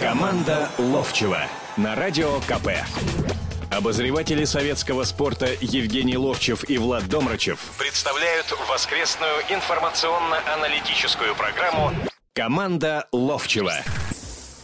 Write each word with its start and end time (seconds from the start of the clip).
Команда 0.00 0.70
Ловчева 0.78 1.42
на 1.76 1.94
радио 1.94 2.40
КП. 2.40 2.68
Обозреватели 3.70 4.44
советского 4.44 5.04
спорта 5.04 5.48
Евгений 5.60 6.16
Ловчев 6.16 6.64
и 6.70 6.78
Влад 6.78 7.06
Домрачев 7.06 7.60
представляют 7.76 8.46
воскресную 8.70 9.42
информационно-аналитическую 9.50 11.34
программу 11.34 11.92
«Команда 12.32 13.08
Ловчева». 13.12 13.74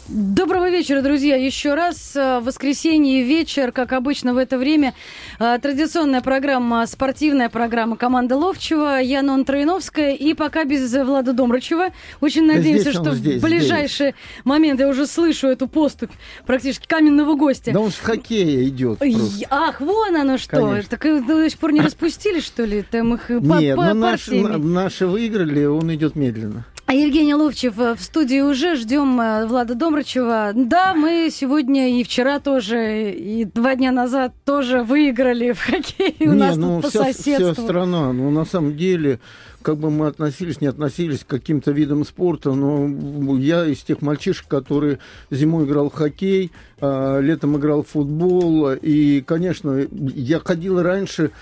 Доброго 0.08 0.70
вечера, 0.70 1.02
друзья. 1.02 1.34
Еще 1.34 1.74
раз. 1.74 2.14
В 2.14 2.40
воскресенье 2.42 3.24
вечер, 3.24 3.72
как 3.72 3.92
обычно 3.92 4.34
в 4.34 4.36
это 4.36 4.56
время, 4.56 4.94
а, 5.40 5.58
традиционная 5.58 6.20
программа, 6.20 6.86
спортивная 6.86 7.48
программа 7.48 7.96
«Команда 7.96 8.36
Ловчева». 8.36 9.00
Я 9.00 9.22
Нон 9.22 9.44
Троиновская 9.44 10.12
и 10.14 10.32
пока 10.34 10.62
без 10.64 10.92
Влада 10.92 11.32
Домрачева. 11.32 11.88
Очень 12.20 12.46
надеемся, 12.46 12.82
здесь 12.82 12.96
он, 12.98 13.04
что 13.04 13.14
здесь, 13.16 13.42
в 13.42 13.44
ближайшие 13.44 14.14
моменты 14.44 14.84
я 14.84 14.88
уже 14.88 15.08
слышу 15.08 15.48
эту 15.48 15.66
поступь 15.66 16.12
практически 16.46 16.86
каменного 16.86 17.34
гостя. 17.34 17.72
Да 17.72 17.80
он 17.80 17.90
с 17.90 17.98
хоккея 17.98 18.62
идет. 18.68 18.98
Просто. 19.00 19.46
Ах, 19.50 19.80
вон 19.80 20.14
оно 20.14 20.38
что. 20.38 20.68
Конечно. 20.68 20.88
Так 20.88 21.04
э, 21.04 21.20
до 21.20 21.50
сих 21.50 21.58
пор 21.58 21.72
не 21.72 21.80
распустили, 21.80 22.38
что 22.38 22.64
ли? 22.64 22.82
Там 22.88 23.14
их 23.14 23.26
по, 23.26 23.32
Нет, 23.58 23.74
по 23.74 23.86
ну 23.86 23.94
наши, 23.94 24.30
партиями. 24.30 24.46
на- 24.52 24.82
наши 24.82 25.04
выиграли, 25.08 25.64
он 25.64 25.92
идет 25.92 26.14
медленно. 26.14 26.64
А 26.88 26.94
Евгений 26.94 27.34
Ловчев 27.34 27.80
э, 27.80 27.94
в 27.96 28.00
студии 28.00 28.40
уже. 28.40 28.76
Ждем 28.76 29.20
э, 29.20 29.44
Влада 29.46 29.74
Домрачева. 29.74 30.52
Да, 30.54 30.94
мы 30.94 31.30
сегодня 31.32 31.98
и 31.98 32.04
вчера 32.04 32.38
тоже, 32.38 33.10
и 33.10 33.44
два 33.44 33.74
дня 33.74 33.90
назад 33.90 34.32
тоже 34.44 34.84
выиграли 34.84 35.50
в 35.50 35.60
хоккее 35.60 36.14
у 36.20 36.32
Не, 36.32 36.38
нас 36.38 36.56
ну 36.56 36.80
тут 36.80 36.84
по 36.84 36.88
вся, 36.90 37.12
вся 37.12 37.38
соседству. 37.38 37.64
страна, 37.64 38.12
ну 38.12 38.30
на 38.30 38.44
самом 38.44 38.76
деле, 38.76 39.18
как 39.62 39.78
бы 39.78 39.90
мы 39.90 40.06
относились, 40.06 40.60
не 40.60 40.68
относились 40.68 41.24
к 41.24 41.26
каким-то 41.26 41.72
видам 41.72 42.04
спорта, 42.04 42.52
но 42.52 43.36
я 43.36 43.66
из 43.66 43.78
тех 43.82 44.00
мальчишек, 44.00 44.46
которые 44.46 45.00
зимой 45.32 45.64
играл 45.64 45.90
в 45.90 45.94
хоккей, 45.94 46.52
а, 46.80 47.18
летом 47.18 47.56
играл 47.56 47.82
в 47.82 47.88
футбол, 47.88 48.70
и, 48.80 49.22
конечно, 49.22 49.84
я 49.90 50.38
ходил 50.38 50.80
раньше 50.80 51.32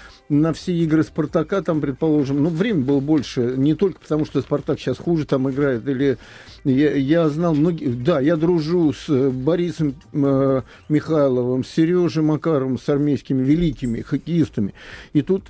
на 0.40 0.52
все 0.52 0.72
игры 0.74 1.02
Спартака, 1.02 1.62
там, 1.62 1.80
предположим, 1.80 2.42
ну, 2.42 2.50
время 2.50 2.82
было 2.82 3.00
больше, 3.00 3.54
не 3.56 3.74
только 3.74 4.00
потому, 4.00 4.24
что 4.24 4.40
Спартак 4.40 4.78
сейчас 4.78 4.98
хуже 4.98 5.26
там 5.26 5.50
играет, 5.50 5.86
или 5.88 6.18
я, 6.64 6.94
я 6.94 7.28
знал 7.28 7.54
многих, 7.54 8.02
да, 8.02 8.20
я 8.20 8.36
дружу 8.36 8.92
с 8.92 9.08
э, 9.08 9.28
Борисом 9.28 9.94
э, 10.12 10.62
Михайловым, 10.88 11.62
с 11.62 11.68
Сережей 11.68 12.22
Макаровым, 12.22 12.78
с 12.78 12.88
армейскими 12.88 13.42
великими 13.42 14.00
хоккеистами. 14.00 14.72
И 15.12 15.20
тут 15.20 15.44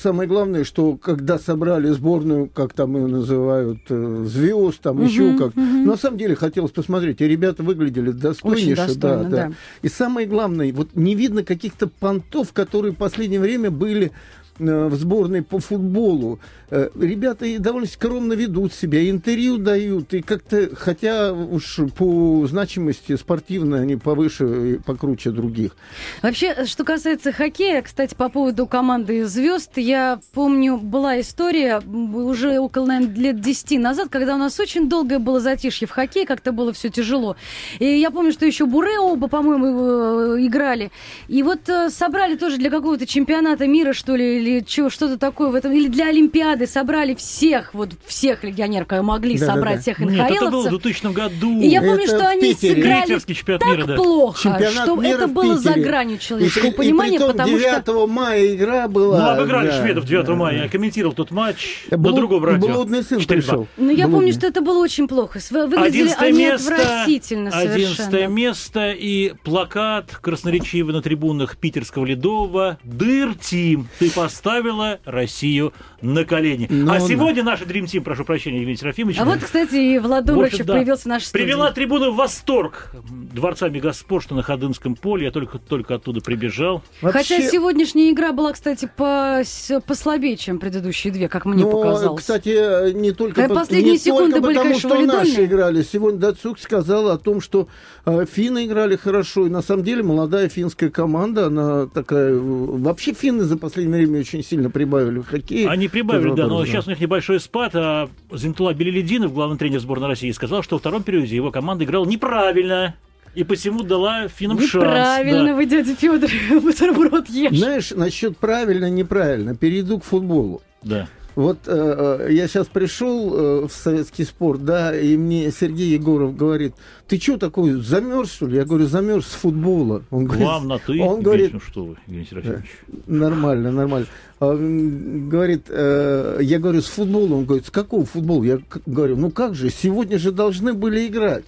самое 0.00 0.28
главное, 0.28 0.62
что 0.62 0.96
когда 0.96 1.40
собрали 1.40 1.88
сборную, 1.88 2.48
как 2.48 2.72
там 2.72 2.96
ее 2.96 3.08
называют, 3.08 3.80
э, 3.88 4.24
звезд, 4.28 4.80
там 4.80 5.02
еще 5.02 5.36
как, 5.36 5.56
на 5.56 5.96
самом 5.96 6.18
деле 6.18 6.36
хотелось 6.36 6.70
посмотреть, 6.70 7.20
и 7.20 7.26
ребята 7.26 7.64
выглядели 7.64 8.12
достойнейше, 8.12 8.86
достойно, 8.86 9.24
да, 9.24 9.28
да. 9.28 9.46
да. 9.48 9.52
И 9.82 9.88
самое 9.88 10.28
главное, 10.28 10.72
вот 10.72 10.90
не 10.94 11.16
видно 11.16 11.42
каких-то 11.42 11.88
понтов, 11.88 12.52
которые 12.52 12.92
в 12.92 12.96
последнее 12.96 13.40
время 13.40 13.72
были 13.72 14.12
в 14.60 14.94
сборной 14.94 15.42
по 15.42 15.58
футболу. 15.58 16.38
Э, 16.70 16.88
Ребята 16.94 17.46
довольно 17.58 17.88
скромно 17.88 18.34
ведут 18.34 18.72
себя, 18.72 19.08
интервью 19.08 19.58
дают, 19.58 20.14
и 20.14 20.22
как-то, 20.22 20.68
хотя 20.76 21.32
уж 21.32 21.80
по 21.96 22.46
значимости 22.46 23.16
спортивной 23.16 23.82
они 23.82 23.96
повыше 23.96 24.74
и 24.74 24.78
покруче 24.78 25.30
других. 25.30 25.76
Вообще, 26.22 26.64
что 26.66 26.84
касается 26.84 27.32
хоккея, 27.32 27.82
кстати, 27.82 28.14
по 28.14 28.28
поводу 28.28 28.66
команды 28.66 29.24
звезд, 29.26 29.72
я 29.76 30.20
помню, 30.34 30.76
была 30.76 31.20
история 31.20 31.80
уже 31.80 32.58
около, 32.58 32.86
наверное, 32.86 33.16
лет 33.16 33.40
10 33.40 33.78
назад, 33.80 34.08
когда 34.10 34.34
у 34.34 34.38
нас 34.38 34.60
очень 34.60 34.88
долгое 34.88 35.18
было 35.18 35.40
затишье 35.40 35.88
в 35.88 35.90
хоккее, 35.90 36.26
как-то 36.26 36.52
было 36.52 36.72
все 36.72 36.88
тяжело. 36.88 37.36
И 37.78 37.86
я 37.86 38.10
помню, 38.10 38.32
что 38.32 38.46
еще 38.46 38.66
Буре 38.66 38.98
оба, 38.98 39.28
по-моему, 39.28 40.36
э, 40.36 40.46
играли. 40.46 40.90
И 41.28 41.42
вот 41.42 41.68
э, 41.68 41.90
собрали 41.90 42.36
тоже 42.36 42.58
для 42.58 42.70
какого-то 42.70 43.06
чемпионата 43.06 43.66
мира, 43.66 43.92
что 43.92 44.14
ли, 44.14 44.38
или 44.38 44.49
чего, 44.66 44.90
что-то 44.90 45.16
такое 45.18 45.48
в 45.50 45.54
этом, 45.54 45.72
или 45.72 45.88
для 45.88 46.08
Олимпиады 46.08 46.66
собрали 46.66 47.14
всех, 47.14 47.72
вот 47.74 47.90
всех 48.06 48.44
легионеров, 48.44 48.86
которые 48.88 49.04
могли 49.04 49.34
Да-да-да. 49.38 49.54
собрать 49.54 49.82
всех 49.82 49.98
Нет, 50.00 50.10
это 50.30 50.50
было 50.50 50.62
в 50.62 50.66
НХЛовцев. 50.66 50.70
2000 50.82 51.12
году. 51.12 51.60
И 51.60 51.66
я 51.66 51.80
помню, 51.80 52.04
Это 52.04 52.16
что 52.16 52.28
они 52.28 52.54
сыграли 52.54 53.18
так 53.18 53.66
мира, 53.66 53.84
да. 53.86 53.94
плохо, 53.96 54.42
Чемпионат 54.42 54.84
что 54.84 54.96
мира 54.96 55.16
это 55.16 55.26
было 55.28 55.58
за 55.58 55.72
гранью 55.74 56.16
И 56.16 56.20
человеческого 56.20 56.70
при- 56.70 56.76
понимания, 56.76 57.14
и 57.16 57.18
притом 57.18 57.32
потому 57.32 57.58
9 57.58 57.82
что... 57.82 58.06
мая 58.06 58.54
игра 58.54 58.88
была. 58.88 59.18
Ну, 59.18 59.40
обыграли 59.40 59.68
да, 59.68 59.80
шведов 59.82 60.04
9 60.04 60.26
да. 60.26 60.34
мая. 60.34 60.62
Я 60.64 60.68
комментировал 60.68 61.14
тот 61.14 61.30
матч 61.30 61.84
на 61.90 61.96
Блуд- 61.96 62.16
другом 62.16 62.44
радио. 62.44 62.68
Блудный 62.68 63.02
сын 63.02 63.18
4:2. 63.18 63.26
пришел. 63.26 63.68
Ну, 63.76 63.90
я 63.90 64.06
Блудный. 64.06 64.12
помню, 64.12 64.32
что 64.32 64.46
это 64.46 64.60
было 64.60 64.78
очень 64.78 65.08
плохо. 65.08 65.38
Выглядели 65.50 65.86
Одиннадцатое 65.86 66.28
они 66.28 66.38
место, 66.38 66.74
отвратительно 66.74 67.50
совершенно. 67.50 68.26
место 68.28 68.90
и 68.92 69.32
плакат 69.44 70.16
красноречивый 70.20 70.94
на 70.94 71.02
трибунах 71.02 71.56
питерского 71.56 72.04
Ледового 72.04 72.78
«Дыр 72.84 73.34
Тим, 73.34 73.88
ты 73.98 74.10
поставила 74.30 75.00
Россию 75.04 75.72
на 76.00 76.24
колени». 76.24 76.66
Ну, 76.70 76.90
а 76.92 76.98
да. 76.98 77.06
сегодня 77.06 77.42
наша 77.42 77.66
Дрим 77.66 77.86
Тим, 77.86 78.04
прошу 78.04 78.24
прощения, 78.24 78.58
Евгений 78.58 78.76
Серафимович, 78.78 79.18
А 79.18 79.24
вот, 79.24 79.40
кстати, 79.40 79.74
и 79.74 79.98
Влад 79.98 80.24
в 80.24 80.30
общем, 80.30 80.34
Домрачев 80.34 80.66
да, 80.66 80.72
появился 80.74 81.02
в 81.02 81.06
нашей 81.06 81.24
студии. 81.26 81.44
привела 81.44 81.72
трибуну 81.72 82.12
в 82.12 82.16
восторг 82.16 82.92
Дворца 83.10 83.68
Мегаспорта 83.68 84.34
на 84.34 84.42
Ходынском 84.42 84.94
поле. 84.94 85.26
Я 85.26 85.30
только, 85.32 85.58
только 85.58 85.96
оттуда 85.96 86.20
прибежал. 86.20 86.82
Хотя 87.00 87.18
Вообще- 87.18 87.50
сегодняшняя 87.50 88.10
игра 88.10 88.32
была, 88.32 88.52
кстати, 88.52 88.88
по- 88.96 89.42
послабее, 89.86 90.36
чем 90.36 90.58
предыдущие 90.58 91.12
две, 91.12 91.28
как 91.28 91.44
мне 91.44 91.64
Но, 91.64 91.70
показалось. 91.70 92.20
кстати, 92.20 92.92
не 92.92 93.12
только, 93.12 93.48
по- 93.48 93.54
последние 93.54 93.92
не 93.92 93.98
секунды 93.98 94.32
только 94.34 94.40
были, 94.46 94.54
потому, 94.54 94.70
конечно, 94.70 94.88
что 94.88 94.96
валидольные. 94.96 95.28
наши 95.28 95.44
играли. 95.44 95.82
Сегодня 95.82 96.20
Дацук 96.20 96.58
сказал 96.58 97.08
о 97.10 97.18
том, 97.18 97.40
что 97.40 97.68
э, 98.06 98.24
финны 98.30 98.66
играли 98.66 98.96
хорошо. 98.96 99.46
И 99.46 99.50
на 99.50 99.62
самом 99.62 99.82
деле 99.84 100.02
молодая 100.02 100.48
финская 100.48 100.90
команда, 100.90 101.46
она 101.46 101.86
такая... 101.86 102.34
Вообще 102.38 103.12
финны 103.12 103.44
за 103.44 103.56
последнее 103.56 103.98
время 104.06 104.19
очень 104.20 104.44
сильно 104.44 104.70
прибавили 104.70 105.18
в 105.18 105.26
хоккее. 105.26 105.68
Они 105.68 105.88
прибавили, 105.88 106.34
да, 106.34 106.46
но 106.46 106.64
сейчас 106.64 106.86
у 106.86 106.90
них 106.90 107.00
небольшой 107.00 107.40
спад, 107.40 107.72
а 107.74 108.08
Зентула 108.32 108.74
Белелединов, 108.74 109.32
главный 109.32 109.58
тренер 109.58 109.80
сборной 109.80 110.08
России, 110.08 110.30
сказал, 110.30 110.62
что 110.62 110.76
во 110.76 110.80
втором 110.80 111.02
периоде 111.02 111.34
его 111.34 111.50
команда 111.50 111.84
играла 111.84 112.04
неправильно, 112.04 112.94
и 113.34 113.44
посему 113.44 113.82
дала 113.82 114.28
финнам 114.28 114.58
шанс. 114.58 114.74
Неправильно 114.74 115.46
да. 115.46 115.54
вы, 115.54 115.66
дядя 115.66 115.94
Федор, 115.94 116.30
бутерброд 116.62 117.28
ешь. 117.28 117.56
Знаешь, 117.56 117.90
насчет 117.92 118.36
правильно, 118.36 118.90
неправильно, 118.90 119.54
перейду 119.54 120.00
к 120.00 120.04
футболу. 120.04 120.62
Да. 120.82 121.08
Вот 121.36 121.58
э, 121.66 122.26
э, 122.28 122.32
я 122.32 122.48
сейчас 122.48 122.66
пришел 122.66 123.32
э, 123.34 123.66
в 123.68 123.72
советский 123.72 124.24
спорт, 124.24 124.64
да, 124.64 124.94
и 124.98 125.16
мне 125.16 125.50
Сергей 125.52 125.92
Егоров 125.92 126.36
говорит, 126.36 126.74
ты 127.06 127.18
что 127.20 127.36
такой, 127.38 127.72
замерз, 127.80 128.32
что 128.32 128.46
ли? 128.46 128.56
Я 128.56 128.64
говорю, 128.64 128.86
замерз 128.86 129.26
с 129.26 129.32
футбола. 129.34 130.02
Он 130.10 130.26
вам 130.26 130.68
на 130.68 130.78
ты. 130.78 131.00
он 131.00 131.22
говорит, 131.22 131.52
ну 131.52 131.60
что 131.60 131.84
вы, 131.84 131.96
Евгений 132.06 132.26
Серафимович. 132.28 132.66
Нормально, 133.06 133.70
нормально. 133.70 134.06
А, 134.40 134.52
м, 134.54 135.28
Говорит, 135.28 135.66
э, 135.68 136.38
я 136.42 136.58
говорю, 136.58 136.80
с 136.82 136.86
футбола. 136.86 137.34
Он 137.36 137.44
говорит, 137.44 137.66
с 137.66 137.70
какого 137.70 138.04
футбола? 138.04 138.42
Я 138.42 138.58
говорю, 138.86 139.16
ну 139.16 139.30
как 139.30 139.54
же, 139.54 139.70
сегодня 139.70 140.18
же 140.18 140.32
должны 140.32 140.72
были 140.74 141.06
играть. 141.06 141.44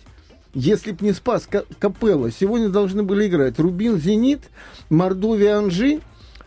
Если 0.54 0.92
б 0.92 0.98
не 1.00 1.12
спас 1.12 1.46
Ка- 1.50 1.64
Капелла, 1.78 2.30
сегодня 2.30 2.68
должны 2.68 3.02
были 3.02 3.26
играть 3.26 3.58
Рубин, 3.58 3.96
Зенит, 3.98 4.40
Мордовия, 4.90 5.56
Анжи, 5.58 6.00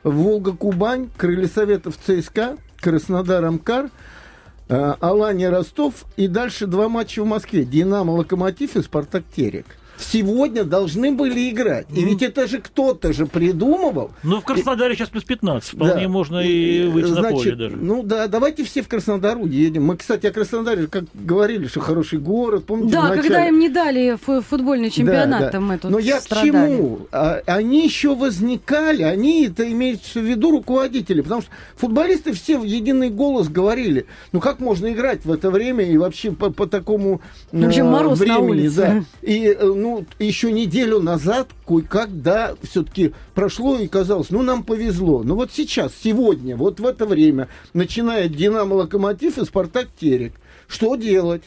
Волга, 0.04 0.52
Кубань, 0.54 1.10
Крылья 1.18 1.48
Советов, 1.48 1.98
ЦСКА, 2.06 2.58
Краснодар, 2.80 3.44
Амкар, 3.46 3.90
э, 4.68 4.94
Алания, 5.00 5.50
Ростов 5.50 6.06
и 6.18 6.28
дальше 6.28 6.68
два 6.68 6.90
матча 6.90 7.24
в 7.24 7.26
Москве. 7.26 7.66
Динамо, 7.66 8.12
Локомотив 8.12 8.76
и 8.76 8.82
Спартак, 8.82 9.24
Терек. 9.36 9.66
Сегодня 9.98 10.64
должны 10.64 11.12
были 11.14 11.50
играть. 11.50 11.88
И 11.96 12.04
ведь 12.04 12.22
это 12.22 12.48
же 12.48 12.60
кто-то 12.60 13.14
же 13.14 13.26
придумывал. 13.26 14.12
Ну, 14.24 14.42
в 14.42 14.44
Краснодаре 14.44 14.96
сейчас 14.96 15.10
плюс 15.10 15.24
15. 15.24 15.74
Вполне 15.76 16.04
Да. 16.04 16.10
можно 16.10 16.40
и 16.40 16.86
выйти 16.88 17.08
на 17.10 17.16
Значит, 17.16 17.38
поле 17.38 17.56
даже. 17.56 17.78
Ну 17.78 18.04
да, 18.04 18.28
давайте 18.28 18.64
все 18.64 18.82
в 18.82 18.88
Краснодар 18.88 19.38
уедем. 19.38 19.86
Мы, 19.86 19.98
кстати, 19.98 20.26
о 20.28 20.32
Краснодаре, 20.32 20.88
как 20.88 21.06
говорили, 21.14 21.68
что 21.68 21.80
хороший 21.80 22.20
город. 22.20 22.66
Помните, 22.66 22.94
Да, 22.94 23.04
начале? 23.10 23.22
когда 23.22 23.48
им 23.48 23.60
не 23.60 23.70
дали 23.70 24.18
фу- 24.22 24.42
футбольный 24.42 24.90
чемпионат, 24.90 25.40
Да, 25.40 25.46
да. 25.46 25.50
там 25.52 25.66
мы 25.68 25.78
тут 25.78 25.92
Но 25.92 26.00
я 26.00 26.20
страдали. 26.20 26.50
к 26.50 26.52
чему? 26.78 27.00
А, 27.12 27.42
они 27.46 27.84
еще 27.84 28.16
возникали, 28.16 29.04
они, 29.04 29.48
это 29.48 29.70
имеется 29.72 30.20
в 30.20 30.24
виду 30.24 30.52
руководители, 30.52 31.22
потому 31.22 31.42
что 31.42 31.52
футболисты 31.76 32.34
все 32.34 32.58
в 32.58 32.64
единый 32.64 33.10
голос 33.10 33.48
говорили, 33.48 34.06
ну 34.32 34.40
как 34.40 34.60
можно 34.60 34.92
играть 34.92 35.26
в 35.26 35.32
это 35.32 35.50
время 35.50 35.86
и 35.86 35.98
вообще 35.98 36.32
по, 36.32 36.50
по 36.52 36.68
такому 36.68 37.22
В 37.52 37.66
общем, 37.66 37.88
э, 37.88 37.90
мороз 37.92 38.20
на 38.20 38.26
времени, 38.40 38.50
улице. 38.62 38.76
да. 38.78 39.04
И 39.22 39.46
э, 39.58 39.66
ну 39.86 40.06
еще 40.18 40.52
неделю 40.52 41.00
назад 41.00 41.50
кое-как, 41.68 42.22
да, 42.24 42.56
все-таки 42.64 43.14
прошло 43.36 43.78
и 43.78 43.88
казалось, 43.88 44.32
ну 44.32 44.42
нам 44.42 44.64
повезло. 44.64 45.22
Но 45.24 45.36
вот 45.36 45.52
сейчас, 45.52 45.94
сегодня, 46.04 46.58
вот 46.58 46.80
в 46.80 46.86
это 46.88 47.06
время 47.06 47.50
начинает 47.74 48.36
Динамо 48.36 48.74
Локомотив 48.74 49.38
и 49.38 49.46
Спартак 49.46 49.90
Терек. 50.00 50.34
Что 50.68 50.96
делать? 50.96 51.44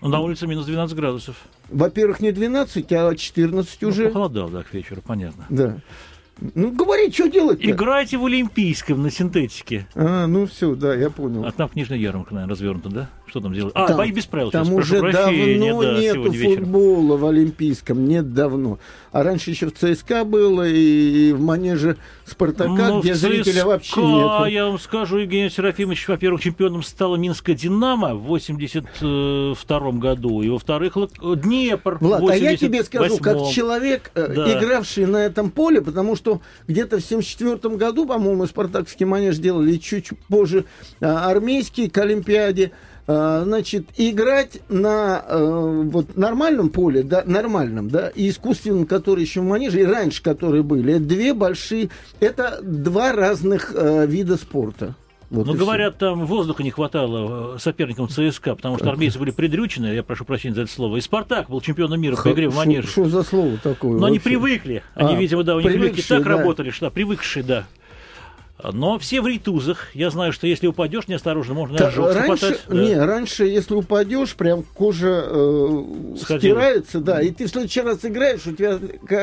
Ну, 0.00 0.08
На 0.08 0.20
улице 0.20 0.46
минус 0.46 0.64
12 0.64 0.96
градусов. 0.96 1.36
Во-первых, 1.68 2.20
не 2.20 2.32
12, 2.32 2.90
а 2.92 3.14
14 3.14 3.82
Ну, 3.82 3.88
уже. 3.88 4.06
похолодало, 4.06 4.50
да, 4.50 4.62
к 4.62 4.72
вечеру, 4.72 5.02
понятно. 5.06 5.44
Да. 5.50 5.76
Ну, 6.54 6.72
говори, 6.72 7.12
что 7.12 7.28
делать 7.28 7.58
Играйте 7.62 8.16
в 8.18 8.24
Олимпийском 8.24 9.02
на 9.02 9.10
синтетике. 9.10 9.86
А, 9.94 10.26
ну 10.26 10.46
все, 10.46 10.74
да, 10.74 10.94
я 10.94 11.10
понял. 11.10 11.44
А 11.44 11.52
там 11.52 11.68
книжная 11.68 11.98
ярмарка, 11.98 12.34
наверное, 12.34 12.50
развернута, 12.52 12.88
да? 12.88 13.10
Что 13.34 13.40
там 13.40 13.52
делают? 13.52 13.74
А, 13.76 13.88
Там- 13.88 13.96
бои 13.96 14.12
без 14.12 14.26
правил. 14.26 14.52
Там 14.52 14.64
сейчас, 14.66 14.76
уже 14.76 15.00
прощения, 15.00 15.58
давно 15.58 15.82
да, 15.82 15.98
нету 15.98 16.32
футбола 16.32 17.16
в 17.16 17.26
Олимпийском, 17.26 18.04
нет 18.06 18.32
давно. 18.32 18.78
А 19.10 19.24
раньше 19.24 19.50
еще 19.50 19.66
в 19.66 19.72
ЦСКА 19.72 20.22
было, 20.24 20.64
и 20.68 21.32
в 21.32 21.40
манеже 21.40 21.96
Спартака, 22.24 22.68
Ну, 22.90 23.00
где 23.00 23.12
в 23.14 23.16
зрителя 23.16 23.52
ЦСКА, 23.54 23.66
вообще 23.66 24.00
нету. 24.02 24.44
я 24.44 24.66
вам 24.66 24.78
скажу, 24.78 25.18
Евгений 25.18 25.50
Серафимович, 25.50 26.06
во-первых, 26.06 26.42
чемпионом 26.42 26.84
стала 26.84 27.16
Минская 27.16 27.56
«Динамо» 27.56 28.14
в 28.14 28.22
82 28.22 29.92
году, 29.98 30.42
и, 30.42 30.48
во-вторых, 30.48 30.96
Лок- 30.96 31.36
Днепр 31.40 31.98
Влад, 32.00 32.22
в 32.22 32.28
а 32.28 32.36
я 32.36 32.56
тебе 32.56 32.84
скажу, 32.84 33.18
как 33.18 33.36
88-м. 33.36 33.52
человек, 33.52 34.10
э, 34.14 34.32
Да. 34.34 34.58
игравший 34.58 35.06
на 35.06 35.18
этом 35.18 35.50
поле, 35.50 35.80
потому 35.80 36.16
что 36.16 36.40
где-то 36.68 36.98
в 36.98 37.04
74 37.04 37.76
году, 37.76 38.06
по-моему, 38.06 38.46
спартакский 38.46 39.06
манеж 39.06 39.38
делали, 39.38 39.76
чуть 39.76 40.10
позже 40.28 40.64
а, 41.00 41.28
армейский 41.30 41.88
к 41.88 41.98
Олимпиаде. 41.98 42.70
А, 43.06 43.42
Значит, 43.44 43.86
играть 43.96 44.60
на 44.68 45.22
э, 45.28 45.82
вот 45.90 46.16
нормальном 46.16 46.70
поле, 46.70 47.02
да, 47.02 47.22
нормальном, 47.26 47.88
да, 47.90 48.08
и 48.08 48.30
искусственном, 48.30 48.86
который 48.86 49.22
еще 49.22 49.40
в 49.40 49.44
манеже, 49.44 49.80
и 49.80 49.84
раньше, 49.84 50.22
которые 50.22 50.62
были, 50.62 50.94
это 50.94 51.04
две 51.04 51.34
большие, 51.34 51.90
это 52.20 52.60
два 52.62 53.12
разных 53.12 53.72
э, 53.74 54.06
вида 54.06 54.36
спорта. 54.36 54.94
Вот 55.30 55.46
Ну, 55.46 55.54
говорят, 55.54 55.98
там 55.98 56.26
воздуха 56.26 56.62
не 56.62 56.70
хватало 56.70 57.56
э, 57.56 57.58
соперникам 57.58 58.08
ЦСКА, 58.08 58.54
потому 58.54 58.78
что 58.78 58.88
армейцы 58.88 59.18
были 59.18 59.32
предрючены, 59.32 59.86
я 59.86 60.02
прошу 60.02 60.24
прощения 60.24 60.54
за 60.54 60.62
это 60.62 60.70
слово. 60.70 60.96
И 60.98 61.00
«Спартак» 61.00 61.50
был 61.50 61.60
чемпионом 61.60 62.00
мира 62.00 62.16
по 62.16 62.32
игре 62.32 62.48
в 62.48 62.56
манеже. 62.56 62.88
Что 62.88 63.06
за 63.06 63.22
слово 63.22 63.58
такое? 63.62 63.98
Но 63.98 64.06
они 64.06 64.18
вообще? 64.18 64.30
привыкли. 64.30 64.82
Они, 64.94 65.14
А, 65.14 65.18
видимо, 65.18 65.42
да, 65.42 65.56
у 65.56 65.60
них 65.60 65.66
легкие 65.66 65.90
привыкшие, 65.90 66.18
так 66.18 66.24
да. 66.24 66.38
работали, 66.38 66.70
что 66.70 66.86
да, 66.86 66.90
привыкшие, 66.90 67.42
да. 67.42 67.66
Но 68.72 68.98
все 68.98 69.20
в 69.20 69.26
рейтузах. 69.26 69.94
Я 69.94 70.10
знаю, 70.10 70.32
что 70.32 70.46
если 70.46 70.66
упадешь 70.66 71.06
неосторожно, 71.08 71.54
можно 71.54 71.76
Та- 71.78 71.88
ожог 71.88 72.12
раньше, 72.14 72.58
да. 72.68 72.74
не, 72.74 72.94
раньше, 72.96 73.44
если 73.44 73.74
упадешь, 73.74 74.34
прям 74.34 74.62
кожа 74.62 75.22
э, 75.26 76.14
Сходила. 76.18 76.38
стирается, 76.60 77.00
да, 77.00 77.20
и 77.20 77.30
ты 77.30 77.46
в 77.46 77.50
следующий 77.50 77.82
раз 77.82 78.04
играешь, 78.04 78.46
у 78.46 78.52
тебя 78.52 78.78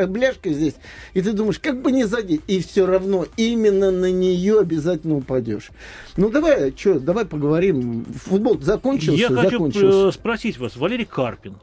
бляшка 0.07 0.51
здесь, 0.51 0.75
и 1.13 1.21
ты 1.21 1.33
думаешь, 1.33 1.59
как 1.59 1.81
бы 1.81 1.91
не 1.91 2.03
задеть, 2.03 2.41
и 2.47 2.61
все 2.61 2.85
равно 2.85 3.25
именно 3.37 3.91
на 3.91 4.11
нее 4.11 4.59
обязательно 4.59 5.15
упадешь. 5.15 5.71
Ну 6.17 6.29
давай, 6.29 6.73
что, 6.77 6.99
давай 6.99 7.25
поговорим. 7.25 8.05
Футбол 8.25 8.59
закончился, 8.61 9.19
Я 9.19 9.27
хочу 9.29 9.49
закончился. 9.51 10.07
э, 10.09 10.11
спросить 10.11 10.57
вас. 10.59 10.75
Валерий 10.75 11.05
Карпин 11.05 11.55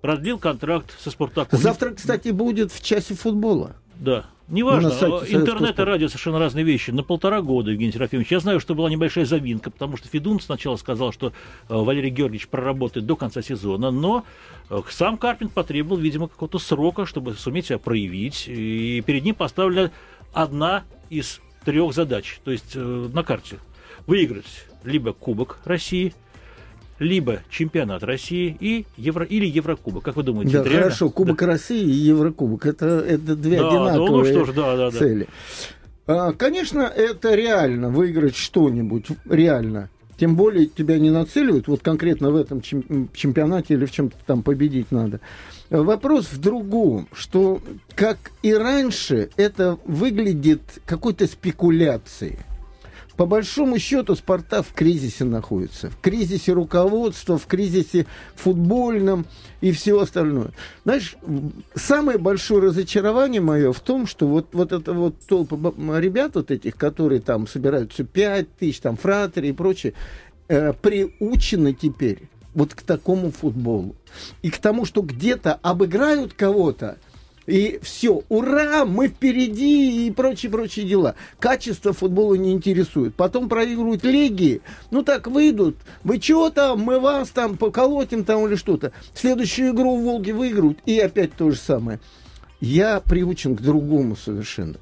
продлил 0.00 0.38
контракт 0.38 0.94
со 1.00 1.10
«Спартаком». 1.10 1.58
Завтра, 1.58 1.90
кстати, 1.90 2.28
будет 2.30 2.72
в 2.72 2.82
часе 2.82 3.14
футбола. 3.14 3.76
Да. 3.96 4.26
Неважно, 4.48 4.90
Советского 4.90 5.40
интернет 5.40 5.78
и 5.78 5.82
радио 5.82 6.08
совершенно 6.08 6.38
разные 6.38 6.64
вещи. 6.64 6.90
На 6.90 7.02
полтора 7.02 7.42
года, 7.42 7.70
Евгений 7.70 7.92
Серафимович. 7.92 8.32
Я 8.32 8.40
знаю, 8.40 8.60
что 8.60 8.74
была 8.74 8.88
небольшая 8.88 9.26
завинка, 9.26 9.70
потому 9.70 9.98
что 9.98 10.08
Федун 10.08 10.40
сначала 10.40 10.76
сказал, 10.76 11.12
что 11.12 11.28
э, 11.28 11.32
Валерий 11.68 12.08
Георгиевич 12.08 12.48
проработает 12.48 13.04
до 13.04 13.14
конца 13.14 13.42
сезона, 13.42 13.90
но 13.90 14.24
э, 14.70 14.80
сам 14.90 15.18
Карпин 15.18 15.50
потребовал, 15.50 15.98
видимо, 15.98 16.28
какого-то 16.28 16.58
срока, 16.58 17.04
чтобы 17.04 17.34
суметь 17.34 17.66
себя 17.66 17.78
проявить. 17.78 18.44
И 18.48 19.02
перед 19.04 19.22
ним 19.22 19.34
поставлена 19.34 19.90
одна 20.32 20.84
из 21.10 21.40
трех 21.66 21.92
задач, 21.92 22.40
то 22.42 22.50
есть 22.50 22.72
э, 22.74 23.08
на 23.12 23.22
карте. 23.22 23.58
Выиграть 24.06 24.66
либо 24.82 25.12
Кубок 25.12 25.58
России, 25.66 26.14
либо 26.98 27.40
чемпионат 27.50 28.02
России 28.02 28.56
и 28.58 28.86
Евро, 28.96 29.24
или 29.24 29.46
Еврокубок. 29.46 30.04
Как 30.04 30.16
вы 30.16 30.22
думаете, 30.22 30.52
Да, 30.52 30.60
это 30.60 30.68
реально? 30.68 30.84
хорошо, 30.84 31.10
Кубок 31.10 31.40
России 31.42 31.82
и 31.82 31.90
Еврокубок, 31.90 32.66
это, 32.66 32.86
это 32.86 33.36
две 33.36 33.58
Да, 33.58 33.62
да, 33.62 33.68
одинаковые 33.68 34.10
ну 34.10 34.24
что 34.24 34.44
ж, 34.52 34.54
да, 34.54 34.76
да, 34.76 34.90
да. 34.90 34.98
цели. 34.98 35.28
А, 36.06 36.32
Конечно, 36.32 36.80
это 36.82 37.34
реально, 37.34 37.90
выиграть 37.90 38.36
что-нибудь, 38.36 39.06
реально. 39.28 39.90
Тем 40.18 40.34
более 40.34 40.66
тебя 40.66 40.98
не 40.98 41.10
нацеливают, 41.10 41.68
вот 41.68 41.80
конкретно 41.82 42.30
в 42.32 42.36
этом 42.36 42.60
чем- 42.60 43.08
чемпионате 43.14 43.74
или 43.74 43.84
в 43.84 43.92
чем-то 43.92 44.16
там 44.26 44.42
победить 44.42 44.90
надо. 44.90 45.20
Вопрос 45.70 46.32
в 46.32 46.40
другом, 46.40 47.06
что, 47.12 47.60
как 47.94 48.18
и 48.42 48.52
раньше, 48.52 49.28
это 49.36 49.78
выглядит 49.84 50.60
какой-то 50.86 51.26
спекуляцией. 51.28 52.38
По 53.18 53.26
большому 53.26 53.80
счету 53.80 54.14
Спартак 54.14 54.64
в 54.64 54.72
кризисе 54.72 55.24
находится. 55.24 55.90
В 55.90 56.00
кризисе 56.00 56.52
руководства, 56.52 57.36
в 57.36 57.46
кризисе 57.46 58.06
футбольном 58.36 59.26
и 59.60 59.72
все 59.72 60.00
остальное. 60.00 60.52
Знаешь, 60.84 61.16
самое 61.74 62.18
большое 62.18 62.62
разочарование 62.62 63.40
мое 63.40 63.72
в 63.72 63.80
том, 63.80 64.06
что 64.06 64.28
вот, 64.28 64.50
вот 64.52 64.70
это 64.70 64.92
вот 64.92 65.16
толпа 65.26 65.56
ребят 65.98 66.36
вот 66.36 66.52
этих, 66.52 66.76
которые 66.76 67.20
там 67.20 67.48
собираются 67.48 68.04
5 68.04 68.56
тысяч, 68.56 68.78
там 68.78 68.96
фратери 68.96 69.48
и 69.48 69.52
прочее, 69.52 69.94
э, 70.46 70.72
приучены 70.74 71.74
теперь 71.74 72.28
вот 72.54 72.76
к 72.76 72.82
такому 72.82 73.32
футболу. 73.32 73.96
И 74.42 74.50
к 74.50 74.58
тому, 74.58 74.84
что 74.84 75.02
где-то 75.02 75.54
обыграют 75.54 76.34
кого-то, 76.34 76.98
и 77.48 77.78
все, 77.82 78.22
ура, 78.28 78.84
мы 78.84 79.08
впереди 79.08 80.06
и 80.06 80.10
прочие-прочие 80.10 80.86
дела. 80.86 81.14
Качество 81.38 81.94
футбола 81.94 82.34
не 82.34 82.52
интересует. 82.52 83.14
Потом 83.14 83.48
проигрывают 83.48 84.04
лиги, 84.04 84.60
ну 84.90 85.02
так 85.02 85.26
выйдут. 85.28 85.76
Вы 86.04 86.18
чего 86.18 86.50
там, 86.50 86.80
мы 86.80 87.00
вас 87.00 87.30
там 87.30 87.56
поколотим 87.56 88.24
там 88.24 88.46
или 88.46 88.54
что-то. 88.54 88.92
Следующую 89.14 89.70
игру 89.70 89.96
в 89.96 90.02
Волге 90.02 90.34
выиграют, 90.34 90.80
и 90.84 90.98
опять 90.98 91.32
то 91.36 91.50
же 91.50 91.56
самое. 91.56 92.00
Я 92.60 93.00
приучен 93.00 93.56
к 93.56 93.62
другому 93.62 94.14
совершенно. 94.14 94.76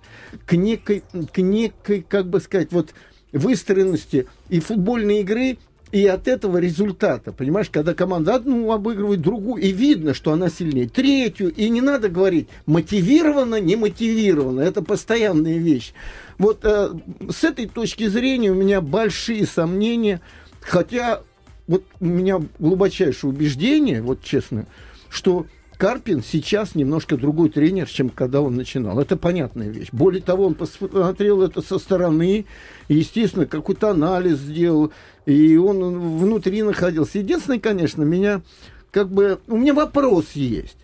К 0.44 0.56
некой, 0.56 1.04
к 1.32 1.38
некой, 1.38 2.04
как 2.08 2.26
бы 2.26 2.40
сказать, 2.40 2.72
вот 2.72 2.94
выстроенности 3.30 4.26
и 4.48 4.58
футбольной 4.58 5.20
игры, 5.20 5.58
и 5.92 6.06
от 6.06 6.26
этого 6.26 6.58
результата. 6.58 7.32
Понимаешь, 7.32 7.70
когда 7.70 7.94
команда 7.94 8.36
одну 8.36 8.72
обыгрывает 8.72 9.20
другую, 9.20 9.62
и 9.62 9.70
видно, 9.70 10.14
что 10.14 10.32
она 10.32 10.50
сильнее, 10.50 10.88
третью, 10.88 11.52
и 11.52 11.68
не 11.68 11.80
надо 11.80 12.08
говорить 12.08 12.48
мотивировано, 12.66 13.60
не 13.60 13.76
мотивировано. 13.76 14.60
Это 14.60 14.82
постоянная 14.82 15.58
вещь. 15.58 15.92
Вот 16.38 16.60
э, 16.64 16.90
с 17.30 17.44
этой 17.44 17.66
точки 17.66 18.08
зрения 18.08 18.50
у 18.50 18.54
меня 18.54 18.80
большие 18.80 19.46
сомнения, 19.46 20.20
хотя 20.60 21.22
вот 21.66 21.84
у 22.00 22.04
меня 22.04 22.42
глубочайшее 22.58 23.30
убеждение, 23.30 24.02
вот 24.02 24.22
честно, 24.22 24.66
что 25.08 25.46
Карпин 25.78 26.22
сейчас 26.22 26.74
немножко 26.74 27.16
другой 27.16 27.50
тренер, 27.50 27.86
чем 27.86 28.08
когда 28.08 28.40
он 28.40 28.56
начинал. 28.56 28.98
Это 28.98 29.16
понятная 29.16 29.68
вещь. 29.68 29.88
Более 29.92 30.22
того, 30.22 30.46
он 30.46 30.54
посмотрел 30.54 31.42
это 31.42 31.60
со 31.60 31.78
стороны, 31.78 32.46
естественно, 32.88 33.46
какой-то 33.46 33.90
анализ 33.90 34.38
сделал, 34.38 34.92
и 35.26 35.56
он 35.56 36.18
внутри 36.18 36.62
находился. 36.62 37.18
Единственное, 37.18 37.60
конечно, 37.60 38.02
меня 38.02 38.42
как 38.90 39.10
бы... 39.10 39.40
У 39.46 39.56
меня 39.56 39.74
вопрос 39.74 40.32
есть. 40.32 40.78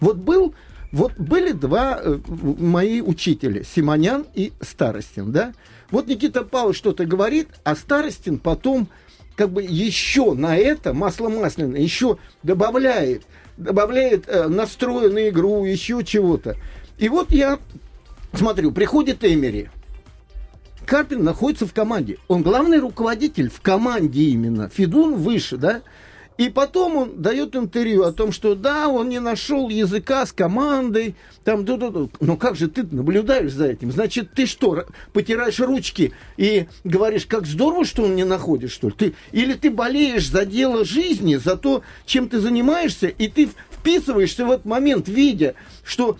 Вот 0.00 0.16
был... 0.16 0.54
Вот 0.90 1.12
были 1.18 1.52
два 1.52 2.00
э, 2.02 2.18
мои 2.26 3.02
учителя, 3.02 3.62
Симонян 3.62 4.24
и 4.34 4.54
Старостин, 4.62 5.32
да? 5.32 5.52
Вот 5.90 6.06
Никита 6.06 6.44
Павлович 6.44 6.78
что-то 6.78 7.04
говорит, 7.04 7.48
а 7.62 7.76
Старостин 7.76 8.38
потом 8.38 8.88
как 9.36 9.50
бы 9.50 9.62
еще 9.62 10.32
на 10.32 10.56
это 10.56 10.94
масло 10.94 11.28
масляное 11.28 11.80
еще 11.80 12.16
добавляет, 12.42 13.24
добавляет 13.58 14.28
э, 14.28 14.48
настрой 14.48 15.12
на 15.12 15.28
игру, 15.28 15.64
еще 15.64 16.02
чего-то. 16.04 16.56
И 16.96 17.08
вот 17.08 17.32
я 17.32 17.58
смотрю, 18.32 18.72
приходит 18.72 19.24
Эмери. 19.24 19.68
Карпин 20.86 21.22
находится 21.22 21.66
в 21.66 21.74
команде. 21.74 22.16
Он 22.28 22.42
главный 22.42 22.78
руководитель 22.78 23.50
в 23.50 23.60
команде 23.60 24.22
именно. 24.22 24.70
Федун 24.70 25.16
выше, 25.16 25.58
да? 25.58 25.82
И 26.38 26.50
потом 26.50 26.96
он 26.96 27.20
дает 27.20 27.56
интервью 27.56 28.04
о 28.04 28.12
том, 28.12 28.30
что 28.30 28.54
да, 28.54 28.86
он 28.86 29.08
не 29.08 29.18
нашел 29.18 29.68
языка 29.68 30.24
с 30.24 30.32
командой, 30.32 31.16
там, 31.42 31.64
да, 31.64 31.76
да, 31.76 31.90
да. 31.90 32.06
Но 32.20 32.36
как 32.36 32.54
же 32.54 32.68
ты 32.68 32.84
наблюдаешь 32.84 33.52
за 33.52 33.66
этим? 33.66 33.90
Значит, 33.90 34.32
ты 34.34 34.46
что, 34.46 34.86
потираешь 35.12 35.58
ручки 35.58 36.12
и 36.36 36.68
говоришь, 36.84 37.26
как 37.26 37.44
здорово, 37.44 37.84
что 37.84 38.04
он 38.04 38.14
не 38.14 38.24
находит, 38.24 38.70
что 38.70 38.88
ли? 38.88 38.94
Ты, 38.96 39.14
или 39.32 39.54
ты 39.54 39.68
болеешь 39.68 40.30
за 40.30 40.46
дело 40.46 40.84
жизни, 40.84 41.34
за 41.34 41.56
то, 41.56 41.82
чем 42.06 42.28
ты 42.28 42.38
занимаешься, 42.38 43.08
и 43.08 43.26
ты 43.26 43.50
вписываешься 43.72 44.46
в 44.46 44.52
этот 44.52 44.64
момент, 44.64 45.08
видя, 45.08 45.56
что 45.82 46.18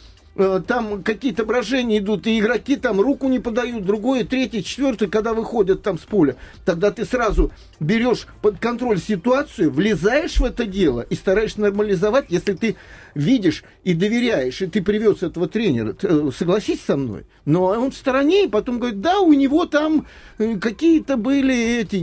там 0.67 1.03
какие-то 1.03 1.45
брожения 1.45 1.99
идут, 1.99 2.27
и 2.27 2.39
игроки 2.39 2.77
там 2.77 3.01
руку 3.01 3.29
не 3.29 3.41
подают, 3.41 3.85
другое, 3.85 4.25
третье, 4.25 4.63
четвертое, 4.63 5.09
когда 5.09 5.35
выходят 5.35 5.83
там 5.83 5.99
с 5.99 6.03
поля, 6.03 6.37
тогда 6.65 6.91
ты 6.91 7.05
сразу 7.05 7.51
берешь 7.81 8.27
под 8.41 8.59
контроль 8.59 8.99
ситуацию, 9.01 9.71
влезаешь 9.71 10.39
в 10.39 10.45
это 10.45 10.65
дело 10.65 11.01
и 11.01 11.15
стараешься 11.15 11.61
нормализовать, 11.61 12.27
если 12.29 12.53
ты 12.53 12.77
видишь 13.15 13.65
и 13.85 13.95
доверяешь, 13.95 14.63
и 14.63 14.67
ты 14.67 14.83
привез 14.83 15.23
этого 15.23 15.49
тренера, 15.49 15.97
э, 16.03 16.31
согласись 16.37 16.83
со 16.83 16.97
мной. 16.97 17.25
Но 17.45 17.65
он 17.65 17.91
в 17.91 17.97
стороне, 17.97 18.45
и 18.45 18.49
потом 18.49 18.79
говорит, 18.79 19.01
да, 19.01 19.21
у 19.21 19.33
него 19.33 19.65
там 19.67 20.07
э, 20.39 20.57
какие-то 20.59 21.17
были 21.17 21.81
эти 21.81 21.97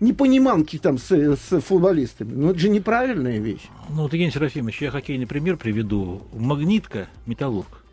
непониманки 0.00 0.78
там 0.78 0.98
с, 0.98 1.10
с 1.10 1.60
футболистами. 1.60 2.32
Ну, 2.34 2.50
это 2.50 2.58
же 2.58 2.68
неправильная 2.68 3.38
вещь. 3.38 3.68
Ну, 3.88 4.02
вот, 4.02 4.12
Евгений 4.12 4.32
Серафимович, 4.32 4.82
я 4.82 4.90
хоккейный 4.90 5.26
пример 5.26 5.56
приведу. 5.56 6.11
Магнитка, 6.32 7.08
Металлург, 7.26 7.84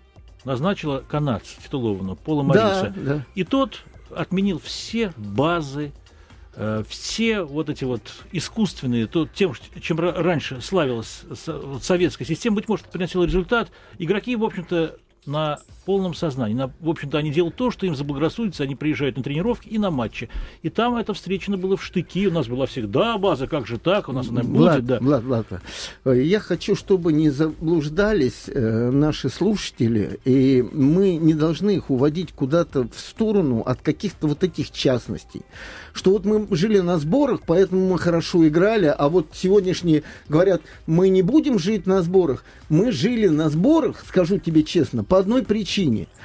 назначила 0.45 1.03
канадцу 1.07 1.61
титулованного 1.61 2.15
Пола 2.15 2.43
Мариса. 2.43 2.93
Да, 2.95 3.13
да. 3.15 3.25
И 3.35 3.43
тот 3.43 3.83
отменил 4.15 4.59
все 4.59 5.13
базы, 5.17 5.91
э, 6.55 6.83
все 6.88 7.43
вот 7.43 7.69
эти 7.69 7.83
вот 7.83 8.01
искусственные, 8.31 9.07
то, 9.07 9.27
тем, 9.27 9.53
чем 9.81 9.99
раньше 9.99 10.61
славилась 10.61 11.23
советская 11.81 12.27
система, 12.27 12.55
быть 12.57 12.67
может, 12.67 12.88
приносила 12.88 13.23
результат, 13.23 13.71
игроки, 13.97 14.35
в 14.35 14.43
общем-то, 14.43 14.97
на 15.25 15.59
полном 15.85 16.13
сознании. 16.13 16.53
На, 16.53 16.71
в 16.79 16.89
общем-то, 16.89 17.17
они 17.17 17.31
делают 17.31 17.55
то, 17.55 17.71
что 17.71 17.85
им 17.85 17.95
заблагорассудится, 17.95 18.63
они 18.63 18.75
приезжают 18.75 19.17
на 19.17 19.23
тренировки 19.23 19.67
и 19.67 19.77
на 19.77 19.89
матчи. 19.89 20.29
И 20.61 20.69
там 20.69 20.95
это 20.95 21.13
встречено 21.13 21.57
было 21.57 21.77
в 21.77 21.83
штыки. 21.83 22.27
У 22.27 22.31
нас 22.31 22.47
была 22.47 22.65
всегда 22.67 23.17
база, 23.17 23.47
как 23.47 23.65
же 23.65 23.79
так, 23.79 24.07
у 24.09 24.11
нас 24.11 24.29
она 24.29 24.41
Влад, 24.43 24.75
будет. 24.75 24.85
Да. 24.85 24.99
Влад, 24.99 25.23
Влад, 25.23 25.47
э, 26.05 26.21
я 26.21 26.39
хочу, 26.39 26.75
чтобы 26.75 27.11
не 27.11 27.29
заблуждались 27.29 28.43
э, 28.47 28.91
наши 28.91 29.29
слушатели, 29.29 30.19
и 30.25 30.63
мы 30.71 31.15
не 31.15 31.33
должны 31.33 31.71
их 31.71 31.89
уводить 31.89 32.33
куда-то 32.33 32.83
в 32.83 32.99
сторону 32.99 33.61
от 33.65 33.81
каких-то 33.81 34.27
вот 34.27 34.43
этих 34.43 34.71
частностей. 34.71 35.41
Что 35.93 36.12
вот 36.12 36.25
мы 36.25 36.48
жили 36.51 36.79
на 36.79 36.98
сборах, 36.98 37.41
поэтому 37.46 37.89
мы 37.89 37.98
хорошо 37.98 38.48
играли, 38.48 38.93
а 38.96 39.10
вот 39.10 39.27
сегодняшние 39.34 40.03
говорят, 40.27 40.62
мы 40.88 41.10
не 41.10 41.22
будем 41.22 41.60
жить 41.60 41.86
на 41.88 42.01
сборах. 42.01 42.43
Мы 42.69 42.91
жили 42.91 43.27
на 43.27 43.50
сборах, 43.50 44.03
скажу 44.08 44.38
тебе 44.38 44.63
честно, 44.63 45.03
по 45.03 45.19
одной 45.19 45.43
причине– 45.43 46.08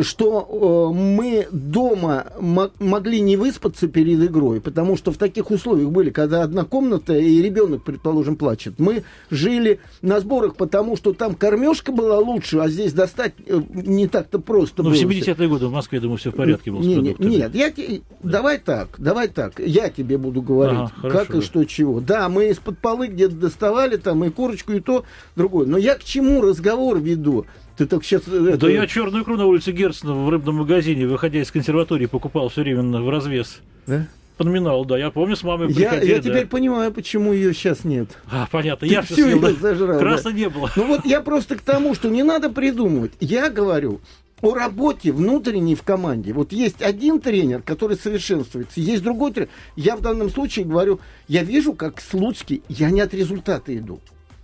что 0.00 0.90
э, 0.92 0.96
мы 0.96 1.48
дома 1.52 2.26
могли 2.40 3.20
не 3.20 3.36
выспаться 3.36 3.88
перед 3.88 4.22
игрой, 4.22 4.60
потому 4.60 4.96
что 4.96 5.12
в 5.12 5.18
таких 5.18 5.50
условиях 5.50 5.90
были, 5.90 6.10
когда 6.10 6.42
одна 6.42 6.64
комната 6.64 7.14
и 7.14 7.42
ребенок, 7.42 7.82
предположим, 7.82 8.36
плачет. 8.36 8.74
Мы 8.78 9.04
жили 9.30 9.80
на 10.00 10.20
сборах, 10.20 10.56
потому 10.56 10.96
что 10.96 11.12
там 11.12 11.34
кормежка 11.34 11.92
была 11.92 12.18
лучше, 12.18 12.58
а 12.58 12.68
здесь 12.68 12.92
достать 12.92 13.34
э, 13.46 13.60
не 13.72 14.08
так-то 14.08 14.38
просто 14.38 14.82
Ну, 14.82 14.90
в 14.90 14.94
70-е 14.94 15.48
годы 15.48 15.66
в 15.66 15.72
Москве, 15.72 16.00
думаю, 16.00 16.16
все 16.16 16.30
в 16.30 16.36
порядке 16.36 16.70
было 16.70 16.80
не, 16.80 16.96
не, 16.96 17.14
Нет, 17.18 17.54
я, 17.54 17.70
да. 17.70 18.02
давай 18.22 18.58
так, 18.58 18.88
давай 18.98 19.28
так, 19.28 19.60
я 19.60 19.90
тебе 19.90 20.16
буду 20.16 20.40
говорить, 20.40 20.78
ага, 20.78 21.10
как 21.10 21.26
хорошо, 21.26 21.38
и 21.38 21.40
что, 21.42 21.64
чего. 21.64 22.00
Да, 22.00 22.28
мы 22.28 22.48
из-под 22.48 22.78
полы 22.78 23.08
где-то 23.08 23.34
доставали 23.34 23.96
там 23.96 24.24
и 24.24 24.30
курочку, 24.30 24.72
и 24.72 24.80
то, 24.80 25.04
другое. 25.36 25.66
Но 25.66 25.76
я 25.76 25.96
к 25.96 26.04
чему 26.04 26.40
разговор 26.40 26.98
веду? 26.98 27.44
Ты 27.76 27.86
так 27.86 28.04
сейчас... 28.04 28.22
Э, 28.28 28.48
это... 28.48 28.58
Да 28.58 28.70
я 28.70 28.86
черную 28.86 29.22
икру 29.22 29.36
на 29.36 29.46
улице 29.46 29.72
Герцена 29.72 30.14
в 30.14 30.28
рыбном 30.28 30.56
магазине, 30.56 31.06
выходя 31.06 31.40
из 31.40 31.50
консерватории, 31.50 32.06
покупал 32.06 32.48
все 32.48 32.62
время 32.62 32.82
в 32.82 33.08
развес. 33.08 33.60
Да? 33.86 34.06
По 34.36 34.44
номиналу, 34.44 34.84
да. 34.84 34.98
Я 34.98 35.10
помню, 35.10 35.36
с 35.36 35.42
мамой 35.42 35.68
я, 35.72 35.90
приходили. 35.90 36.10
Я 36.10 36.16
да. 36.16 36.22
теперь 36.22 36.46
понимаю, 36.46 36.92
почему 36.92 37.32
ее 37.32 37.52
сейчас 37.54 37.84
нет. 37.84 38.08
А, 38.30 38.48
понятно. 38.50 38.86
Ты 38.86 38.92
я 38.92 39.02
все 39.02 39.14
съел, 39.14 39.40
да. 39.40 39.52
зажрал. 39.52 39.98
Краса 39.98 40.30
да. 40.30 40.32
не 40.32 40.48
было. 40.48 40.70
Ну 40.76 40.86
вот 40.86 41.04
я 41.04 41.20
просто 41.20 41.56
к 41.56 41.60
тому, 41.60 41.94
что 41.94 42.08
не 42.08 42.22
надо 42.22 42.50
придумывать. 42.50 43.12
Я 43.20 43.50
говорю, 43.50 44.00
о 44.42 44.54
работе 44.54 45.12
внутренней 45.12 45.76
в 45.76 45.82
команде. 45.82 46.32
Вот 46.32 46.52
есть 46.52 46.82
один 46.82 47.20
тренер, 47.20 47.62
который 47.62 47.96
совершенствуется, 47.96 48.80
есть 48.80 49.02
другой 49.02 49.32
тренер. 49.32 49.50
Я 49.76 49.96
в 49.96 50.00
данном 50.00 50.28
случае 50.30 50.64
говорю, 50.64 51.00
я 51.28 51.44
вижу, 51.44 51.72
как 51.72 52.00
Слуцкий, 52.00 52.62
я 52.68 52.90
не 52.90 53.00
от 53.00 53.14
результата 53.14 53.74
иду. 53.74 54.00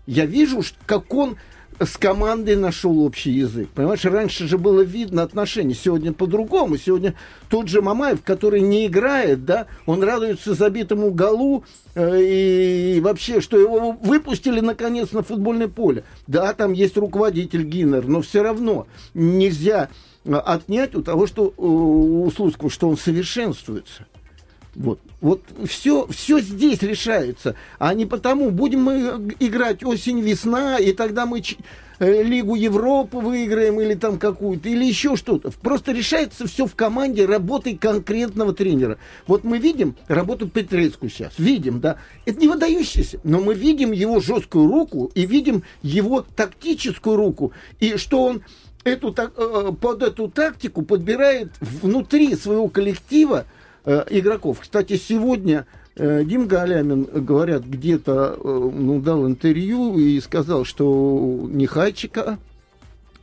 Я 0.06 0.25
вижу, 0.25 0.62
как 0.87 1.12
он 1.12 1.37
с 1.80 1.97
командой 1.97 2.56
нашел 2.56 3.00
общий 3.00 3.30
язык. 3.30 3.68
Понимаешь, 3.75 4.04
раньше 4.04 4.49
же 4.49 4.58
было 4.58 4.80
видно 4.80 5.23
отношения, 5.23 5.75
сегодня 5.75 6.12
по-другому. 6.12 6.76
Сегодня 6.76 7.14
тот 7.49 7.68
же 7.68 7.82
Мамаев, 7.82 8.23
который 8.23 8.61
не 8.61 8.87
играет, 8.87 9.44
да, 9.44 9.66
он 9.87 10.02
радуется 10.02 10.54
забитому 10.54 11.11
голу 11.11 11.64
э, 11.94 12.20
и 12.20 13.00
вообще, 13.00 13.40
что 13.40 13.58
его 13.58 13.92
выпустили 13.92 14.61
наконец 14.61 15.12
на 15.12 15.23
футбольное 15.23 15.68
поле. 15.68 16.04
Да, 16.26 16.52
там 16.52 16.73
есть 16.73 16.97
руководитель 16.97 17.62
Гиннер, 17.62 18.06
но 18.06 18.23
все 18.23 18.42
равно 18.42 18.87
нельзя 19.14 19.88
э, 20.25 20.35
отнять 20.35 20.94
у 20.94 21.02
того, 21.02 21.26
что 21.26 21.47
э, 21.47 21.52
у 21.56 22.30
Слуцкого, 22.35 22.70
что 22.70 22.88
он 22.88 22.97
совершенствуется. 22.97 24.06
Вот, 24.78 25.00
вот 25.20 25.42
все, 25.66 26.06
все 26.06 26.38
здесь 26.38 26.82
решается, 26.82 27.56
а 27.80 27.92
не 27.94 28.06
потому, 28.06 28.50
будем 28.50 28.85
мы 28.85 29.35
играть 29.40 29.82
осень-весна, 29.82 30.78
и 30.78 30.92
тогда 30.92 31.26
мы 31.26 31.42
э, 31.99 32.23
Лигу 32.23 32.54
Европы 32.54 33.18
выиграем 33.18 33.80
или 33.80 33.94
там 33.94 34.20
какую-то, 34.20 34.68
или 34.68 34.85
еще 34.85 35.16
что-то. 35.16 35.50
Просто 35.50 35.90
решается 35.90 36.47
все 36.47 36.64
в 36.64 36.76
команде 36.76 37.26
работой 37.26 37.76
конкретного 37.76 38.54
тренера. 38.54 38.99
Вот 39.26 39.42
мы 39.42 39.58
видим 39.58 39.97
работу 40.06 40.49
Петрецку 40.49 41.08
сейчас, 41.08 41.32
видим, 41.38 41.80
да, 41.80 41.97
это 42.25 42.38
не 42.38 42.47
выдающийся, 42.47 43.18
но 43.25 43.40
мы 43.40 43.54
видим 43.54 43.90
его 43.90 44.20
жесткую 44.20 44.68
руку 44.68 45.11
и 45.16 45.26
видим 45.26 45.64
его 45.82 46.25
тактическую 46.37 47.16
руку, 47.16 47.52
и 47.80 47.97
что 47.97 48.23
он 48.23 48.42
эту, 48.85 49.12
э, 49.12 49.73
под 49.73 50.04
эту 50.04 50.28
тактику 50.28 50.82
подбирает 50.82 51.50
внутри 51.61 52.37
своего 52.37 52.68
коллектива 52.68 53.44
Э, 53.88 54.04
игроков. 54.11 54.61
Кстати, 54.61 54.97
сегодня 54.97 55.66
э, 55.97 56.23
Дим 56.23 56.47
Галямин, 56.47 57.04
говорят, 57.04 57.64
где-то 57.64 58.37
э, 58.38 58.71
ну, 58.75 59.00
дал 59.00 59.26
интервью 59.26 59.97
и 59.97 60.21
сказал, 60.21 60.66
что 60.66 61.49
Нехайчика, 61.50 62.38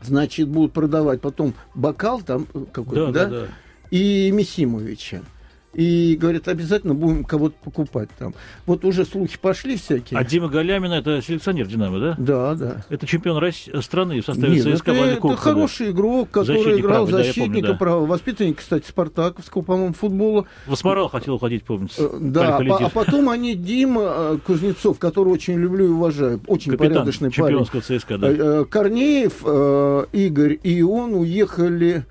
значит, 0.02 0.48
будут 0.48 0.74
продавать 0.74 1.22
потом 1.22 1.54
бокал 1.76 2.20
там 2.22 2.48
какой-то, 2.74 3.12
да, 3.12 3.26
да, 3.26 3.30
да, 3.30 3.42
да. 3.42 3.48
и 3.92 4.32
Мисимовича 4.32 5.22
и 5.76 6.16
говорят, 6.16 6.48
обязательно 6.48 6.94
будем 6.94 7.24
кого-то 7.24 7.56
покупать 7.64 8.10
там. 8.18 8.34
Вот 8.66 8.86
уже 8.86 9.06
слухи 9.06 9.38
пошли 9.38 9.76
всякие. 9.76 10.18
А 10.18 10.24
Дима 10.24 10.48
Галямин 10.48 10.92
это 10.92 11.22
селекционер 11.22 11.68
Динамо, 11.68 12.00
да? 12.00 12.16
Да, 12.18 12.56
да. 12.56 12.86
Это 12.90 13.06
чемпион 13.06 13.38
России, 13.38 13.78
страны 13.82 14.22
в 14.22 14.26
составе 14.26 14.56
Нет, 14.56 14.78
ЦСКА 14.78 14.92
это, 14.92 15.28
это 15.28 15.36
хороший 15.36 15.92
игрок, 15.92 16.32
который 16.32 16.64
Защитник 16.64 16.80
играл 16.80 17.06
правый, 17.08 17.24
защитника 17.26 17.68
да, 17.68 17.74
права, 17.74 18.06
воспитанник, 18.06 18.58
кстати, 18.58 18.88
Спартаковского, 18.88 19.62
по-моему, 19.62 19.94
футбола. 19.94 20.46
В 20.66 20.74
Асмарал 20.74 21.10
хотел 21.10 21.36
уходить, 21.36 21.64
помните? 21.64 21.96
Э, 21.98 22.18
да, 22.20 22.58
а, 22.58 22.86
а 22.86 22.90
потом 22.90 23.30
они 23.30 23.56
Дима 23.56 24.02
э, 24.06 24.38
Кузнецов, 24.46 24.98
которого 24.98 25.34
очень 25.34 25.56
люблю 25.56 25.86
и 25.86 25.90
уважаю, 25.90 26.42
очень 26.48 26.72
Капитан 26.72 26.94
порядочный 26.94 27.32
парень. 27.32 27.66
ЦСКА, 27.66 28.18
да. 28.18 28.30
Э, 28.30 28.66
Корнеев, 28.70 29.44
Игорь 30.14 30.60
и 30.64 30.82
он 30.82 31.14
уехали 31.16 32.06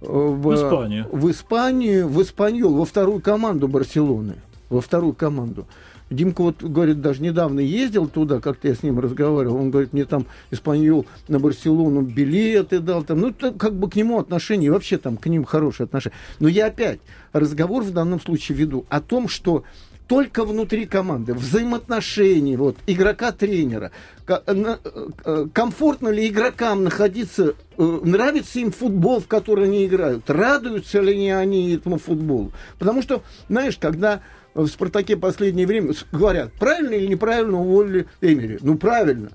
в, 0.00 0.40
в 0.40 0.54
Испанию. 0.54 1.06
В 1.10 1.30
Испанию, 1.30 2.08
в 2.08 2.22
Испаньол, 2.22 2.74
во 2.74 2.84
вторую 2.84 3.20
команду 3.20 3.68
Барселоны. 3.68 4.34
Во 4.70 4.80
вторую 4.80 5.14
команду. 5.14 5.66
Димка 6.10 6.42
вот, 6.42 6.62
говорит, 6.62 7.02
даже 7.02 7.22
недавно 7.22 7.60
ездил 7.60 8.08
туда, 8.08 8.40
как-то 8.40 8.68
я 8.68 8.74
с 8.74 8.82
ним 8.82 8.98
разговаривал, 8.98 9.56
он 9.56 9.70
говорит, 9.70 9.92
мне 9.92 10.06
там 10.06 10.24
Испаньол 10.50 11.04
на 11.28 11.38
Барселону 11.38 12.00
билеты 12.00 12.78
дал, 12.78 13.04
там, 13.04 13.20
ну, 13.20 13.28
это 13.28 13.52
как 13.52 13.74
бы 13.74 13.90
к 13.90 13.96
нему 13.96 14.18
отношение, 14.18 14.70
вообще 14.70 14.96
там 14.96 15.18
к 15.18 15.26
ним 15.26 15.44
хорошие 15.44 15.84
отношения. 15.84 16.16
Но 16.40 16.48
я 16.48 16.66
опять 16.66 17.00
разговор 17.32 17.82
в 17.82 17.92
данном 17.92 18.20
случае 18.22 18.56
веду 18.56 18.86
о 18.88 19.02
том, 19.02 19.28
что 19.28 19.64
только 20.08 20.44
внутри 20.44 20.86
команды, 20.86 21.34
взаимоотношений 21.34 22.56
вот, 22.56 22.76
игрока-тренера. 22.86 23.92
Э, 24.26 25.46
комфортно 25.52 26.08
ли 26.08 26.26
игрокам 26.28 26.82
находиться, 26.82 27.54
э, 27.76 28.00
нравится 28.02 28.58
им 28.58 28.72
футбол, 28.72 29.20
в 29.20 29.26
который 29.26 29.66
они 29.66 29.84
играют, 29.84 30.28
радуются 30.30 31.00
ли 31.00 31.28
они 31.28 31.74
этому 31.74 31.98
футболу. 31.98 32.52
Потому 32.78 33.02
что, 33.02 33.22
знаешь, 33.48 33.76
когда 33.78 34.22
в 34.54 34.66
«Спартаке» 34.66 35.16
последнее 35.16 35.66
время 35.66 35.92
говорят, 36.10 36.52
правильно 36.54 36.94
или 36.94 37.06
неправильно 37.06 37.60
уволили 37.60 38.06
Эмери? 38.22 38.58
Ну, 38.62 38.78
правильно. 38.78 39.30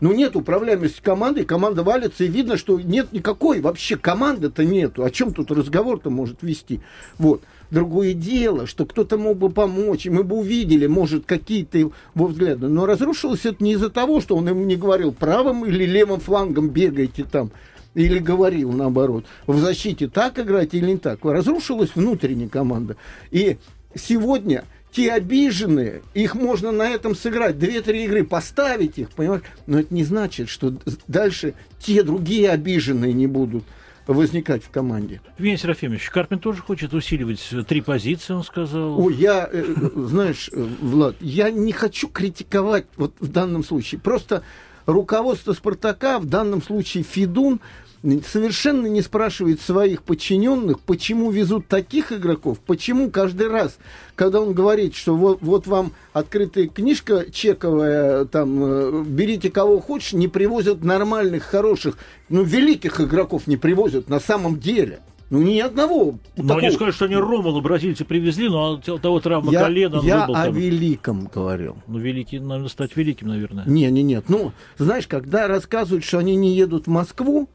Ну, 0.00 0.12
нет 0.12 0.36
управляемости 0.36 1.00
команды, 1.00 1.44
команда 1.44 1.82
валится, 1.82 2.24
и 2.24 2.28
видно, 2.28 2.56
что 2.56 2.80
нет 2.80 3.12
никакой 3.12 3.60
вообще 3.60 3.96
команды-то 3.96 4.64
нету. 4.64 5.04
О 5.04 5.10
чем 5.10 5.32
тут 5.32 5.50
разговор-то 5.50 6.10
может 6.10 6.42
вести? 6.42 6.80
Вот. 7.18 7.42
Другое 7.70 8.14
дело, 8.14 8.66
что 8.66 8.86
кто-то 8.86 9.18
мог 9.18 9.36
бы 9.36 9.50
помочь, 9.50 10.06
и 10.06 10.10
мы 10.10 10.24
бы 10.24 10.36
увидели, 10.36 10.86
может, 10.86 11.26
какие-то 11.26 11.76
его 11.78 11.92
взгляды. 12.14 12.68
Но 12.68 12.86
разрушилось 12.86 13.44
это 13.44 13.62
не 13.62 13.72
из-за 13.72 13.90
того, 13.90 14.20
что 14.20 14.36
он 14.36 14.48
ему 14.48 14.64
не 14.64 14.76
говорил 14.76 15.12
правым 15.12 15.66
или 15.66 15.84
левым 15.84 16.20
флангом 16.20 16.70
бегайте 16.70 17.24
там, 17.24 17.50
или 17.94 18.18
говорил 18.18 18.72
наоборот, 18.72 19.24
в 19.46 19.58
защите 19.58 20.08
так 20.08 20.38
играть 20.38 20.72
или 20.72 20.92
не 20.92 20.96
так. 20.96 21.24
Разрушилась 21.24 21.90
внутренняя 21.94 22.48
команда. 22.48 22.96
И 23.30 23.58
сегодня 23.94 24.64
те 24.90 25.12
обиженные, 25.12 26.02
их 26.14 26.34
можно 26.34 26.72
на 26.72 26.88
этом 26.88 27.14
сыграть, 27.14 27.58
две-три 27.58 28.04
игры, 28.04 28.24
поставить 28.24 28.98
их, 28.98 29.10
понимаешь? 29.10 29.42
Но 29.66 29.80
это 29.80 29.94
не 29.94 30.04
значит, 30.04 30.48
что 30.48 30.74
дальше 31.06 31.52
те 31.78 32.02
другие 32.02 32.48
обиженные 32.50 33.12
не 33.12 33.26
будут 33.26 33.64
возникать 34.08 34.64
в 34.64 34.70
команде. 34.70 35.20
Евгений 35.38 35.58
Серафимович, 35.58 36.08
Карпин 36.10 36.38
тоже 36.38 36.62
хочет 36.62 36.94
усиливать 36.94 37.46
три 37.68 37.82
позиции, 37.82 38.32
он 38.32 38.42
сказал. 38.42 38.98
О, 39.00 39.10
я, 39.10 39.48
э, 39.52 39.64
знаешь, 39.94 40.50
э, 40.52 40.66
Влад, 40.80 41.16
я 41.20 41.50
не 41.50 41.72
хочу 41.72 42.08
критиковать 42.08 42.86
вот 42.96 43.12
в 43.20 43.28
данном 43.28 43.62
случае. 43.62 44.00
Просто 44.00 44.42
руководство 44.86 45.52
«Спартака», 45.52 46.18
в 46.18 46.24
данном 46.24 46.62
случае 46.62 47.04
Фидун, 47.04 47.60
совершенно 48.02 48.86
не 48.86 49.02
спрашивает 49.02 49.60
своих 49.60 50.02
подчиненных, 50.02 50.80
почему 50.80 51.30
везут 51.30 51.66
таких 51.66 52.12
игроков, 52.12 52.58
почему 52.60 53.10
каждый 53.10 53.48
раз, 53.48 53.78
когда 54.14 54.40
он 54.40 54.52
говорит, 54.52 54.94
что 54.94 55.14
вот, 55.16 55.38
вот 55.40 55.66
вам 55.66 55.92
открытая 56.12 56.68
книжка 56.68 57.26
чековая, 57.30 58.24
там, 58.26 58.62
э, 58.62 59.04
берите 59.06 59.50
кого 59.50 59.80
хочешь, 59.80 60.12
не 60.12 60.28
привозят 60.28 60.84
нормальных, 60.84 61.44
хороших, 61.44 61.98
ну, 62.28 62.42
великих 62.42 63.00
игроков 63.00 63.46
не 63.46 63.56
привозят 63.56 64.08
на 64.08 64.20
самом 64.20 64.58
деле. 64.58 65.00
Ну, 65.30 65.42
ни 65.42 65.58
одного. 65.60 66.18
Но 66.36 66.42
такого. 66.42 66.58
они 66.60 66.70
скажут, 66.70 66.94
что 66.94 67.04
они 67.04 67.16
Ромулу 67.16 67.60
бразильцы 67.60 68.04
привезли, 68.06 68.48
но 68.48 68.80
от 68.86 69.02
того 69.02 69.20
травма 69.20 69.52
я, 69.52 69.64
колена, 69.64 70.00
я 70.02 70.20
выбыл 70.20 70.36
о 70.36 70.44
там. 70.44 70.54
великом 70.54 71.30
говорил. 71.32 71.76
Ну, 71.86 71.98
великий, 71.98 72.38
надо 72.38 72.68
стать 72.68 72.96
великим, 72.96 73.28
наверное. 73.28 73.64
Не, 73.66 73.90
не, 73.90 74.02
нет. 74.02 74.24
Ну, 74.28 74.52
знаешь, 74.78 75.06
когда 75.06 75.46
рассказывают, 75.46 76.04
что 76.04 76.18
они 76.18 76.34
не 76.34 76.54
едут 76.54 76.86
в 76.86 76.90
Москву, 76.90 77.46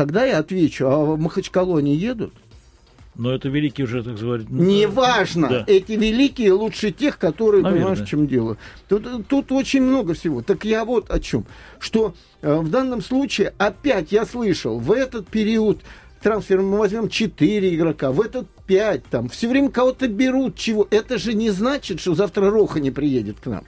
тогда 0.00 0.24
я 0.24 0.38
отвечу, 0.38 0.86
а 0.86 0.96
в 0.96 1.20
Махачкалу 1.20 1.76
они 1.76 1.94
едут? 1.94 2.32
Но 3.16 3.34
это 3.34 3.50
великий 3.50 3.82
уже, 3.82 4.02
так 4.02 4.16
сказать. 4.16 4.48
Неважно. 4.48 5.48
Да. 5.50 5.64
Эти 5.66 5.92
великие 5.92 6.54
лучше 6.54 6.90
тех, 6.90 7.18
которые, 7.18 7.62
Наверное. 7.62 7.84
понимаешь, 7.84 8.06
в 8.06 8.08
чем 8.08 8.26
дело. 8.26 8.56
Тут, 8.88 9.26
тут 9.26 9.52
очень 9.52 9.82
много 9.82 10.14
всего. 10.14 10.40
Так 10.40 10.64
я 10.64 10.86
вот 10.86 11.10
о 11.10 11.20
чем. 11.20 11.44
Что 11.78 12.14
э, 12.40 12.54
в 12.54 12.70
данном 12.70 13.02
случае, 13.02 13.52
опять 13.58 14.10
я 14.10 14.24
слышал, 14.24 14.78
в 14.78 14.90
этот 14.90 15.26
период 15.28 15.82
трансфера 16.22 16.62
мы 16.62 16.78
возьмем 16.78 17.10
4 17.10 17.74
игрока, 17.74 18.10
в 18.10 18.22
этот 18.22 18.48
5 18.66 19.04
там. 19.04 19.28
Все 19.28 19.50
время 19.50 19.68
кого-то 19.68 20.08
берут, 20.08 20.56
чего. 20.56 20.88
Это 20.90 21.18
же 21.18 21.34
не 21.34 21.50
значит, 21.50 22.00
что 22.00 22.14
завтра 22.14 22.48
Роха 22.48 22.80
не 22.80 22.90
приедет 22.90 23.38
к 23.38 23.46
нам. 23.48 23.64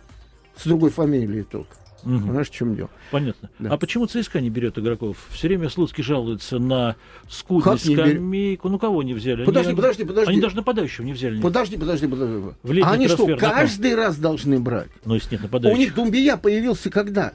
С 0.56 0.64
другой 0.64 0.88
фамилией 0.88 1.42
только. 1.42 1.81
Мгм. 2.04 2.22
Понимаешь, 2.22 2.48
в 2.48 2.52
чем 2.52 2.74
дело? 2.74 2.90
Понятно. 3.10 3.48
Да. 3.58 3.70
А 3.70 3.76
почему 3.76 4.06
ЦСКА 4.06 4.40
не 4.40 4.50
берет 4.50 4.78
игроков? 4.78 5.16
Все 5.30 5.48
время 5.48 5.68
Слуцкий 5.68 6.02
жалуется 6.02 6.58
на 6.58 6.96
скудность 7.28 7.84
скамейку. 7.92 8.68
Ну, 8.68 8.78
кого 8.78 9.02
не 9.02 9.14
взяли? 9.14 9.44
Подожди, 9.44 9.70
они, 9.70 9.76
подожди, 9.76 10.04
подожди. 10.04 10.32
Они 10.32 10.40
даже 10.40 10.56
нападающего 10.56 11.04
не 11.04 11.12
взяли. 11.12 11.40
Подожди, 11.40 11.76
подожди, 11.76 12.06
подожди. 12.06 12.54
В 12.62 12.82
А 12.84 12.90
они 12.90 13.08
что, 13.08 13.36
каждый 13.36 13.94
раз 13.94 14.16
должны 14.16 14.58
брать? 14.58 14.88
Ну, 15.04 15.14
если 15.14 15.32
нет 15.32 15.40
У 15.40 15.44
нападающих. 15.44 15.78
них 15.78 15.94
Думбия 15.94 16.36
появился 16.36 16.90
когда? 16.90 17.32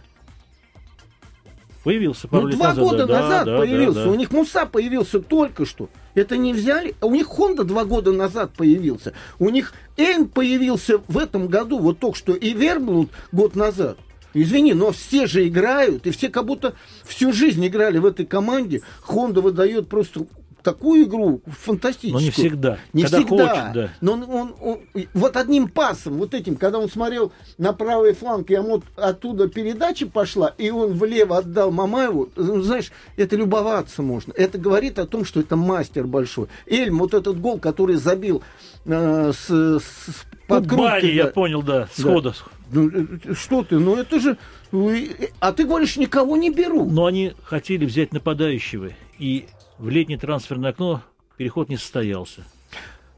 Появился 1.83 2.27
пару 2.27 2.43
Ну, 2.43 2.47
лет 2.49 2.57
два 2.57 2.67
назад. 2.69 2.83
года 2.83 3.07
да, 3.07 3.21
назад 3.21 3.45
да, 3.45 3.57
появился. 3.59 3.99
да, 3.99 4.05
да. 4.05 4.11
У 4.11 4.15
них 4.15 4.31
Муса 4.31 4.65
появился 4.65 5.21
только 5.21 5.65
что. 5.65 5.89
Это 6.15 6.35
не 6.35 6.51
взяли. 6.51 6.95
А 6.99 7.05
у 7.05 7.13
них 7.13 7.27
Хонда 7.27 7.63
два 7.63 7.85
года 7.85 8.11
назад 8.11 8.51
появился. 8.57 9.13
У 9.39 9.49
них 9.49 9.71
Эльм 9.95 10.27
появился 10.27 10.97
в 11.07 11.17
этом 11.17 11.47
году, 11.47 11.79
вот 11.79 11.99
только 11.99 12.17
что, 12.17 12.33
и 12.33 12.51
Верблуд 12.53 13.09
год 13.31 13.55
назад. 13.55 13.97
Извини, 14.43 14.73
но 14.73 14.91
все 14.91 15.25
же 15.25 15.47
играют, 15.47 16.05
и 16.05 16.11
все 16.11 16.29
как 16.29 16.45
будто 16.45 16.75
всю 17.03 17.33
жизнь 17.33 17.65
играли 17.65 17.97
в 17.97 18.05
этой 18.05 18.25
команде. 18.25 18.81
Хонда 19.01 19.41
выдает 19.41 19.89
просто 19.89 20.27
такую 20.71 21.05
игру 21.05 21.41
фантастическую. 21.47 22.13
Но 22.13 22.19
не 22.19 22.29
всегда. 22.31 22.77
Не 22.91 23.03
Когда 23.03 23.17
всегда. 23.19 23.47
хочет, 23.47 23.73
да. 23.73 23.89
Но 24.01 24.13
он, 24.13 24.23
он- 24.29 24.55
он- 24.61 24.79
вот 25.13 25.37
одним 25.37 25.69
пасом, 25.69 26.15
вот 26.17 26.33
этим, 26.33 26.57
когда 26.57 26.79
он 26.79 26.89
смотрел 26.89 27.31
на 27.57 27.71
правый 27.71 28.13
фланг, 28.13 28.49
и 28.51 28.53
ему 28.53 28.83
оттуда 28.97 29.47
передача 29.47 30.07
пошла, 30.07 30.53
и 30.57 30.69
он 30.69 30.93
влево 30.93 31.37
отдал 31.37 31.71
Мамаеву, 31.71 32.29
ну, 32.35 32.61
знаешь, 32.61 32.91
это 33.15 33.37
любоваться 33.37 34.01
можно. 34.01 34.33
Это 34.35 34.57
говорит 34.57 34.99
о 34.99 35.05
том, 35.07 35.23
что 35.23 35.39
это 35.39 35.55
мастер 35.55 36.05
большой. 36.05 36.47
Эльм, 36.65 36.99
вот 36.99 37.13
этот 37.13 37.39
гол, 37.39 37.59
который 37.59 37.95
забил 37.95 38.43
э, 38.85 39.31
с, 39.33 39.47
с- 39.49 40.25
подкруткой, 40.47 40.77
Бани, 41.01 41.11
я 41.11 41.23
да. 41.25 41.29
понял, 41.31 41.61
да, 41.63 41.79
Да. 41.81 41.89
схода. 42.01 42.33
Ну, 42.71 42.89
э, 42.89 43.33
что 43.33 43.63
ты, 43.63 43.79
ну 43.79 43.95
это 43.95 44.19
же... 44.19 44.37
вы- 44.71 45.29
А 45.39 45.53
ты 45.53 45.63
говоришь, 45.65 45.95
никого 45.95 46.35
не 46.35 46.49
беру. 46.49 46.85
Но 46.89 47.05
они 47.05 47.33
хотели 47.43 47.85
взять 47.85 48.11
нападающего. 48.11 48.89
И 49.19 49.45
в 49.79 49.89
летнее 49.89 50.17
трансферное 50.17 50.71
окно 50.71 51.01
переход 51.37 51.69
не 51.69 51.77
состоялся. 51.77 52.43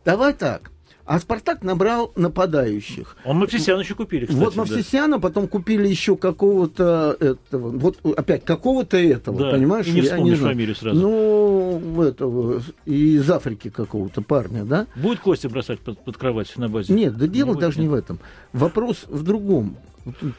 Давай 0.06 0.34
так. 0.34 0.72
А 1.06 1.20
Спартак 1.20 1.64
набрал 1.64 2.12
нападающих. 2.16 3.18
Он 3.26 3.38
Мавсисяна 3.40 3.80
еще 3.80 3.96
купили, 3.96 4.26
кстати. 4.28 4.40
вот 4.44 4.54
да. 4.54 4.60
Мавсисяна, 4.62 5.20
потом 5.20 5.48
купили 5.48 5.88
еще 5.88 6.16
какого-то 6.16 7.18
этого, 7.20 7.72
вот 7.72 7.98
опять 8.16 8.46
какого-то 8.46 8.96
этого, 8.96 9.40
Да, 9.40 9.50
понимаешь? 9.52 9.88
и 9.88 9.92
не 9.92 10.02
Я 10.02 10.04
вспомнишь 10.04 10.38
знаю. 10.38 10.54
фамилию 10.54 10.76
сразу. 10.76 11.00
Ну, 11.00 12.04
этого, 12.04 12.62
из 12.86 13.28
Африки 13.32 13.72
какого-то 13.72 14.22
парня, 14.22 14.66
да? 14.66 14.86
Будет 14.96 15.20
Костя 15.22 15.50
бросать 15.50 15.80
под, 15.80 16.00
под 16.00 16.16
кровать 16.16 16.56
на 16.58 16.70
базе? 16.70 16.94
Нет, 16.94 17.18
да 17.18 17.26
дело 17.26 17.54
будет, 17.54 17.60
даже 17.62 17.80
не 17.80 17.86
нет. 17.88 17.92
в 17.92 17.96
этом. 17.96 18.20
Вопрос 18.54 19.06
в 19.08 19.24
другом. 19.24 19.78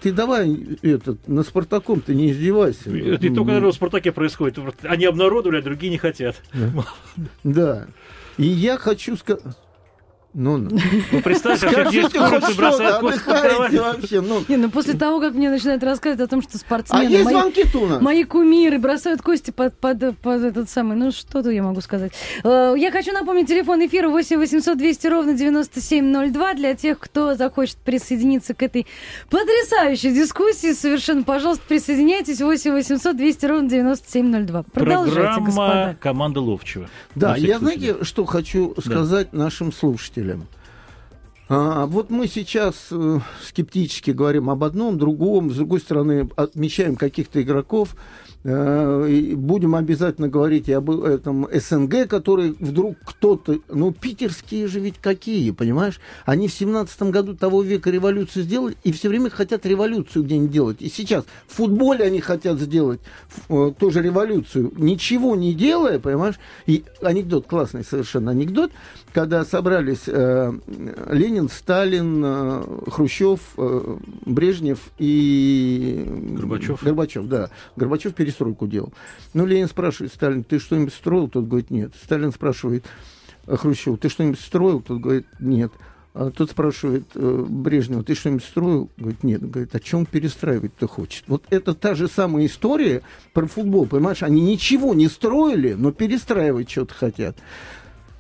Ты 0.01 0.13
давай 0.13 0.79
этот, 0.83 1.27
на 1.29 1.43
Спартаком 1.43 2.01
ты 2.01 2.15
не 2.15 2.31
издевайся. 2.33 2.91
Это 2.91 3.29
не 3.29 3.35
только, 3.35 3.49
наверное, 3.49 3.73
в 3.73 3.75
«Спартаке» 3.75 4.13
происходит. 4.13 4.59
Они 4.83 5.05
обнародовали, 5.05 5.59
а 5.59 5.63
другие 5.63 5.91
не 5.91 5.99
хотят. 5.99 6.37
Да. 7.45 7.87
И 8.37 8.45
я 8.45 8.77
хочу 8.79 9.17
сказать... 9.17 9.43
Ну, 10.33 10.59
ну. 10.59 10.71
Ну, 11.11 11.21
представь, 11.23 11.61
как 11.61 11.73
Скажите 11.73 12.19
хоть 12.19 12.31
курицы 12.31 12.55
бросают 12.57 12.97
что-то, 13.17 13.83
вообще. 13.83 14.21
Ну. 14.21 14.45
Не, 14.47 14.57
ну 14.59 14.71
после 14.71 14.95
того, 14.95 15.21
как 15.21 15.35
мне 15.35 15.51
начинают 15.51 15.83
рассказывать 15.83 16.21
о 16.25 16.31
том, 16.31 16.41
что 16.41 16.53
А 16.55 16.59
спортсмены, 16.59 17.09
есть 17.11 17.25
мои, 17.25 17.35
звонки 17.35 17.65
мои 18.01 18.25
кумиры 18.25 18.79
бросают 18.79 19.23
кости 19.23 19.51
под, 19.51 19.77
под, 19.79 20.17
под 20.19 20.43
этот 20.43 20.71
самый, 20.71 20.97
ну 20.97 21.11
что 21.11 21.43
тут 21.43 21.53
я 21.53 21.63
могу 21.65 21.81
сказать. 21.81 22.13
Э, 22.45 22.75
Я 22.77 22.93
хочу 22.93 23.13
напомнить 23.13 23.49
телефон 23.49 23.85
эфира 23.85 24.09
8 24.09 24.39
800 24.39 24.79
200 24.79 25.07
ровно 25.09 25.35
9702 25.35 26.55
для 26.55 26.75
тех, 26.75 27.01
кто 27.01 27.35
захочет 27.35 27.79
присоединиться 27.79 28.55
к 28.55 28.63
этой 28.63 28.87
потрясающей 29.31 30.13
дискуссии. 30.13 30.73
Совершенно, 30.73 31.25
пожалуйста, 31.25 31.65
присоединяйтесь 31.67 32.41
8 32.41 32.73
800 32.73 33.17
200 33.17 33.47
ровно 33.47 33.69
9702. 33.69 34.63
Продолжайте, 34.73 35.15
Программа 35.21 35.45
господа. 35.47 35.97
команды 36.01 36.41
Ловчева. 36.41 36.89
Да, 37.15 37.37
я 37.37 37.59
случай. 37.59 37.79
знаете, 37.81 38.05
что 38.05 38.25
хочу 38.27 38.75
сказать 38.81 39.33
нашим 39.33 39.73
слушателям. 39.73 40.20
А, 41.49 41.87
вот 41.87 42.11
мы 42.11 42.29
сейчас 42.29 42.89
э, 42.93 43.19
скептически 43.43 44.13
говорим 44.13 44.51
об 44.51 44.63
одном, 44.63 44.99
другом, 44.99 45.51
с 45.51 45.57
другой 45.57 45.81
стороны 45.81 46.31
отмечаем 46.37 46.95
каких-то 46.95 47.43
игроков. 47.43 47.97
Э, 48.45 49.35
будем 49.35 49.75
обязательно 49.75 50.29
говорить 50.29 50.69
и 50.69 50.73
об 50.73 50.91
этом 50.91 51.49
СНГ, 51.53 52.09
который 52.09 52.57
вдруг 52.59 52.97
кто-то... 53.05 53.61
Ну, 53.69 53.93
питерские 53.93 54.67
же 54.67 54.81
ведь 54.81 54.99
какие, 55.01 55.51
понимаешь? 55.51 56.01
Они 56.25 56.49
в 56.49 56.53
семнадцатом 56.53 57.11
году 57.11 57.35
того 57.35 57.63
века 57.63 57.91
революцию 57.91 58.45
сделали, 58.45 58.77
и 58.85 58.93
все 58.93 59.09
время 59.09 59.31
хотят 59.31 59.67
революцию 59.67 60.25
где-нибудь 60.25 60.51
делать. 60.51 60.77
И 60.81 60.89
сейчас 60.89 61.25
в 61.47 61.55
футболе 61.55 62.05
они 62.05 62.21
хотят 62.21 62.59
сделать 62.59 63.01
э, 63.49 63.73
тоже 63.79 64.03
революцию, 64.03 64.73
ничего 64.77 65.37
не 65.37 65.55
делая, 65.55 65.99
понимаешь? 65.99 66.39
И 66.67 66.85
анекдот, 67.03 67.47
классный 67.47 67.85
совершенно 67.85 68.31
анекдот, 68.31 68.73
когда 69.13 69.45
собрались 69.45 70.03
э, 70.07 70.53
Ленин, 71.11 71.49
Сталин, 71.49 72.23
э, 72.25 72.63
Хрущев, 72.91 73.41
э, 73.57 73.97
Брежнев 74.25 74.79
и... 74.99 76.05
Горбачев. 76.39 76.83
Горбачев, 76.83 77.27
да. 77.27 77.51
Горбачев 77.77 78.15
перестройку 78.31 78.67
делал. 78.67 78.93
Ну, 79.35 79.47
Ленин 79.47 79.69
спрашивает 79.69 80.13
Сталин, 80.13 80.45
ты 80.45 80.59
что-нибудь 80.59 80.95
строил? 80.95 81.29
Тот 81.29 81.47
говорит, 81.47 81.71
нет. 81.71 81.93
Сталин 82.03 82.33
спрашивает 82.33 82.85
э, 83.47 83.57
Хрущев, 83.57 83.99
ты 83.99 84.09
что-нибудь 84.09 84.41
строил? 84.41 84.81
Тот 84.81 85.01
говорит, 85.01 85.27
нет. 85.39 85.73
А 86.13 86.31
тот 86.31 86.51
спрашивает 86.51 87.05
э, 87.15 87.47
Брежнева, 87.49 88.03
ты 88.03 88.15
что-нибудь 88.15 88.45
строил? 88.45 88.91
Говорит, 88.97 89.23
нет. 89.23 89.49
Говорит, 89.49 89.75
о 89.75 89.81
чем 89.81 90.07
перестраивать-то 90.07 90.89
хочет? 90.89 91.25
Вот 91.29 91.45
это 91.51 91.75
та 91.75 91.95
же 91.95 92.09
самая 92.09 92.47
история 92.47 93.03
про 93.33 93.47
футбол, 93.47 93.87
понимаешь? 93.87 94.23
Они 94.23 94.41
ничего 94.41 94.95
не 94.95 95.09
строили, 95.09 95.75
но 95.75 95.93
перестраивать 95.93 96.71
что-то 96.71 96.95
хотят. 96.95 97.37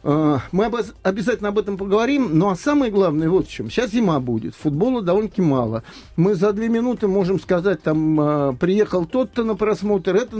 А, 0.02 0.40
Мы 0.52 0.66
обязательно 1.02 1.50
об 1.50 1.58
этом 1.58 1.76
поговорим. 1.76 2.30
Ну 2.32 2.48
а 2.48 2.56
самое 2.56 2.90
главное 2.90 3.28
вот 3.28 3.48
в 3.48 3.50
чем. 3.50 3.70
Сейчас 3.70 3.90
зима 3.90 4.20
будет, 4.20 4.54
футбола 4.54 5.02
довольно-таки 5.02 5.42
мало. 5.42 5.82
Мы 6.16 6.34
за 6.34 6.52
две 6.52 6.68
минуты 6.68 7.06
можем 7.08 7.40
сказать, 7.40 7.82
там, 7.82 8.20
а, 8.20 8.52
приехал 8.54 9.04
тот-то 9.04 9.44
на 9.44 9.54
просмотр, 9.54 10.16
это 10.16 10.36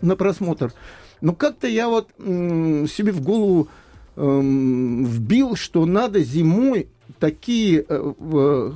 на, 0.00 0.16
просмотр. 0.16 0.72
Но 1.20 1.34
как-то 1.34 1.66
я 1.66 1.88
вот 1.88 2.08
себе 2.18 3.12
в 3.12 3.20
голову 3.22 3.68
эм, 4.16 5.04
вбил, 5.04 5.54
что 5.54 5.84
надо 5.84 6.20
зимой 6.22 6.88
такие 7.18 7.84
э, 7.86 8.72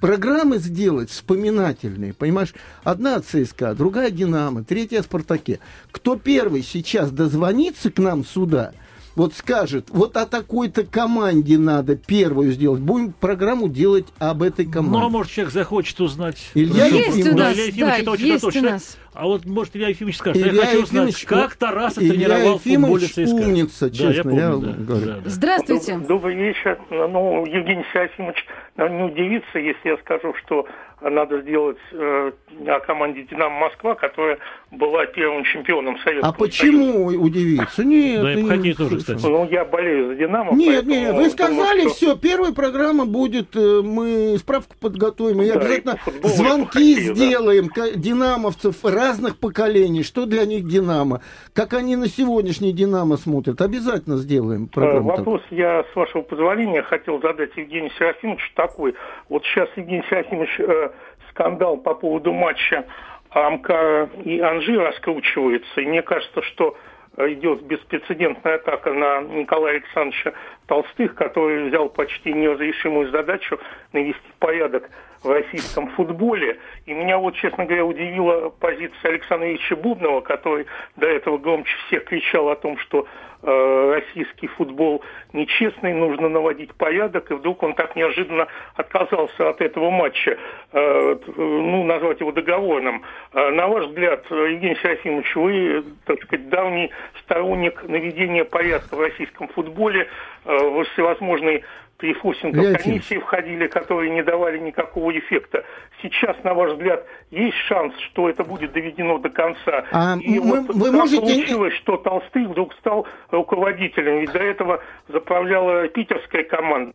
программы 0.00 0.58
сделать 0.58 1.10
вспоминательные, 1.10 2.14
понимаешь? 2.14 2.54
Одна 2.84 3.20
ЦСКА, 3.20 3.74
другая 3.74 4.10
Динамо, 4.10 4.64
третья 4.64 5.02
Спартаке. 5.02 5.58
Кто 5.90 6.16
первый 6.16 6.62
сейчас 6.62 7.10
дозвонится 7.10 7.90
к 7.90 7.98
нам 7.98 8.24
сюда, 8.24 8.72
вот 9.18 9.34
скажет, 9.34 9.88
вот 9.90 10.16
о 10.16 10.26
такой-то 10.26 10.84
команде 10.84 11.58
надо 11.58 11.96
первую 11.96 12.52
сделать. 12.52 12.80
Будем 12.80 13.12
программу 13.12 13.68
делать 13.68 14.06
об 14.18 14.42
этой 14.42 14.64
Ну, 14.64 14.70
а 14.70 14.74
команде. 14.74 15.08
может, 15.08 15.32
человек 15.32 15.52
захочет 15.52 16.00
узнать. 16.00 16.38
Илья 16.54 16.84
Хорошо, 16.88 16.96
Есть 16.96 17.28
у 17.28 17.32
Да, 17.32 17.44
нас, 17.44 17.54
Илья 17.54 17.64
Ефимович, 17.64 17.78
да, 17.80 17.98
это 17.98 18.10
очень 18.12 18.26
есть 18.26 18.44
у 18.44 18.60
нас. 18.62 18.96
А 19.18 19.26
вот, 19.26 19.44
может, 19.46 19.74
Илья 19.74 19.88
Ефимович 19.88 20.18
скажет, 20.18 20.40
Илья 20.40 20.52
я 20.62 20.66
хочу 20.66 20.82
узнать, 20.84 21.08
Ефимович, 21.08 21.24
как 21.26 21.56
ну, 21.60 21.66
Тарасов 21.66 22.02
Илья 22.04 22.12
тренировал 22.28 22.58
в 22.60 22.62
футболе 22.62 23.04
Ефимович 23.04 23.10
ЦСКА. 23.10 23.34
умница, 23.48 23.80
Да, 23.80 23.86
я 24.06 24.12
честно, 24.14 24.30
помню, 24.30 24.38
я 24.44 24.48
да, 24.50 24.84
говорю. 24.84 25.06
да, 25.06 25.12
да. 25.24 25.30
Здравствуйте. 25.30 25.92
Доб- 25.94 26.06
Добрый 26.06 26.36
вечер. 26.36 26.78
Ну, 26.88 27.44
Евгений 27.44 27.84
Серафимович 27.92 28.46
не 28.76 29.02
удивится, 29.02 29.58
если 29.58 29.88
я 29.88 29.96
скажу, 29.96 30.34
что 30.44 30.66
надо 31.00 31.40
сделать 31.42 31.76
э, 31.92 32.32
о 32.66 32.80
команде 32.80 33.22
«Динамо 33.22 33.56
Москва», 33.68 33.94
которая 33.94 34.38
была 34.72 35.06
первым 35.06 35.44
чемпионом 35.44 35.96
Советского 36.00 36.32
А 36.32 36.36
почему 36.36 37.04
удивиться? 37.06 37.84
Нет, 37.84 38.20
Да, 38.20 38.32
и 38.34 38.58
не 38.58 38.74
тоже, 38.74 38.98
кстати. 38.98 39.22
Ну, 39.24 39.48
я 39.48 39.64
болею 39.64 40.08
за 40.08 40.14
«Динамо». 40.16 40.52
Нет, 40.54 40.84
поэтому 40.86 40.90
нет, 40.94 41.06
вы 41.06 41.12
думаю, 41.12 41.30
сказали, 41.30 41.80
что- 41.82 41.90
все, 41.90 42.16
первая 42.16 42.52
программа 42.52 43.06
будет, 43.06 43.54
э, 43.54 43.80
мы 43.84 44.36
справку 44.38 44.74
подготовим, 44.80 45.40
и 45.42 45.46
Да, 45.48 45.54
обязательно 45.54 45.98
и 46.24 46.28
звонки 46.28 46.66
хоккею, 46.66 47.14
да. 47.14 47.14
сделаем, 47.14 47.68
ка- 47.68 47.92
динамовцев, 47.94 48.84
разных 49.08 49.38
поколений, 49.38 50.02
что 50.02 50.26
для 50.26 50.44
них 50.44 50.64
«Динамо», 50.68 51.20
как 51.54 51.72
они 51.72 51.96
на 51.96 52.08
сегодняшний 52.08 52.72
«Динамо» 52.72 53.16
смотрят. 53.16 53.60
Обязательно 53.60 54.16
сделаем 54.16 54.64
Э, 54.64 54.74
программу. 54.74 55.10
Вопрос 55.10 55.42
я, 55.50 55.84
с 55.92 55.96
вашего 55.96 56.22
позволения, 56.22 56.82
хотел 56.82 57.20
задать 57.20 57.56
Евгению 57.56 57.90
Серафимовичу 57.98 58.50
такой. 58.54 58.94
Вот 59.28 59.44
сейчас 59.44 59.68
Евгений 59.76 60.04
Серафимович 60.08 60.60
э, 60.60 60.90
скандал 61.30 61.78
по 61.78 61.94
поводу 61.94 62.32
матча 62.32 62.84
Амкара 63.30 64.10
и 64.24 64.40
Анжи 64.40 64.78
раскручивается. 64.78 65.80
И 65.80 65.86
мне 65.86 66.02
кажется, 66.02 66.42
что 66.42 66.76
э, 67.16 67.32
идет 67.32 67.62
беспрецедентная 67.62 68.56
атака 68.56 68.92
на 68.92 69.22
Николая 69.22 69.76
Александровича 69.76 70.34
Толстых, 70.68 71.14
который 71.14 71.68
взял 71.68 71.88
почти 71.88 72.32
неразрешимую 72.32 73.10
задачу 73.10 73.58
навести 73.92 74.20
порядок 74.38 74.88
в 75.22 75.30
российском 75.30 75.88
футболе. 75.88 76.58
И 76.86 76.92
меня 76.92 77.18
вот, 77.18 77.34
честно 77.34 77.64
говоря, 77.64 77.84
удивила 77.84 78.50
позиция 78.50 79.10
Александра 79.10 79.48
Ильича 79.48 79.76
Бубнова, 79.76 80.20
который 80.20 80.66
до 80.96 81.06
этого 81.06 81.38
громче 81.38 81.72
всех 81.86 82.04
кричал 82.04 82.50
о 82.50 82.56
том, 82.56 82.78
что 82.78 83.06
э, 83.42 83.92
российский 83.94 84.46
футбол 84.46 85.02
нечестный, 85.32 85.92
нужно 85.92 86.28
наводить 86.28 86.74
порядок, 86.74 87.30
и 87.30 87.34
вдруг 87.34 87.62
он 87.62 87.74
так 87.74 87.96
неожиданно 87.96 88.46
отказался 88.74 89.48
от 89.48 89.60
этого 89.60 89.90
матча, 89.90 90.38
э, 90.72 91.16
ну, 91.36 91.84
назвать 91.84 92.20
его 92.20 92.32
договорным. 92.32 93.02
Э, 93.32 93.50
на 93.50 93.66
ваш 93.68 93.86
взгляд, 93.86 94.24
Евгений 94.30 94.76
Серафимович, 94.76 95.34
вы, 95.36 95.84
так 96.04 96.22
сказать, 96.22 96.48
давний 96.48 96.90
сторонник 97.22 97.82
наведения 97.88 98.44
порядка 98.44 98.94
в 98.94 99.00
российском 99.00 99.48
футболе, 99.48 100.08
э, 100.44 100.57
во 100.58 100.84
всевозможные 100.84 101.64
Леонид 102.00 102.82
комиссии 102.82 103.18
входили, 103.18 103.66
которые 103.66 104.10
не 104.12 104.22
давали 104.22 104.58
никакого 104.58 105.10
эффекта. 105.18 105.64
Сейчас, 106.00 106.36
на 106.44 106.54
ваш 106.54 106.72
взгляд, 106.74 107.04
есть 107.32 107.56
шанс, 107.66 107.92
что 108.10 108.28
это 108.30 108.44
будет 108.44 108.72
доведено 108.72 109.18
до 109.18 109.30
конца? 109.30 109.84
А 109.90 110.16
И 110.22 110.38
мы- 110.38 110.60
вот 110.62 110.74
вы 110.76 110.92
можете- 110.92 111.20
получилось, 111.20 111.74
что 111.74 111.96
Толстых 111.96 112.48
вдруг 112.50 112.72
стал 112.74 113.06
руководителем? 113.32 114.20
Ведь 114.20 114.30
до 114.32 114.38
этого 114.38 114.80
заправляла 115.08 115.88
питерская 115.88 116.44
команда. 116.44 116.92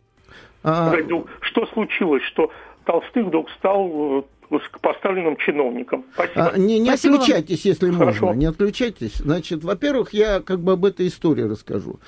А, 0.62 0.90
Вдруг 0.96 1.28
Что 1.42 1.66
случилось, 1.66 2.22
что 2.22 2.50
Толстых 2.86 3.26
вдруг 3.26 3.50
стал 3.50 4.24
э, 4.50 4.58
поставленным 4.80 5.36
чиновником? 5.36 6.04
Спасибо. 6.14 6.50
А, 6.54 6.58
не, 6.58 6.78
не 6.78 6.86
Спасибо 6.88 7.12
вам. 7.12 7.20
отключайтесь, 7.20 7.64
если 7.66 7.90
Хорошо. 7.90 8.26
можно. 8.26 8.38
Не 8.40 8.46
отключайтесь. 8.46 9.16
Значит, 9.16 9.62
во-первых, 9.64 10.14
я 10.14 10.40
как 10.40 10.60
бы 10.60 10.72
об 10.72 10.86
этой 10.86 11.08
истории 11.08 11.42
расскажу. 11.42 11.98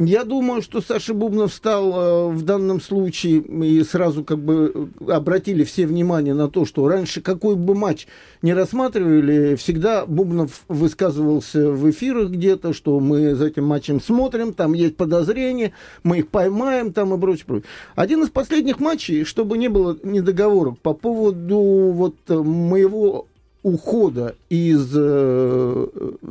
Я 0.00 0.22
думаю, 0.22 0.62
что 0.62 0.80
Саша 0.80 1.12
Бубнов 1.12 1.52
стал 1.52 1.92
э, 1.92 2.28
в 2.28 2.42
данном 2.42 2.80
случае, 2.80 3.40
и 3.40 3.82
сразу 3.82 4.22
как 4.22 4.38
бы 4.38 4.88
э, 5.00 5.10
обратили 5.10 5.64
все 5.64 5.88
внимание 5.88 6.34
на 6.34 6.48
то, 6.48 6.64
что 6.64 6.86
раньше 6.86 7.20
какой 7.20 7.56
бы 7.56 7.74
матч 7.74 8.06
не 8.40 8.54
рассматривали, 8.54 9.56
всегда 9.56 10.06
Бубнов 10.06 10.62
высказывался 10.68 11.72
в 11.72 11.90
эфирах 11.90 12.30
где-то, 12.30 12.72
что 12.74 13.00
мы 13.00 13.34
за 13.34 13.46
этим 13.46 13.64
матчем 13.64 14.00
смотрим, 14.00 14.54
там 14.54 14.72
есть 14.72 14.96
подозрения, 14.96 15.72
мы 16.04 16.18
их 16.18 16.28
поймаем 16.28 16.92
там 16.92 17.12
и 17.12 17.20
прочее, 17.20 17.46
прочее. 17.46 17.68
Один 17.96 18.22
из 18.22 18.30
последних 18.30 18.78
матчей, 18.78 19.24
чтобы 19.24 19.58
не 19.58 19.66
было 19.66 19.98
недоговорок 20.04 20.78
по 20.78 20.94
поводу 20.94 21.58
вот 21.58 22.14
э, 22.28 22.34
моего 22.36 23.26
ухода 23.64 24.36
из 24.48 24.92
э, 24.94 25.86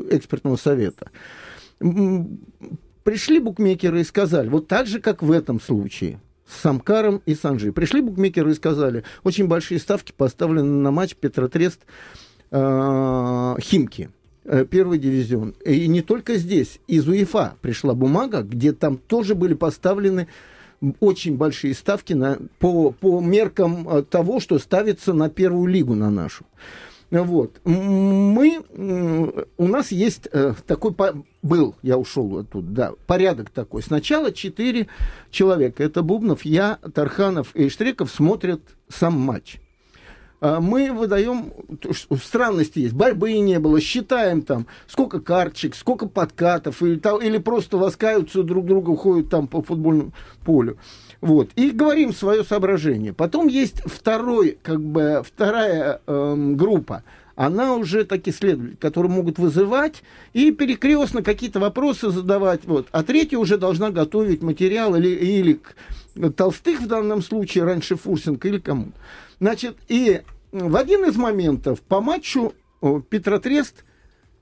экспертного 0.09 0.55
совета. 0.55 1.11
Пришли 3.07 3.39
букмекеры 3.39 4.01
и 4.01 4.03
сказали, 4.03 4.49
вот 4.49 4.67
так 4.67 4.85
же, 4.85 4.99
как 4.99 5.23
в 5.23 5.31
этом 5.31 5.61
случае, 5.61 6.19
с 6.45 6.59
Самкаром 6.59 7.21
и 7.25 7.35
Санжи. 7.35 7.71
Пришли 7.71 8.01
букмекеры 8.01 8.51
и 8.51 8.53
сказали, 8.53 9.05
очень 9.23 9.47
большие 9.47 9.79
ставки 9.79 10.11
поставлены 10.11 10.81
на 10.81 10.91
матч 10.91 11.15
Петротрест 11.15 11.85
э, 12.51 13.55
Химки 13.61 14.09
э, 14.43 14.65
первый 14.69 14.99
дивизион. 14.99 15.55
И 15.63 15.87
не 15.87 16.01
только 16.01 16.35
здесь. 16.35 16.81
Из 16.87 17.07
УЕФА 17.07 17.55
пришла 17.61 17.93
бумага, 17.93 18.41
где 18.41 18.73
там 18.73 18.97
тоже 18.97 19.35
были 19.35 19.53
поставлены 19.53 20.27
очень 20.99 21.37
большие 21.37 21.75
ставки 21.75 22.11
на, 22.11 22.37
по, 22.59 22.91
по 22.91 23.21
меркам 23.21 23.87
э, 23.87 24.03
того, 24.03 24.41
что 24.41 24.59
ставится 24.59 25.13
на 25.13 25.29
первую 25.29 25.67
лигу, 25.67 25.95
на 25.95 26.09
нашу. 26.09 26.43
Вот. 27.09 27.61
Мы, 27.63 28.61
у 29.57 29.67
нас 29.67 29.91
есть 29.91 30.27
э, 30.31 30.53
такой, 30.65 30.93
был, 31.41 31.75
я 31.81 31.97
ушел 31.97 32.39
оттуда, 32.39 32.67
да, 32.67 32.91
порядок 33.05 33.49
такой. 33.49 33.81
Сначала 33.81 34.33
четыре 34.33 34.87
человека, 35.31 35.83
это 35.83 36.01
Бубнов, 36.01 36.43
я, 36.43 36.79
Тарханов 36.93 37.55
и 37.55 37.69
Штреков 37.69 38.11
смотрят 38.11 38.61
сам 38.89 39.13
матч. 39.13 39.59
А 40.39 40.59
Мы 40.59 40.91
выдаем, 40.91 41.51
странности 42.21 42.79
есть, 42.79 42.93
борьбы 42.93 43.39
не 43.39 43.59
было, 43.59 43.81
считаем 43.81 44.43
там, 44.43 44.67
сколько 44.85 45.19
карточек, 45.19 45.75
сколько 45.75 46.07
подкатов, 46.07 46.83
или, 46.83 47.25
или 47.25 47.37
просто 47.39 47.77
ласкаются 47.77 48.43
друг 48.43 48.65
друга, 48.67 48.95
ходят 48.95 49.29
там 49.29 49.47
по 49.47 49.63
футбольному 49.63 50.11
полю. 50.45 50.77
Вот. 51.21 51.49
И 51.55 51.71
говорим 51.71 52.13
свое 52.13 52.43
соображение. 52.43 53.13
Потом 53.13 53.47
есть 53.47 53.81
второй, 53.85 54.57
как 54.61 54.81
бы, 54.81 55.23
вторая 55.25 56.01
эм, 56.05 56.55
группа. 56.55 57.03
Она 57.35 57.75
уже 57.75 58.03
такие 58.03 58.35
следователи, 58.35 58.75
которые 58.77 59.11
могут 59.11 59.37
вызывать 59.37 60.01
и 60.33 60.51
перекрестно 60.51 61.21
какие-то 61.21 61.59
вопросы 61.59 62.09
задавать. 62.09 62.65
Вот. 62.65 62.87
А 62.91 63.03
третья 63.03 63.37
уже 63.37 63.57
должна 63.57 63.91
готовить 63.91 64.41
материал 64.41 64.95
или, 64.95 65.09
или 65.09 65.53
к 65.53 65.75
Толстых 66.35 66.81
в 66.81 66.87
данном 66.87 67.21
случае, 67.21 67.63
раньше 67.63 67.95
Фурсенко 67.95 68.47
или 68.47 68.57
кому. 68.57 68.91
Значит, 69.39 69.77
и 69.87 70.21
в 70.51 70.75
один 70.75 71.05
из 71.05 71.15
моментов 71.15 71.81
по 71.81 72.01
матчу 72.01 72.53
Петротрест 73.09 73.83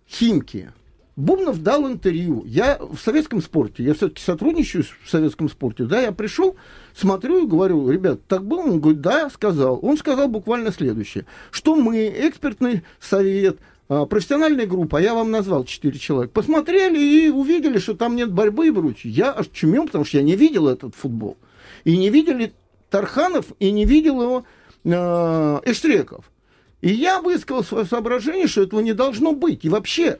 Химки 0.07 0.71
Бубнов 1.15 1.63
дал 1.63 1.87
интервью. 1.89 2.43
Я 2.45 2.77
в 2.77 2.97
советском 2.97 3.41
спорте, 3.41 3.83
я 3.83 3.93
все-таки 3.93 4.21
сотрудничаю 4.21 4.83
в 4.83 5.09
советском 5.09 5.49
спорте, 5.49 5.85
да, 5.85 6.01
я 6.01 6.11
пришел, 6.11 6.57
смотрю 6.93 7.45
и 7.45 7.47
говорю, 7.47 7.89
ребят, 7.89 8.25
так 8.27 8.45
было? 8.45 8.61
Он 8.61 8.81
говорит, 8.81 9.01
да, 9.01 9.29
сказал. 9.29 9.79
Он 9.81 9.97
сказал 9.97 10.27
буквально 10.27 10.71
следующее, 10.71 11.25
что 11.51 11.75
мы, 11.75 12.07
экспертный 12.07 12.83
совет, 12.99 13.59
а, 13.87 14.05
профессиональная 14.05 14.65
группа, 14.65 14.97
а 14.97 15.01
я 15.01 15.13
вам 15.13 15.31
назвал 15.31 15.63
четыре 15.63 15.99
человека, 15.99 16.33
посмотрели 16.33 16.99
и 16.99 17.29
увидели, 17.29 17.77
что 17.77 17.93
там 17.93 18.15
нет 18.15 18.31
борьбы 18.31 18.67
и 18.67 18.71
прочее. 18.71 19.13
Я 19.13 19.31
аж 19.31 19.47
чумел, 19.53 19.85
потому 19.85 20.03
что 20.03 20.17
я 20.17 20.23
не 20.23 20.35
видел 20.35 20.67
этот 20.67 20.95
футбол. 20.95 21.37
И 21.85 21.95
не 21.95 22.09
видели 22.09 22.53
Тарханов, 22.89 23.45
и 23.59 23.71
не 23.71 23.85
видел 23.85 24.21
его 24.21 24.45
э, 24.83 25.59
Эштреков. 25.65 26.25
И 26.81 26.89
я 26.89 27.21
высказал 27.21 27.63
свое 27.63 27.85
соображение, 27.85 28.47
что 28.47 28.63
этого 28.63 28.79
не 28.79 28.93
должно 28.93 29.33
быть. 29.33 29.65
И 29.65 29.69
вообще, 29.69 30.19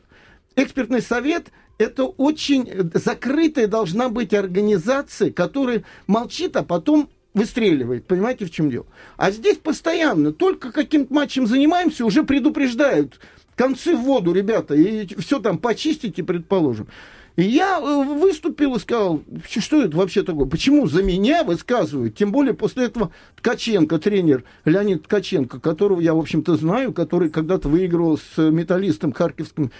экспертный 0.55 1.01
совет– 1.01 1.51
это 1.77 2.05
очень 2.05 2.91
закрытая 2.93 3.67
должна 3.67 4.09
быть 4.09 4.33
организация, 4.33 5.31
которая 5.31 5.83
молчит, 6.07 6.55
а 6.55 6.63
потом 6.63 7.09
выстреливает. 7.33 8.07
Понимаете, 8.07 8.45
в 8.45 8.51
чем 8.51 8.69
дело? 8.69 8.85
А 9.17 9.31
здесь 9.31 9.57
постоянно, 9.57 10.31
только 10.31 10.71
каким-то 10.71 11.13
матчем 11.13 11.47
занимаемся, 11.47 12.05
уже 12.05 12.23
предупреждают. 12.23 13.19
Концы 13.55 13.95
в 13.95 14.01
воду, 14.01 14.33
ребята, 14.33 14.73
и 14.73 15.05
все 15.19 15.39
там 15.39 15.57
почистите, 15.57 16.23
предположим. 16.23 16.87
И 17.35 17.43
я 17.43 17.79
э, 17.79 18.03
выступил 18.17 18.75
и 18.75 18.79
сказал, 18.79 19.21
что 19.47 19.83
это 19.83 19.97
вообще 19.97 20.23
такое? 20.23 20.45
Почему 20.45 20.87
за 20.87 21.03
меня 21.03 21.43
высказывают? 21.43 22.15
Тем 22.15 22.31
более 22.31 22.53
после 22.53 22.85
этого 22.85 23.11
Ткаченко, 23.37 23.99
тренер 23.99 24.45
Леонид 24.63 25.03
Ткаченко, 25.03 25.59
которого 25.59 25.99
я, 25.99 26.13
в 26.13 26.19
общем-то, 26.19 26.55
знаю, 26.55 26.93
который 26.93 27.29
когда-то 27.29 27.67
выигрывал 27.67 28.17
с 28.17 28.37
металлистом 28.37 29.11
Харьковским 29.11 29.71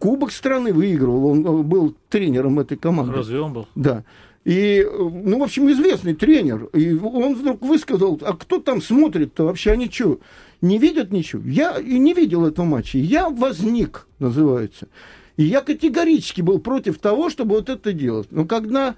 Кубок 0.00 0.32
страны, 0.32 0.72
выигрывал. 0.72 1.26
Он 1.26 1.46
э, 1.46 1.62
был 1.62 1.94
тренером 2.08 2.58
этой 2.58 2.76
команды. 2.76 3.12
Разве 3.12 3.40
он 3.40 3.52
был? 3.52 3.68
Да. 3.76 4.02
И, 4.44 4.84
э, 4.84 4.96
ну, 4.98 5.38
в 5.38 5.42
общем, 5.44 5.70
известный 5.70 6.14
тренер. 6.14 6.64
И 6.72 6.92
он 6.92 7.34
вдруг 7.34 7.62
высказал, 7.62 8.18
а 8.22 8.32
кто 8.32 8.58
там 8.58 8.82
смотрит-то 8.82 9.44
вообще? 9.44 9.70
Они 9.72 9.88
что, 9.88 10.18
не 10.60 10.78
видят 10.78 11.12
ничего? 11.12 11.42
Я 11.44 11.78
и 11.78 11.98
не 11.98 12.14
видел 12.14 12.46
этого 12.46 12.66
матча. 12.66 12.98
Я 12.98 13.28
возник, 13.28 14.06
называется. 14.18 14.88
И 15.36 15.44
я 15.44 15.60
категорически 15.60 16.40
был 16.40 16.58
против 16.58 16.98
того, 16.98 17.30
чтобы 17.30 17.56
вот 17.56 17.68
это 17.68 17.92
делать. 17.92 18.28
Но 18.30 18.44
когда 18.46 18.94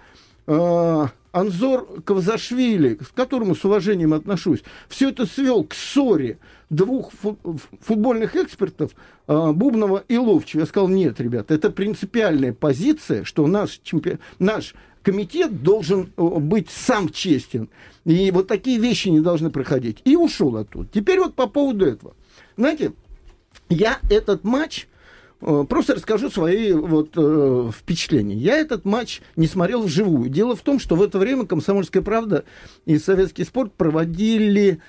э, 0.47 1.07
Анзор 1.33 2.03
Кавзашвили, 2.03 2.95
к 2.95 3.13
которому 3.13 3.55
с 3.55 3.65
уважением 3.65 4.15
отношусь, 4.15 4.63
все 4.89 5.11
это 5.11 5.27
свел 5.27 5.65
к 5.65 5.75
ссоре 5.75 6.39
двух 6.71 7.13
фу- 7.13 7.39
футбольных 7.81 8.37
экспертов, 8.37 8.93
э, 9.27 9.53
Бубнова 9.53 10.05
и 10.09 10.17
Ловчева, 10.17 10.61
я 10.61 10.67
сказал, 10.67 10.89
нет, 10.89 11.21
ребят, 11.21 11.51
это 11.51 11.71
принципиальная 11.71 12.53
позиция, 12.53 13.25
что 13.25 13.47
наш, 13.47 13.81
чемпи... 13.83 14.19
наш 14.39 14.75
комитет 15.03 15.63
должен 15.63 16.13
э, 16.17 16.23
быть 16.23 16.71
сам 16.71 17.09
честен. 17.09 17.69
И 18.05 18.31
вот 18.31 18.47
такие 18.47 18.79
вещи 18.79 19.09
не 19.09 19.21
должны 19.21 19.51
проходить. 19.51 19.99
И 20.05 20.17
ушел 20.17 20.57
оттуда. 20.57 20.89
Теперь 20.93 21.19
вот 21.19 21.35
по 21.35 21.47
поводу 21.47 21.85
этого. 21.85 22.15
Знаете, 22.57 22.93
я 23.69 23.99
этот 24.09 24.45
матч 24.45 24.87
Просто 25.41 25.95
расскажу 25.95 26.31
свои 26.31 26.73
вот, 26.73 27.11
э, 27.17 27.71
впечатления. 27.73 28.35
Я 28.35 28.57
этот 28.57 28.85
матч 28.85 29.21
не 29.37 29.47
смотрел 29.47 29.83
вживую. 29.83 30.29
Дело 30.29 30.57
в 30.57 30.63
том, 30.63 30.81
что 30.81 30.97
в 30.97 31.03
это 31.03 31.19
время 31.19 31.47
«Комсомольская 31.47 32.03
правда» 32.03 32.45
и 32.87 32.99
«Советский 32.99 33.45
спорт» 33.45 33.73
проводили 33.73 34.81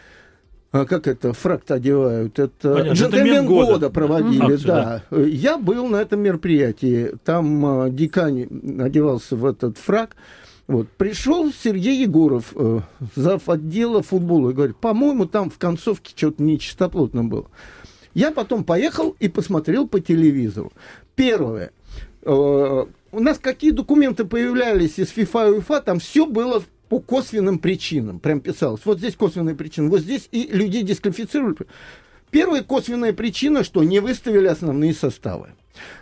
а 0.72 0.86
как 0.86 1.08
это, 1.08 1.34
фракт 1.34 1.72
одевают, 1.72 2.38
это 2.38 2.74
Понятно, 2.76 2.94
джентльмен 2.94 3.46
года. 3.48 3.72
года, 3.72 3.90
проводили, 3.90 4.54
Акцию, 4.54 4.68
да. 4.68 5.04
Я 5.18 5.58
был 5.58 5.88
на 5.88 5.96
этом 5.96 6.20
мероприятии, 6.20 7.14
там 7.26 7.66
а, 7.66 7.90
дикань 7.90 8.48
одевался 8.80 9.36
в 9.36 9.48
этот 9.48 9.80
фраг, 9.80 10.16
вот. 10.68 10.88
Пришел 10.90 11.52
Сергей 11.52 12.00
Егоров, 12.04 12.54
э, 12.54 12.82
зав. 13.16 13.50
отдела 13.50 14.04
футбола, 14.04 14.52
и 14.52 14.54
говорит, 14.54 14.78
по-моему, 14.78 15.26
там 15.26 15.50
в 15.50 15.58
концовке 15.58 16.14
что-то 16.16 16.44
нечистоплотно 16.44 17.24
было. 17.24 17.48
Я 18.14 18.32
потом 18.32 18.64
поехал 18.64 19.16
и 19.20 19.28
посмотрел 19.28 19.88
по 19.88 20.00
телевизору. 20.00 20.72
Первое. 21.16 21.72
Э, 22.24 22.86
у 23.12 23.20
нас 23.20 23.40
какие 23.40 23.72
документы 23.72 24.26
появлялись 24.26 25.00
из 25.00 25.10
ФИФА 25.10 25.48
и 25.48 25.52
УЕФА, 25.52 25.82
там 25.82 26.00
все 26.00 26.26
было 26.26 26.64
по 26.90 27.00
косвенным 27.00 27.60
причинам. 27.60 28.20
Прям 28.20 28.42
писалось. 28.42 28.82
Вот 28.86 29.00
здесь 29.00 29.16
косвенные 29.16 29.56
причины, 29.56 29.90
вот 29.90 30.02
здесь 30.02 30.28
и 30.32 30.48
людей 30.52 30.84
дисквалифицировали. 30.84 31.56
Первая 32.32 32.64
косвенная 32.64 33.14
причина, 33.14 33.64
что 33.64 33.84
не 33.84 34.00
выставили 34.00 34.48
основные 34.48 34.94
составы. 34.94 35.50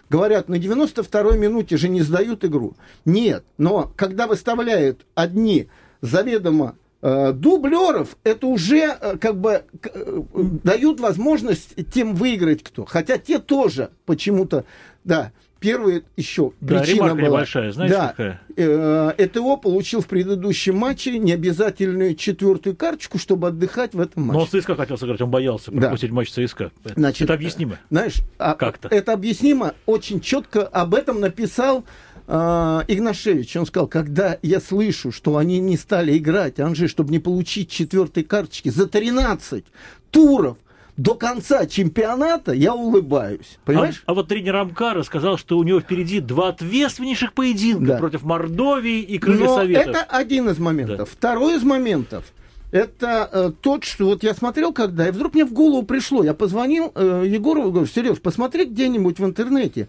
Говорят, 0.10 0.50
на 0.50 0.56
92-й 0.56 1.38
минуте 1.38 1.78
же 1.78 1.90
не 1.90 2.02
сдают 2.02 2.44
игру. 2.44 2.76
Нет, 3.06 3.44
но 3.58 3.92
когда 3.96 4.28
выставляют 4.28 5.06
одни 5.16 5.68
заведомо 6.02 6.76
дублеров, 7.02 8.18
это 8.24 8.48
уже 8.48 8.98
э, 9.00 9.18
как 9.18 9.40
бы 9.40 9.64
э, 9.84 10.22
дают 10.64 11.00
возможность 11.00 11.76
тем 11.94 12.16
выиграть 12.16 12.64
кто. 12.64 12.86
Хотя 12.86 13.18
те 13.18 13.40
тоже 13.40 13.92
почему-то, 14.06 14.66
да, 15.04 15.32
первая 15.60 16.04
еще 16.16 16.52
Да, 16.62 16.80
причина 16.80 17.16
была. 17.16 17.22
небольшая, 17.28 17.72
знаете, 17.72 17.96
да, 17.96 18.08
какая? 18.10 18.42
э, 18.56 19.14
ЭТО 19.18 19.58
получил 19.58 20.02
в 20.02 20.08
предыдущем 20.08 20.76
матче 20.78 21.18
необязательную 21.20 22.16
четвертую 22.16 22.76
карточку, 22.76 23.18
чтобы 23.20 23.48
отдыхать 23.48 23.94
в 23.94 24.00
этом 24.00 24.24
матче. 24.24 24.40
Но 24.54 24.60
ЦСКА 24.60 24.76
хотел 24.76 24.98
сыграть, 24.98 25.22
он 25.22 25.30
боялся 25.32 25.72
Да. 25.72 25.82
пропустить 25.82 26.12
матч 26.12 26.32
ЦСКА. 26.32 26.72
Значит, 26.96 27.22
это 27.24 27.34
объяснимо. 27.36 27.80
Знаешь, 27.92 28.16
а- 28.38 28.54
Как-то. 28.56 28.88
это 28.90 29.14
объяснимо 29.14 29.74
очень 29.86 30.20
четко. 30.20 30.64
Об 30.66 30.94
этом 30.96 31.20
написал 31.20 31.86
а, 32.28 32.84
Игнашевич. 32.88 33.56
Он 33.56 33.66
сказал, 33.66 33.88
когда 33.88 34.38
я 34.42 34.60
слышу, 34.60 35.12
что 35.12 35.38
они 35.38 35.60
не 35.60 35.78
стали 35.78 36.18
играть, 36.18 36.60
Анжи, 36.60 36.88
чтобы 36.88 37.12
не 37.12 37.20
получить 37.20 37.70
четвертой 37.72 38.24
карточки 38.24 38.70
за 38.70 38.88
13 38.88 39.64
туров 40.12 40.58
до 40.98 41.14
конца 41.14 41.68
чемпионата, 41.68 42.52
я 42.52 42.74
улыбаюсь. 42.74 43.60
Понимаешь? 43.66 44.04
А, 44.06 44.12
а 44.12 44.16
вот 44.16 44.28
тренер 44.28 44.56
Амкара 44.56 45.04
сказал, 45.04 45.38
что 45.38 45.58
у 45.58 45.64
него 45.64 45.80
впереди 45.80 46.20
два 46.20 46.50
ответственнейших 46.50 47.34
поединка 47.34 47.94
Да. 47.94 47.98
против 47.98 48.24
Мордовии 48.24 49.02
и 49.02 49.20
Крылья 49.20 49.46
Но 49.46 49.56
Советов. 49.56 49.88
это 49.88 50.04
один 50.04 50.50
из 50.50 50.58
моментов. 50.58 50.98
Да. 50.98 51.06
Второй 51.06 51.56
из 51.58 51.64
моментов 51.64 52.26
это 52.72 53.30
э, 53.32 53.52
тот, 53.62 53.84
что 53.86 54.06
вот 54.08 54.24
я 54.24 54.34
смотрел 54.34 54.74
когда, 54.74 55.08
и 55.08 55.12
вдруг 55.12 55.36
мне 55.36 55.46
в 55.46 55.54
голову 55.54 55.84
пришло, 55.84 56.24
я 56.24 56.34
позвонил 56.34 56.92
э, 56.96 57.24
Егорову, 57.28 57.72
говорю, 57.72 57.88
Сереж, 57.88 58.20
посмотри 58.20 58.66
где-нибудь 58.66 59.20
в 59.20 59.26
интернете, 59.26 59.88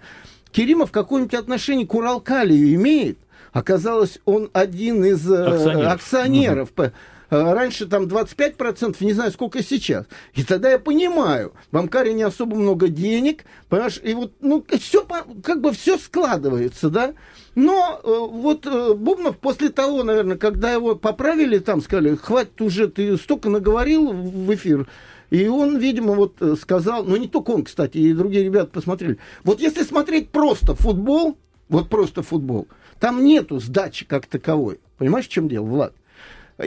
Керимов 0.52 0.90
какое-нибудь 0.90 1.34
отношение 1.34 1.86
к 1.86 1.94
Уралкалию 1.94 2.74
имеет? 2.74 3.18
Оказалось, 3.52 4.18
он 4.24 4.50
один 4.52 5.04
из 5.04 5.30
э, 5.30 5.44
Акционеров. 5.44 5.92
акционеров. 5.92 6.68
Э, 6.78 6.90
Раньше 7.30 7.86
там 7.86 8.04
25%, 8.04 8.96
не 9.00 9.12
знаю, 9.12 9.30
сколько 9.32 9.62
сейчас. 9.62 10.06
И 10.34 10.42
тогда 10.44 10.70
я 10.70 10.78
понимаю, 10.78 11.52
в 11.70 11.76
Амкаре 11.76 12.14
не 12.14 12.22
особо 12.22 12.56
много 12.56 12.88
денег, 12.88 13.44
понимаешь, 13.68 14.00
и 14.02 14.14
вот, 14.14 14.32
ну, 14.40 14.64
все, 14.78 15.06
как 15.42 15.60
бы 15.60 15.72
все 15.72 15.98
складывается, 15.98 16.88
да. 16.88 17.12
Но 17.54 18.00
э, 18.02 18.06
вот 18.06 18.66
э, 18.66 18.94
Бубнов 18.94 19.36
после 19.38 19.68
того, 19.68 20.04
наверное, 20.04 20.36
когда 20.38 20.72
его 20.72 20.94
поправили, 20.94 21.58
там 21.58 21.82
сказали, 21.82 22.16
хватит 22.16 22.60
уже, 22.62 22.88
ты 22.88 23.16
столько 23.18 23.50
наговорил 23.50 24.10
в 24.12 24.54
эфир, 24.54 24.86
и 25.30 25.46
он, 25.46 25.78
видимо, 25.78 26.14
вот 26.14 26.40
э, 26.40 26.56
сказал, 26.56 27.04
ну 27.04 27.16
не 27.16 27.28
только 27.28 27.50
он, 27.50 27.64
кстати, 27.64 27.98
и 27.98 28.12
другие 28.12 28.44
ребята 28.44 28.70
посмотрели. 28.70 29.18
Вот 29.44 29.60
если 29.60 29.82
смотреть 29.82 30.30
просто 30.30 30.74
футбол, 30.74 31.36
вот 31.68 31.88
просто 31.88 32.22
футбол, 32.22 32.66
там 32.98 33.24
нету 33.24 33.60
сдачи 33.60 34.06
как 34.06 34.26
таковой. 34.26 34.80
Понимаешь, 34.96 35.26
в 35.26 35.30
чем 35.30 35.48
дело, 35.48 35.66
Влад? 35.66 35.94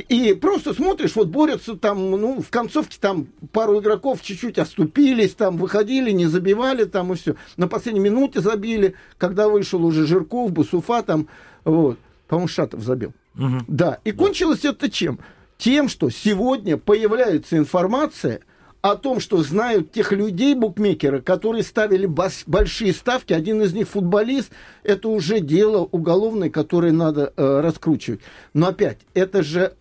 И 0.07 0.33
просто 0.35 0.73
смотришь, 0.73 1.15
вот 1.15 1.27
борются 1.27 1.75
там, 1.75 2.11
ну, 2.11 2.41
в 2.41 2.49
концовке 2.49 2.97
там 2.99 3.27
пару 3.51 3.81
игроков 3.81 4.21
чуть-чуть 4.21 4.57
оступились, 4.57 5.33
там 5.33 5.57
выходили, 5.57 6.11
не 6.11 6.27
забивали 6.27 6.85
там 6.85 7.11
и 7.11 7.17
все. 7.17 7.35
На 7.57 7.67
последней 7.67 7.99
минуте 7.99 8.39
забили, 8.39 8.95
когда 9.17 9.49
вышел 9.49 9.83
уже 9.83 10.07
Жирков, 10.07 10.53
Басуфа 10.53 11.03
там, 11.03 11.27
вот. 11.65 11.99
По-моему, 12.29 12.47
Шатов 12.47 12.81
забил. 12.81 13.11
Мгм. 13.33 13.65
Да, 13.67 13.99
и 14.05 14.13
кончилось 14.13 14.63
это 14.63 14.89
чем? 14.89 15.19
Тем, 15.57 15.89
что 15.89 16.09
сегодня 16.09 16.77
появляется 16.77 17.57
информация 17.57 18.39
о 18.81 18.95
том, 18.95 19.19
что 19.19 19.37
знают 19.43 19.91
тех 19.91 20.11
людей, 20.11 20.55
букмекеры, 20.55 21.21
которые 21.21 21.63
ставили 21.63 22.05
большие 22.05 22.93
ставки. 22.93 23.33
Один 23.33 23.61
из 23.61 23.73
них 23.73 23.87
футболист. 23.87 24.51
Это 24.83 25.07
уже 25.07 25.39
дело 25.39 25.87
уголовное, 25.91 26.49
которое 26.49 26.91
надо 26.91 27.31
э, 27.35 27.61
раскручивать. 27.61 28.21
Но 28.53 28.67
опять, 28.67 28.97
это 29.13 29.43
же, 29.43 29.75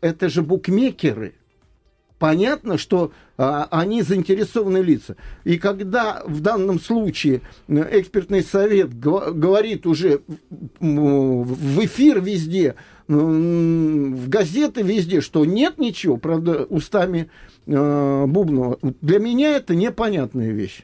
это 0.00 0.28
же 0.28 0.42
букмекеры. 0.42 1.34
Понятно, 2.18 2.78
что 2.78 3.10
а, 3.36 3.66
они 3.72 4.02
заинтересованные 4.02 4.84
лица. 4.84 5.16
И 5.42 5.58
когда 5.58 6.22
в 6.24 6.40
данном 6.40 6.78
случае 6.78 7.40
э, 7.66 8.00
экспертный 8.00 8.44
совет 8.44 8.96
говорит 8.96 9.86
уже 9.86 10.20
в 10.78 11.84
эфир 11.84 12.20
везде, 12.20 12.76
в 13.08 14.28
газеты 14.28 14.82
везде, 14.82 15.20
что 15.20 15.44
нет 15.44 15.78
ничего, 15.78 16.16
правда, 16.16 16.64
устами 16.64 17.30
э, 17.66 18.24
Бубнова, 18.26 18.78
для 19.00 19.18
меня 19.18 19.56
это 19.56 19.74
непонятная 19.74 20.50
вещь. 20.50 20.82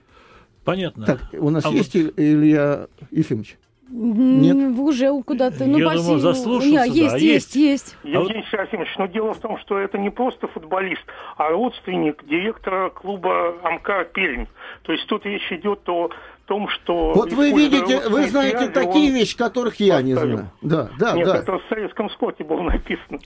Понятно. 0.65 1.07
Так, 1.07 1.21
у 1.33 1.51
нас 1.51 1.65
А 1.65 1.71
есть 1.71 1.95
И- 1.97 2.13
Илья 2.17 2.89
Ефимович? 3.11 3.57
Нет? 3.91 4.55
М, 4.55 4.79
Уже 4.81 5.11
куда-то. 5.23 5.65
Ну, 5.65 5.79
Я 5.79 5.95
думаю, 5.95 6.19
заслушался, 6.19 6.69
Не, 6.69 6.77
да, 6.77 6.85
есть, 6.85 7.15
а 7.15 7.19
есть, 7.19 7.57
есть. 7.57 7.97
Евгений 8.05 8.45
Серафимович, 8.51 8.91
но 8.99 9.07
дело 9.07 9.33
в 9.33 9.39
том, 9.39 9.59
что 9.61 9.79
это 9.79 9.97
не 9.97 10.11
просто 10.11 10.47
футболист, 10.49 11.01
а 11.39 11.49
родственник 11.49 12.23
директора 12.29 12.91
клуба 12.91 13.55
Амкар 13.63 14.05
Пермь. 14.13 14.45
То 14.83 14.93
есть 14.93 15.07
тут 15.07 15.25
речь 15.25 15.51
идет 15.53 15.89
о 15.89 16.11
том, 16.49 16.67
что... 16.69 17.13
Вот 17.15 17.33
вы 17.33 17.53
видите, 17.53 18.09
вы 18.09 18.27
знаете 18.27 18.59
связи, 18.59 18.73
такие 18.73 19.13
вещи, 19.13 19.37
которых 19.37 19.79
я 19.81 20.01
не 20.01 20.15
поставил. 20.15 20.37
знаю. 20.37 20.53
Да, 20.63 20.91
да, 20.99 21.13
Нет, 21.13 21.27
да. 21.27 21.37
это 21.37 21.53
в 21.53 21.63
советском 21.69 22.11
скоте 22.11 22.43
было 22.43 22.63
написано. 22.63 23.19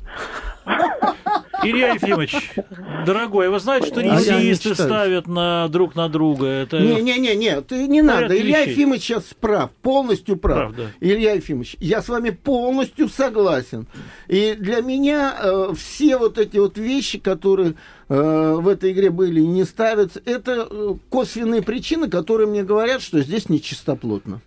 Илья 1.62 1.92
Ефимович, 1.92 2.50
дорогой, 3.06 3.48
вы 3.48 3.60
знаете, 3.60 3.86
что 3.86 4.02
не 4.02 4.10
резисты 4.10 4.74
ставят 4.74 5.28
на, 5.28 5.68
друг 5.68 5.94
на 5.94 6.08
друга? 6.08 6.46
Это... 6.46 6.80
Не-не-не, 6.80 7.60
ты 7.60 7.86
не 7.86 8.02
Порядок 8.02 8.22
надо. 8.22 8.40
Илья. 8.40 8.60
Ефимович 8.62 9.02
сейчас 9.02 9.24
прав, 9.40 9.70
полностью 9.82 10.36
прав. 10.36 10.72
Илья 11.00 11.34
Ефимович, 11.34 11.76
я 11.78 12.02
с 12.02 12.08
вами 12.08 12.30
полностью 12.30 13.08
согласен. 13.08 13.86
И 14.26 14.54
для 14.58 14.80
меня 14.80 15.36
э, 15.40 15.72
все 15.76 16.16
вот 16.16 16.38
эти 16.38 16.56
вот 16.56 16.76
вещи, 16.76 17.20
которые 17.20 17.74
э, 18.12 18.54
в 18.56 18.68
этой 18.68 18.92
игре 18.92 19.10
были 19.10 19.40
и 19.40 19.46
не 19.46 19.64
ставятся, 19.64 20.20
это 20.24 20.68
э, 20.70 20.94
косвенные 21.08 21.62
причины, 21.62 22.08
которые 22.08 22.46
мне 22.46 22.62
говорят, 22.62 23.02
что 23.02 23.20
здесь 23.20 23.48
нечистоплотно. 23.48 24.40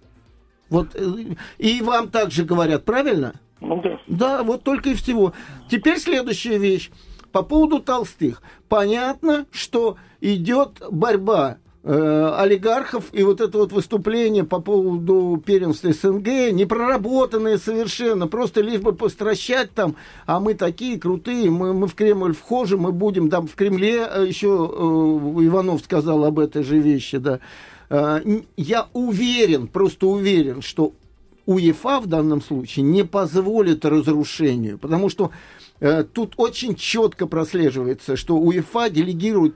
Вот, 0.69 0.89
э, 0.93 1.35
и 1.57 1.81
вам 1.81 2.09
также 2.09 2.45
говорят, 2.45 2.85
правильно? 2.85 3.33
Ну 3.61 3.81
да. 3.81 3.99
Да, 4.07 4.43
вот 4.43 4.63
только 4.63 4.89
и 4.89 4.93
всего. 4.93 5.33
Теперь 5.69 5.99
следующая 5.99 6.57
вещь. 6.57 6.91
По 7.31 7.41
поводу 7.41 7.79
толстых. 7.79 8.41
Понятно, 8.69 9.45
что 9.51 9.97
идет 10.21 10.81
борьба 10.89 11.57
олигархов 11.85 13.05
и 13.11 13.21
вот 13.21 13.41
это 13.41 13.59
вот 13.59 13.71
выступление 13.71 14.43
по 14.43 14.59
поводу 14.59 15.41
первенства 15.45 15.91
СНГ, 15.91 16.51
не 16.51 16.65
проработанные 16.65 17.59
совершенно, 17.59 18.27
просто 18.27 18.61
лишь 18.61 18.81
бы 18.81 18.93
постращать 18.93 19.71
там, 19.73 19.95
а 20.25 20.39
мы 20.39 20.55
такие 20.55 20.99
крутые, 20.99 21.51
мы, 21.51 21.73
мы 21.73 21.87
в 21.87 21.93
Кремль 21.93 22.33
вхожи, 22.33 22.77
мы 22.77 22.91
будем 22.91 23.29
там 23.29 23.47
в 23.47 23.53
Кремле, 23.53 24.07
э, 24.11 24.25
еще 24.27 24.47
э, 24.47 25.45
Иванов 25.45 25.81
сказал 25.81 26.25
об 26.25 26.39
этой 26.39 26.63
же 26.63 26.79
вещи, 26.79 27.19
да. 27.19 27.39
Э, 27.89 28.19
я 28.57 28.87
уверен, 28.93 29.67
просто 29.67 30.07
уверен, 30.07 30.63
что 30.63 30.93
УЕФА 31.45 31.99
в 31.99 32.07
данном 32.07 32.41
случае 32.41 32.83
не 32.83 33.03
позволит 33.03 33.85
разрушению, 33.85 34.79
потому 34.79 35.09
что 35.09 35.31
э, 35.79 36.03
тут 36.03 36.33
очень 36.37 36.75
четко 36.75 37.27
прослеживается, 37.27 38.15
что 38.15 38.37
УЕФА 38.37 38.89
делегирует 38.89 39.55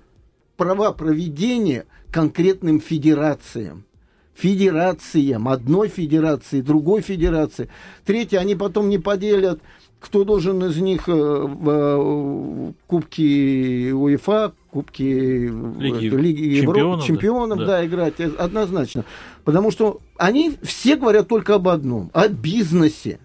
права 0.58 0.92
проведения 0.92 1.86
конкретным 2.12 2.80
федерациям. 2.80 3.86
Федерациям. 4.34 5.48
Одной 5.50 5.90
федерации, 5.90 6.62
другой 6.62 7.02
федерации. 7.02 7.70
Третье, 8.06 8.40
они 8.40 8.56
потом 8.56 8.90
не 8.90 8.98
поделят, 8.98 9.60
кто 10.00 10.24
должен 10.24 10.64
из 10.64 10.78
них 10.78 11.10
э, 11.10 11.12
в 11.12 11.70
э, 11.70 12.74
Кубки 12.88 13.92
УЕФА, 13.92 14.54
Кубки 14.72 15.04
Лиги 15.04 16.08
э, 16.08 16.18
Лиги 16.18 16.44
Европы, 16.44 16.78
чемпионов, 16.80 17.06
чемпионов, 17.06 17.60
Да. 17.60 17.66
да, 17.66 17.86
играть 17.86 18.20
однозначно. 18.20 19.04
Потому 19.44 19.72
что 19.72 20.00
они 20.18 20.56
все 20.64 20.96
говорят 20.96 21.28
только 21.28 21.56
об 21.56 21.68
одном, 21.68 22.12
о 22.14 22.30
бизнесе. 22.30 23.20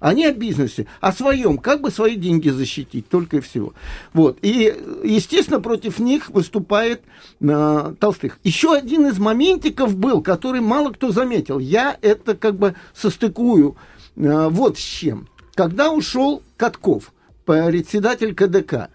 Они 0.00 0.24
о 0.24 0.32
бизнесе, 0.32 0.86
о 1.00 1.12
своем, 1.12 1.58
как 1.58 1.82
бы 1.82 1.90
свои 1.90 2.16
деньги 2.16 2.48
защитить, 2.48 3.08
только 3.08 3.36
и 3.36 3.40
всего. 3.40 3.74
Вот. 4.14 4.38
И, 4.40 4.74
естественно, 5.04 5.60
против 5.60 5.98
них 5.98 6.30
выступает 6.30 7.02
э, 7.40 7.94
Толстых. 8.00 8.38
Еще 8.42 8.74
один 8.74 9.06
из 9.06 9.18
моментиков 9.18 9.94
был, 9.94 10.22
который 10.22 10.62
мало 10.62 10.92
кто 10.92 11.12
заметил. 11.12 11.58
Я 11.58 11.98
это 12.00 12.34
как 12.34 12.56
бы 12.56 12.74
состыкую 12.94 13.76
э, 14.16 14.48
вот 14.48 14.78
с 14.78 14.82
чем. 14.82 15.28
Когда 15.54 15.92
ушел 15.92 16.42
Катков, 16.56 17.12
председатель 17.44 18.34
КДК, 18.34 18.88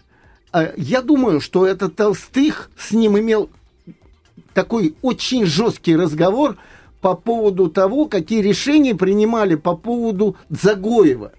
э, 0.52 0.72
я 0.76 1.02
думаю, 1.02 1.40
что 1.40 1.66
этот 1.66 1.94
Толстых 1.94 2.68
с 2.76 2.90
ним 2.90 3.16
имел 3.16 3.48
такой 4.54 4.96
очень 5.02 5.46
жесткий 5.46 5.94
разговор– 5.94 6.56
по 7.00 7.14
поводу 7.14 7.68
того, 7.68 8.06
какие 8.06 8.40
решения 8.40 8.94
принимали 8.94 9.54
по 9.54 9.76
поводу 9.76 10.36
Загоева. 10.48 11.32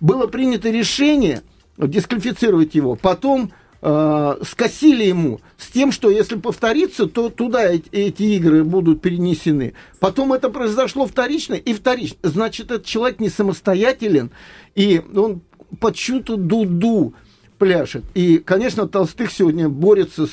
Было 0.00 0.26
принято 0.26 0.70
решение 0.70 1.42
дисквалифицировать 1.78 2.74
его. 2.74 2.96
Потом 2.96 3.52
э, 3.82 4.36
скосили 4.42 5.04
ему 5.04 5.40
с 5.56 5.68
тем, 5.68 5.92
что 5.92 6.10
если 6.10 6.36
повторится, 6.36 7.06
то 7.06 7.28
туда 7.28 7.70
эти, 7.70 8.22
игры 8.22 8.64
будут 8.64 9.02
перенесены. 9.02 9.74
Потом 10.00 10.32
это 10.32 10.50
произошло 10.50 11.06
вторично 11.06 11.54
и 11.54 11.72
вторично. 11.72 12.18
Значит, 12.22 12.70
этот 12.70 12.84
человек 12.84 13.20
не 13.20 13.28
самостоятелен, 13.28 14.30
и 14.74 15.02
он 15.14 15.42
под 15.80 15.96
чью-то 15.96 16.36
дуду 16.36 17.14
пляшет. 17.58 18.04
И, 18.14 18.38
конечно, 18.38 18.86
Толстых 18.86 19.30
сегодня 19.30 19.68
борется 19.68 20.26
с, 20.26 20.30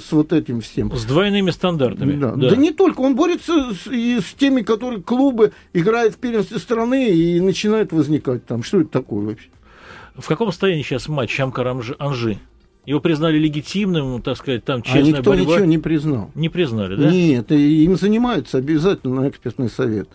с 0.00 0.12
вот 0.12 0.32
этим 0.32 0.60
всем. 0.60 0.94
С 0.94 1.04
двойными 1.04 1.50
стандартами. 1.50 2.18
Да. 2.18 2.32
Да. 2.32 2.50
да 2.50 2.56
не 2.56 2.72
только, 2.72 3.00
он 3.00 3.14
борется 3.14 3.74
с, 3.74 3.86
и 3.86 4.20
с 4.20 4.34
теми, 4.34 4.62
которые 4.62 5.02
клубы 5.02 5.52
играют 5.72 6.14
в 6.14 6.18
первенстве 6.18 6.58
страны 6.58 7.10
и 7.10 7.40
начинают 7.40 7.92
возникать 7.92 8.46
там. 8.46 8.62
Что 8.62 8.80
это 8.80 8.90
такое 8.90 9.26
вообще? 9.26 9.48
В 10.16 10.26
каком 10.26 10.50
состоянии 10.50 10.82
сейчас 10.82 11.08
матч 11.08 11.38
Амкар-Анжи? 11.40 12.38
Его 12.84 13.00
признали 13.00 13.38
легитимным, 13.38 14.20
так 14.22 14.36
сказать, 14.36 14.64
там 14.64 14.82
честная 14.82 15.02
а 15.02 15.06
никто 15.06 15.30
борьба. 15.30 15.52
ничего 15.52 15.64
не 15.64 15.78
признал. 15.78 16.30
Не 16.34 16.48
признали, 16.48 16.96
да? 16.96 17.10
Нет, 17.10 17.52
им 17.52 17.96
занимаются 17.96 18.58
обязательно 18.58 19.28
экспертный 19.28 19.70
совет 19.70 20.08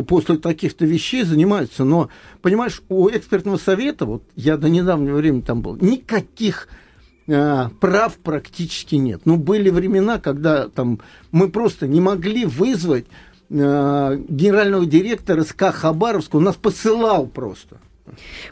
после 0.00 0.38
таких-то 0.38 0.86
вещей 0.86 1.22
занимаются. 1.22 1.84
Но, 1.84 2.08
понимаешь, 2.40 2.82
у 2.88 3.10
экспертного 3.10 3.58
совета, 3.58 4.06
вот 4.06 4.22
я 4.34 4.56
до 4.56 4.70
недавнего 4.70 5.16
времени 5.16 5.42
там 5.42 5.60
был, 5.60 5.76
никаких 5.76 6.68
э, 7.26 7.68
прав 7.78 8.16
практически 8.16 8.94
нет. 8.94 9.20
Ну, 9.26 9.36
были 9.36 9.68
времена, 9.68 10.18
когда 10.18 10.68
там 10.68 11.00
мы 11.30 11.50
просто 11.50 11.86
не 11.86 12.00
могли 12.00 12.46
вызвать 12.46 13.04
э, 13.50 14.18
генерального 14.28 14.86
директора 14.86 15.44
СК 15.44 15.64
Хабаровска, 15.72 16.36
он 16.36 16.44
нас 16.44 16.56
посылал 16.56 17.26
просто. 17.26 17.76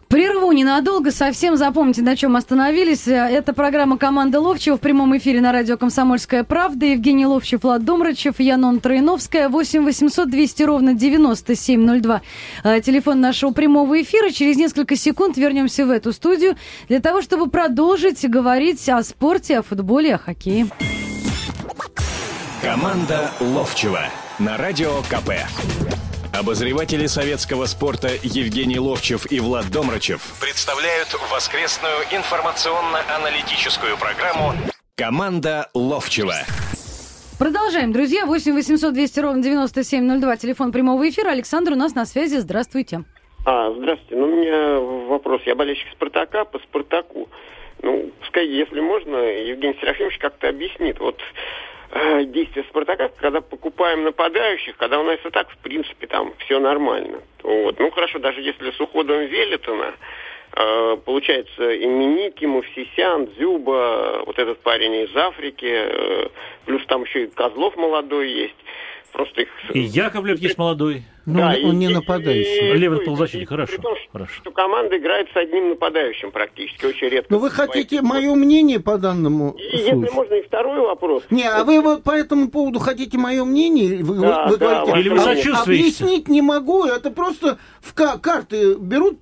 Прерву 0.08 0.52
ненадолго, 0.52 1.10
совсем 1.10 1.56
запомните, 1.56 2.02
на 2.02 2.16
чем 2.16 2.36
остановились. 2.36 3.06
Это 3.06 3.52
программа 3.52 3.98
«Команда 3.98 4.40
Ловчева» 4.40 4.76
в 4.76 4.80
прямом 4.80 5.16
эфире 5.18 5.40
на 5.40 5.52
радио 5.52 5.76
«Комсомольская 5.76 6.44
правда». 6.44 6.86
Евгений 6.86 7.26
Ловчев, 7.26 7.62
Влад 7.62 7.84
Домрачев, 7.84 8.40
Янон 8.40 8.80
Троиновская. 8.80 9.48
8 9.48 9.84
800 9.84 10.30
200 10.30 10.62
ровно 10.62 10.94
9702. 10.94 12.22
Э, 12.64 12.80
телефон 12.80 13.20
нашего 13.20 13.52
прямого 13.52 14.00
эфира. 14.00 14.30
Через 14.30 14.56
несколько 14.56 14.96
секунд 14.96 15.36
вернемся 15.36 15.86
в 15.86 15.90
эту 15.90 16.12
студию 16.12 16.56
для 16.88 17.00
того, 17.00 17.22
чтобы 17.22 17.48
продолжить 17.48 18.28
говорить 18.28 18.88
о 18.88 19.02
спорте, 19.02 19.58
о 19.58 19.62
футболе, 19.62 20.14
о 20.14 20.18
хоккее. 20.18 20.68
Команда 22.62 23.30
Ловчева 23.40 24.02
на 24.38 24.56
радио 24.56 25.00
КП. 25.02 25.30
Обозреватели 26.32 27.06
советского 27.06 27.66
спорта 27.66 28.08
Евгений 28.22 28.78
Ловчев 28.78 29.30
и 29.32 29.40
Влад 29.40 29.68
Домрачев 29.70 30.22
представляют 30.40 31.08
воскресную 31.32 31.94
информационно-аналитическую 32.12 33.96
программу 33.98 34.52
«Команда 34.96 35.68
Ловчева». 35.74 36.36
Продолжаем, 37.38 37.92
друзья. 37.92 38.26
8 38.26 38.52
800 38.52 38.94
200 38.94 39.20
ровно 39.20 39.42
9702, 39.42 40.36
телефон 40.36 40.72
прямого 40.72 41.08
эфира. 41.08 41.30
Александр 41.30 41.72
у 41.72 41.76
нас 41.76 41.94
на 41.94 42.06
связи. 42.06 42.36
Здравствуйте. 42.36 43.02
А, 43.44 43.72
здравствуйте. 43.72 44.14
Ну, 44.14 44.26
у 44.28 44.36
меня 44.36 44.78
вопрос. 45.08 45.42
Я 45.46 45.56
болельщик 45.56 45.88
Спартака 45.92 46.44
по 46.44 46.58
Спартаку. 46.60 47.28
Ну, 47.82 48.12
пускай, 48.20 48.46
если 48.46 48.80
можно, 48.80 49.16
Евгений 49.16 49.76
Серафимович 49.80 50.18
как-то 50.18 50.48
объяснит. 50.48 51.00
Вот 51.00 51.18
э, 51.90 52.24
действия 52.24 52.64
Спартака, 52.64 53.10
когда 53.16 53.40
покупаем 53.40 54.04
нападающих, 54.04 54.76
когда 54.76 55.00
у 55.00 55.04
нас 55.04 55.18
и 55.24 55.30
так, 55.30 55.50
в 55.50 55.58
принципе, 55.58 56.06
там 56.06 56.34
все 56.38 56.58
нормально. 56.58 57.20
Вот. 57.42 57.78
Ну, 57.78 57.90
хорошо, 57.90 58.18
даже 58.18 58.40
если 58.40 58.70
с 58.70 58.80
уходом 58.80 59.26
Велитона, 59.26 59.94
э, 60.52 60.96
получается, 61.04 61.70
и 61.70 61.86
Миники, 61.86 62.44
Мувсисян, 62.44 63.28
Зюба, 63.38 64.22
вот 64.26 64.38
этот 64.38 64.60
парень 64.60 64.94
из 65.04 65.16
Африки, 65.16 65.66
э, 65.68 66.28
плюс 66.66 66.84
там 66.86 67.04
еще 67.04 67.24
и 67.24 67.26
Козлов 67.28 67.76
молодой 67.76 68.30
есть. 68.30 68.56
Просто 69.12 69.42
их... 69.42 69.48
И 69.74 69.80
Яковлев 69.80 70.38
есть 70.38 70.56
молодой. 70.56 71.02
Ну, 71.30 71.38
да, 71.38 71.56
он, 71.62 71.70
он 71.70 71.78
не 71.78 71.88
нападающий. 71.88 72.72
И, 72.72 72.78
Левый 72.78 73.00
полузащитник, 73.00 73.48
хорошо. 73.48 73.72
При 73.76 73.82
том, 73.82 73.94
хорошо. 74.12 74.32
что 74.40 74.50
команда 74.50 74.98
играет 74.98 75.28
с 75.32 75.36
одним 75.36 75.70
нападающим 75.70 76.30
практически, 76.30 76.86
очень 76.86 77.08
редко. 77.08 77.32
Но 77.32 77.38
вы 77.38 77.50
хотите 77.50 78.02
мое 78.02 78.34
мнение 78.34 78.80
по 78.80 78.98
данному 78.98 79.56
и, 79.58 79.76
Если 79.76 79.92
можно, 79.92 80.34
и 80.34 80.42
второй 80.42 80.80
вопрос. 80.80 81.24
Не, 81.30 81.48
а 81.48 81.64
вы 81.64 81.80
вот 81.80 82.02
по 82.02 82.12
этому 82.12 82.50
поводу 82.50 82.78
хотите 82.78 83.18
мое 83.18 83.44
мнение? 83.44 84.02
Вы, 84.02 84.20
да, 84.20 84.46
вы 84.48 84.56
да, 84.56 84.84
говорите, 84.84 85.00
Или 85.00 85.08
вы 85.10 85.18
сочувствуете? 85.20 85.82
Объяснить 85.82 86.28
не 86.28 86.42
могу, 86.42 86.84
это 86.84 87.10
просто 87.10 87.58
в 87.80 87.94
карты 87.94 88.74
берут, 88.74 89.18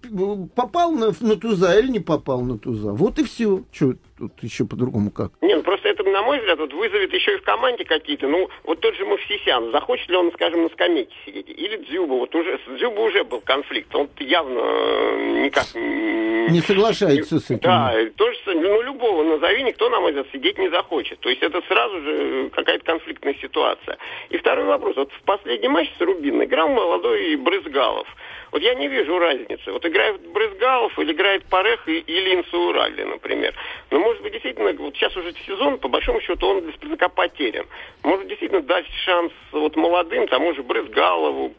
попал 0.54 0.92
на, 0.92 1.12
на 1.20 1.36
туза 1.36 1.78
или 1.78 1.88
не 1.88 2.00
попал 2.00 2.40
на 2.40 2.58
туза. 2.58 2.92
Вот 2.92 3.18
и 3.18 3.24
все. 3.24 3.62
Что 3.72 3.94
тут 4.18 4.32
еще 4.42 4.64
по-другому 4.64 5.10
как? 5.10 5.32
Нет, 5.40 5.58
ну 5.58 5.62
просто 5.62 5.88
это, 5.88 6.02
на 6.04 6.22
мой 6.22 6.38
взгляд, 6.38 6.58
вот 6.58 6.72
вызовет 6.72 7.12
еще 7.12 7.34
и 7.34 7.38
в 7.38 7.42
команде 7.42 7.84
какие-то. 7.84 8.28
Ну, 8.28 8.48
вот 8.64 8.80
тот 8.80 8.94
же 8.96 9.04
Мавсисян, 9.04 9.70
захочет 9.70 10.08
ли 10.08 10.16
он, 10.16 10.30
скажем, 10.32 10.64
на 10.64 10.68
скамейке 10.70 11.14
сидеть? 11.24 11.48
Или 11.48 11.76
Дзюба, 11.98 12.14
вот 12.14 12.34
уже 12.34 12.58
с 12.58 12.78
Дзюба 12.78 13.00
уже 13.00 13.24
был 13.24 13.40
конфликт, 13.40 13.94
он 13.94 14.08
явно 14.18 14.60
э, 14.60 15.42
никак... 15.44 15.66
Не 15.74 16.60
соглашается 16.60 17.40
с 17.40 17.50
этим. 17.50 17.60
Да, 17.60 17.94
тоже, 18.16 18.38
ну, 18.46 18.80
любого 18.82 19.22
назови, 19.22 19.62
никто, 19.64 19.90
на 19.90 20.00
мой 20.00 20.12
взгляд, 20.12 20.26
сидеть 20.32 20.58
не 20.58 20.70
захочет. 20.70 21.20
То 21.20 21.28
есть 21.28 21.42
это 21.42 21.60
сразу 21.68 22.00
же 22.00 22.50
какая-то 22.54 22.84
конфликтная 22.84 23.34
ситуация. 23.34 23.98
И 24.30 24.38
второй 24.38 24.64
вопрос. 24.64 24.96
Вот 24.96 25.12
в 25.12 25.22
последнем 25.22 25.72
матче 25.72 25.92
с 25.98 26.00
Рубином 26.00 26.44
играл 26.44 26.68
молодой 26.68 27.36
Брызгалов. 27.36 28.08
Вот 28.50 28.62
я 28.62 28.74
не 28.74 28.88
вижу 28.88 29.18
разницы. 29.18 29.72
Вот 29.72 29.84
играет 29.84 30.20
Брызгалов 30.28 30.98
или 30.98 31.12
играет 31.12 31.44
Парех 31.46 31.86
или 31.88 32.34
Инсаурали, 32.34 33.04
например. 33.04 33.54
Но, 33.90 33.98
может 34.00 34.22
быть, 34.22 34.32
действительно, 34.32 34.72
вот 34.72 34.94
сейчас 34.94 35.16
уже 35.16 35.32
сезон, 35.46 35.78
по 35.78 35.88
большому 35.88 36.20
счету, 36.20 36.46
он 36.46 36.62
для 36.62 36.72
Спартака 36.72 37.08
потерян. 37.08 37.66
Может, 38.02 38.28
действительно 38.28 38.62
дать 38.62 38.86
шанс 39.04 39.32
вот 39.52 39.76
молодым, 39.76 40.26
тому 40.28 40.54
же 40.54 40.62
Брызгалову, 40.62 41.54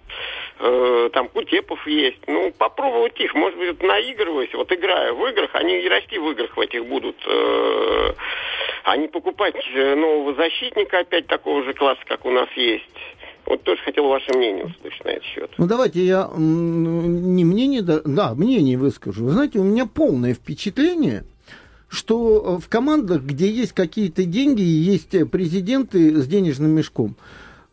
э, 0.59 1.09
там 1.13 1.29
Кутепов 1.29 1.85
есть. 1.87 2.27
Ну, 2.27 2.51
попробовать 2.57 3.19
их, 3.19 3.33
может 3.35 3.57
быть, 3.57 3.81
наигрываясь, 3.83 4.53
вот 4.53 4.71
играя 4.71 5.13
в 5.13 5.25
играх, 5.27 5.51
они 5.53 5.79
и 5.79 5.89
расти 5.89 6.17
в 6.17 6.31
играх 6.31 6.55
в 6.55 6.59
этих 6.59 6.85
будут. 6.85 7.17
Э, 7.25 8.13
а 8.83 8.97
не 8.97 9.07
покупать 9.07 9.55
э, 9.73 9.95
нового 9.95 10.33
защитника 10.33 10.99
опять 10.99 11.27
такого 11.27 11.63
же 11.63 11.73
класса, 11.73 12.01
как 12.05 12.25
у 12.25 12.31
нас 12.31 12.49
есть. 12.55 12.85
Вот 13.49 13.63
тоже 13.63 13.81
хотел 13.83 14.07
ваше 14.07 14.31
мнение 14.37 14.65
услышать 14.65 15.03
на 15.03 15.09
этот 15.09 15.23
счет. 15.23 15.51
Ну, 15.57 15.65
давайте 15.65 16.05
я 16.05 16.29
не 16.37 17.43
мнение, 17.43 17.81
да, 17.81 18.35
мнение 18.35 18.77
выскажу. 18.77 19.25
Вы 19.25 19.31
знаете, 19.31 19.57
у 19.57 19.63
меня 19.63 19.87
полное 19.87 20.35
впечатление, 20.35 21.23
что 21.87 22.59
в 22.59 22.69
командах, 22.69 23.23
где 23.23 23.49
есть 23.49 23.73
какие-то 23.73 24.23
деньги, 24.23 24.61
есть 24.61 25.29
президенты 25.31 26.21
с 26.21 26.27
денежным 26.27 26.69
мешком, 26.69 27.15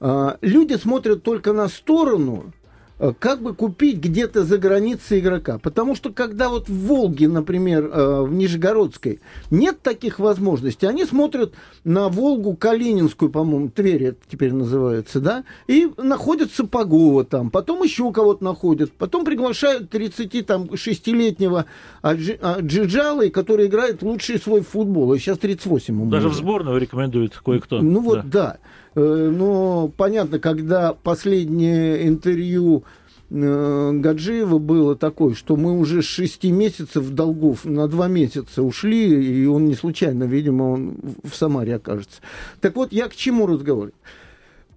а, 0.00 0.38
люди 0.40 0.74
смотрят 0.74 1.22
только 1.22 1.52
на 1.52 1.68
сторону 1.68 2.52
Э, 2.56 2.65
как 2.98 3.42
бы 3.42 3.54
купить 3.54 3.98
где-то 3.98 4.44
за 4.44 4.58
границей 4.58 5.20
игрока. 5.20 5.58
Потому 5.58 5.94
что 5.94 6.12
когда 6.12 6.48
вот 6.48 6.68
в 6.68 6.86
Волге, 6.86 7.28
например, 7.28 7.90
э, 7.92 8.22
в 8.22 8.32
Нижегородской, 8.32 9.20
нет 9.50 9.82
таких 9.82 10.18
возможностей, 10.18 10.86
они 10.86 11.04
смотрят 11.04 11.52
на 11.84 12.08
Волгу 12.08 12.56
Калининскую, 12.56 13.30
по-моему, 13.30 13.68
Тверь 13.68 14.04
это 14.04 14.18
теперь 14.30 14.52
называется, 14.52 15.20
да, 15.20 15.44
и 15.66 15.90
находят 15.98 16.50
Сапогова 16.52 17.24
там, 17.24 17.50
потом 17.50 17.82
еще 17.82 18.12
кого-то 18.12 18.42
находят, 18.42 18.92
потом 18.92 19.24
приглашают 19.24 19.92
36-летнего 19.92 21.66
Джиджалы, 22.04 23.30
который 23.30 23.66
играет 23.66 24.02
лучший 24.02 24.38
свой 24.38 24.62
футбол, 24.62 25.12
и 25.14 25.18
сейчас 25.18 25.38
38 25.38 25.94
ему. 25.94 26.10
Даже 26.10 26.28
в 26.28 26.34
сборную 26.34 26.78
рекомендует 26.78 27.36
кое-кто. 27.44 27.80
Ну 27.80 28.00
вот, 28.00 28.28
да. 28.28 28.56
да. 28.56 28.58
Э, 28.96 29.30
но 29.30 29.92
понятно, 29.94 30.38
когда 30.38 30.94
последнее 30.94 32.08
интервью 32.08 32.82
э, 33.28 33.90
Гаджиева 33.92 34.58
было 34.58 34.96
такое, 34.96 35.34
что 35.34 35.56
мы 35.56 35.78
уже 35.78 36.02
с 36.02 36.06
шести 36.06 36.50
месяцев 36.50 37.10
долгов 37.10 37.66
на 37.66 37.88
два 37.88 38.08
месяца 38.08 38.62
ушли, 38.62 39.42
и 39.42 39.46
он 39.46 39.66
не 39.66 39.74
случайно, 39.74 40.24
видимо, 40.24 40.62
он 40.72 40.96
в 41.22 41.36
Самаре 41.36 41.76
окажется. 41.76 42.20
Так 42.60 42.74
вот, 42.74 42.90
я 42.90 43.08
к 43.08 43.14
чему 43.14 43.46
разговариваю? 43.46 43.92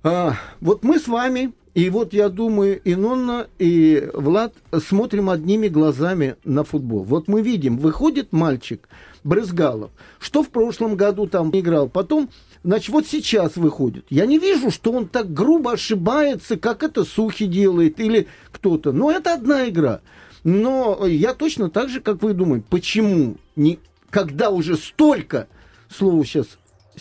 А, 0.03 0.35
вот 0.59 0.83
мы 0.83 0.99
с 0.99 1.07
вами 1.07 1.53
И 1.75 1.89
вот 1.89 2.13
я 2.13 2.29
думаю, 2.29 2.81
и 2.83 2.95
Нонна, 2.95 3.47
и 3.59 4.09
Влад 4.13 4.53
смотрим 4.83 5.29
одними 5.29 5.67
глазами 5.67 6.35
на 6.43 6.63
футбол. 6.63 7.03
Вот 7.03 7.27
мы 7.27 7.41
видим, 7.41 7.77
выходит 7.77 8.33
мальчик 8.33 8.89
Брызгалов, 9.23 9.91
что 10.19 10.43
в 10.43 10.49
прошлом 10.49 10.95
году 10.95 11.27
там 11.27 11.51
играл, 11.53 11.87
потом 11.87 12.29
Значит, 12.63 12.89
вот 12.89 13.07
сейчас 13.07 13.55
выходит. 13.55 14.05
Я 14.09 14.25
не 14.25 14.37
вижу, 14.37 14.69
что 14.69 14.91
он 14.91 15.07
так 15.07 15.33
грубо 15.33 15.73
ошибается, 15.73 16.57
как 16.57 16.83
это 16.83 17.05
Сухи 17.05 17.45
делает 17.45 17.99
или 17.99 18.27
кто-то. 18.51 18.91
Но 18.91 19.11
это 19.11 19.33
одна 19.33 19.69
игра. 19.69 20.01
Но 20.43 21.05
я 21.05 21.33
точно 21.33 21.69
так 21.69 21.89
же, 21.89 22.01
как 22.01 22.21
вы 22.21 22.33
думаете, 22.33 22.65
почему, 22.69 23.37
не, 23.55 23.79
когда 24.09 24.49
уже 24.49 24.75
столько, 24.75 25.47
слово 25.89 26.25
сейчас 26.25 26.47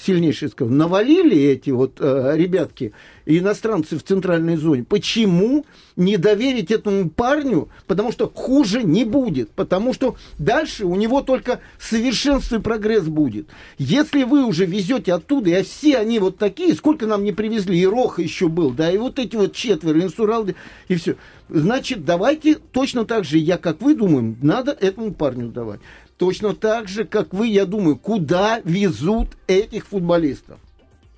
сильнейшее 0.00 0.48
сказал, 0.48 0.72
навалили 0.72 1.36
эти 1.36 1.70
вот 1.70 1.98
э, 2.00 2.32
ребятки, 2.36 2.92
иностранцы 3.26 3.98
в 3.98 4.02
центральной 4.02 4.56
зоне, 4.56 4.84
почему 4.84 5.66
не 5.96 6.16
доверить 6.16 6.70
этому 6.70 7.10
парню, 7.10 7.68
потому 7.86 8.12
что 8.12 8.30
хуже 8.34 8.82
не 8.82 9.04
будет, 9.04 9.50
потому 9.50 9.92
что 9.92 10.16
дальше 10.38 10.86
у 10.86 10.94
него 10.94 11.20
только 11.20 11.60
совершенство 11.78 12.56
и 12.56 12.60
прогресс 12.60 13.04
будет. 13.04 13.48
Если 13.76 14.22
вы 14.22 14.44
уже 14.44 14.64
везете 14.64 15.12
оттуда, 15.12 15.50
и 15.50 15.62
все 15.62 15.98
они 15.98 16.18
вот 16.18 16.38
такие, 16.38 16.74
сколько 16.74 17.06
нам 17.06 17.24
не 17.24 17.32
привезли, 17.32 17.78
и 17.78 17.86
Роха 17.86 18.22
еще 18.22 18.48
был, 18.48 18.70
да, 18.70 18.90
и 18.90 18.96
вот 18.96 19.18
эти 19.18 19.36
вот 19.36 19.54
четверо, 19.54 20.00
Инсуралды, 20.00 20.54
и 20.88 20.94
все. 20.94 21.16
Значит, 21.48 22.04
давайте 22.04 22.56
точно 22.72 23.04
так 23.04 23.24
же, 23.24 23.38
я 23.38 23.58
как 23.58 23.80
вы 23.80 23.94
думаем, 23.94 24.36
надо 24.42 24.72
этому 24.72 25.12
парню 25.12 25.48
давать. 25.48 25.80
Точно 26.18 26.52
так 26.52 26.88
же, 26.88 27.04
как 27.04 27.32
вы, 27.32 27.46
я 27.46 27.64
думаю, 27.64 27.96
куда 27.96 28.60
везут 28.64 29.28
этих 29.46 29.86
футболистов? 29.86 30.58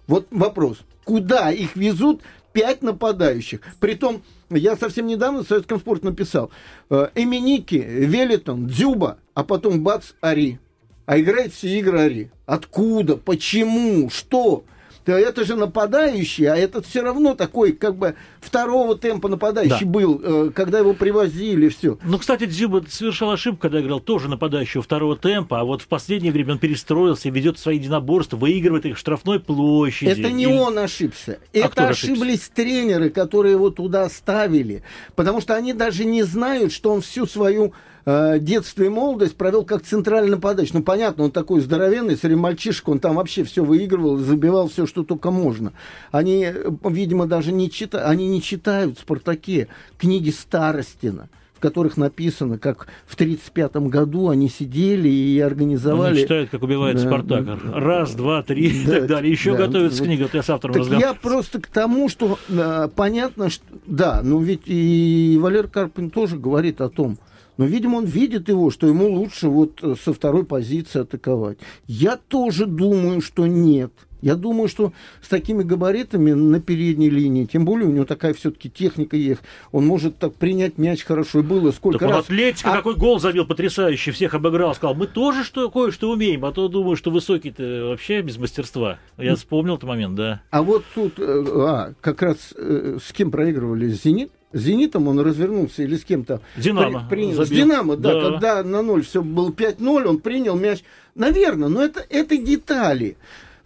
Вот 0.07 0.26
вопрос. 0.30 0.82
Куда 1.05 1.51
их 1.51 1.74
везут 1.74 2.20
пять 2.53 2.82
нападающих? 2.82 3.61
Притом, 3.80 4.22
я 4.51 4.76
совсем 4.76 5.07
недавно 5.07 5.42
в 5.42 5.48
советском 5.48 5.80
спорте 5.80 6.05
написал. 6.05 6.51
Э, 6.90 7.09
Эминики, 7.14 7.76
Велитон, 7.76 8.66
Дзюба, 8.66 9.18
а 9.34 9.42
потом 9.42 9.82
бац, 9.82 10.12
Ари. 10.20 10.61
А 11.07 11.18
играет 11.18 11.55
все 11.55 11.78
игры 11.78 12.01
Ари. 12.01 12.30
Откуда? 12.44 13.16
Почему? 13.16 14.11
Что? 14.11 14.64
То 15.11 15.19
это 15.19 15.45
же 15.45 15.57
нападающий, 15.57 16.47
а 16.47 16.57
этот 16.57 16.87
все 16.87 17.03
равно 17.03 17.35
такой, 17.35 17.73
как 17.73 17.97
бы, 17.97 18.15
второго 18.41 18.97
темпа 18.97 19.29
нападающий 19.29 19.85
да. 19.85 19.91
был, 19.91 20.21
э, 20.23 20.51
когда 20.55 20.79
его 20.79 20.95
привозили, 20.95 21.69
все. 21.69 21.99
Ну, 22.05 22.19
кстати, 22.19 22.45
Дзюба 22.47 22.85
совершал 22.89 23.33
ошибку, 23.33 23.63
когда 23.63 23.81
играл 23.81 23.99
тоже 23.99 24.29
нападающего 24.29 24.85
второго 24.85 25.17
темпа, 25.17 25.59
а 25.59 25.65
вот 25.65 25.83
в 25.83 25.89
последнее 25.89 26.33
время 26.33 26.53
он 26.53 26.59
перестроился, 26.61 27.29
ведет 27.29 27.59
свои 27.59 27.79
единоборства, 27.79 28.37
выигрывает 28.37 28.87
их 28.87 28.97
в 28.97 29.01
штрафной 29.01 29.41
площади. 29.41 30.11
Это 30.11 30.31
не 30.31 30.45
и... 30.45 30.47
он 30.47 30.79
ошибся. 30.79 31.41
А 31.53 31.59
это 31.59 31.89
ошиблись 31.89 32.43
ошибся? 32.43 32.53
тренеры, 32.55 33.11
которые 33.11 33.55
его 33.55 33.71
туда 33.71 34.09
ставили, 34.09 34.85
потому 35.17 35.41
что 35.41 35.57
они 35.57 35.73
даже 35.73 36.05
не 36.05 36.23
знают, 36.23 36.73
что 36.73 36.93
он 36.93 37.01
всю 37.01 37.27
свою 37.27 37.73
э, 38.05 38.38
детство 38.38 38.82
и 38.82 38.88
молодость 38.88 39.36
провел 39.36 39.64
как 39.64 39.82
центральный 39.82 40.32
нападающий. 40.32 40.74
Ну, 40.74 40.82
понятно, 40.82 41.24
он 41.24 41.30
такой 41.30 41.61
здоровенный, 41.61 42.16
среди 42.16 42.34
мальчишек, 42.34 42.88
он 42.88 42.98
там 42.98 43.16
вообще 43.16 43.44
все 43.44 43.64
выигрывал, 43.64 44.16
забивал 44.18 44.68
все, 44.68 44.86
что 44.86 45.05
только 45.05 45.30
можно. 45.30 45.72
Они, 46.11 46.48
видимо, 46.84 47.26
даже 47.26 47.53
не 47.53 47.70
читают, 47.70 48.09
они 48.09 48.28
не 48.28 48.42
читают 48.42 48.98
в 48.98 49.03
«Спартаке» 49.03 49.68
книги 49.98 50.30
Старостина 50.30 51.28
в 51.61 51.62
которых 51.62 51.98
написано, 51.98 52.57
как 52.57 52.86
в 53.07 53.14
1935 53.16 53.90
году 53.90 54.30
они 54.30 54.48
сидели 54.48 55.11
и 55.11 55.38
организовали... 55.40 56.14
Они 56.14 56.22
читают, 56.22 56.48
как 56.48 56.62
убивает 56.62 56.96
да, 56.96 57.03
Спартак. 57.03 57.46
Раз, 57.74 58.14
два, 58.14 58.42
три 58.42 58.70
да, 58.86 58.96
и 58.96 59.01
так 59.01 59.07
далее. 59.09 59.30
Еще 59.30 59.53
да, 59.53 59.66
готовятся 59.66 59.98
вот, 59.98 60.07
книга, 60.07 60.22
вот 60.22 60.32
я 60.32 60.42
с 60.42 60.48
автором 60.48 60.88
так 60.88 60.98
Я 60.98 61.12
просто 61.12 61.61
к 61.61 61.66
тому, 61.66 62.09
что 62.09 62.38
э, 62.48 62.88
понятно, 62.96 63.51
что... 63.51 63.62
Да, 63.86 64.22
ну 64.24 64.40
ведь 64.40 64.62
и 64.64 65.38
Валер 65.38 65.68
Карпин 65.68 66.09
тоже 66.09 66.38
говорит 66.38 66.80
о 66.80 66.88
том, 66.88 67.18
но, 67.61 67.67
видимо, 67.67 67.97
он 67.99 68.07
видит 68.07 68.49
его, 68.49 68.71
что 68.71 68.87
ему 68.87 69.07
лучше 69.07 69.51
вот 69.51 69.81
э, 69.83 69.95
со 70.03 70.15
второй 70.15 70.47
позиции 70.47 71.03
атаковать. 71.03 71.59
Я 71.87 72.17
тоже 72.17 72.65
думаю, 72.65 73.21
что 73.21 73.47
нет. 73.47 73.93
Я 74.23 74.37
думаю, 74.37 74.67
что 74.67 74.95
с 75.21 75.29
такими 75.29 75.63
габаритами 75.63 76.33
на 76.33 76.59
передней 76.63 77.11
линии, 77.11 77.45
тем 77.45 77.67
более 77.67 77.87
у 77.87 77.93
него 77.93 78.07
такая 78.07 78.33
все-таки 78.33 78.71
техника 78.71 79.15
есть, 79.15 79.43
он 79.73 79.87
может 79.87 80.17
так 80.17 80.37
принять 80.37 80.79
мяч 80.79 81.05
хорошо. 81.05 81.41
И 81.41 81.43
было 81.43 81.71
сколько 81.71 81.99
так 81.99 82.09
раз... 82.09 82.25
Атлетика 82.25 82.73
а... 82.73 82.77
какой 82.79 82.97
гол 82.97 83.21
забил 83.21 83.45
потрясающий, 83.45 84.11
всех 84.11 84.33
обыграл, 84.33 84.75
сказал, 84.75 84.95
мы 84.95 85.07
тоже 85.07 85.45
что 85.45 85.71
кое-что 85.71 86.11
умеем, 86.11 86.47
а 86.47 86.53
то 86.53 86.67
думаю, 86.69 86.97
что 86.97 87.11
высокий-то 87.11 87.89
вообще 87.91 88.23
без 88.23 88.39
мастерства. 88.39 88.99
Я 89.19 89.37
вспомнил 89.37 89.75
этот 89.75 89.87
момент, 89.87 90.15
да. 90.15 90.41
А 90.49 90.63
вот 90.63 90.83
тут, 90.95 91.19
э, 91.19 91.45
а, 91.47 91.93
как 92.01 92.23
раз 92.23 92.55
э, 92.57 92.97
с 93.05 93.13
кем 93.13 93.31
проигрывали 93.31 93.89
«Зенит», 93.89 94.31
Зенитом 94.53 95.09
он 95.09 95.20
развернулся 95.20 95.82
или 95.82 95.96
с 95.96 96.05
кем-то. 96.05 96.40
Динамо. 96.57 97.07
При, 97.09 97.16
принял. 97.16 97.44
С 97.44 97.48
Динамо, 97.48 97.96
да, 97.96 98.14
да, 98.14 98.30
когда 98.30 98.62
на 98.64 98.82
ноль 98.82 99.05
все 99.05 99.22
было 99.22 99.51
5-0, 99.51 100.05
он 100.05 100.18
принял 100.18 100.57
мяч. 100.57 100.82
Наверное, 101.14 101.68
но 101.68 101.82
это, 101.82 102.05
это 102.09 102.36
детали. 102.36 103.16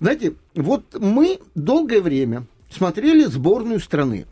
Знаете, 0.00 0.34
вот 0.54 0.84
мы 0.98 1.38
долгое 1.54 2.00
время 2.00 2.46
смотрели 2.70 3.24
сборную 3.24 3.80
страны. 3.80 4.26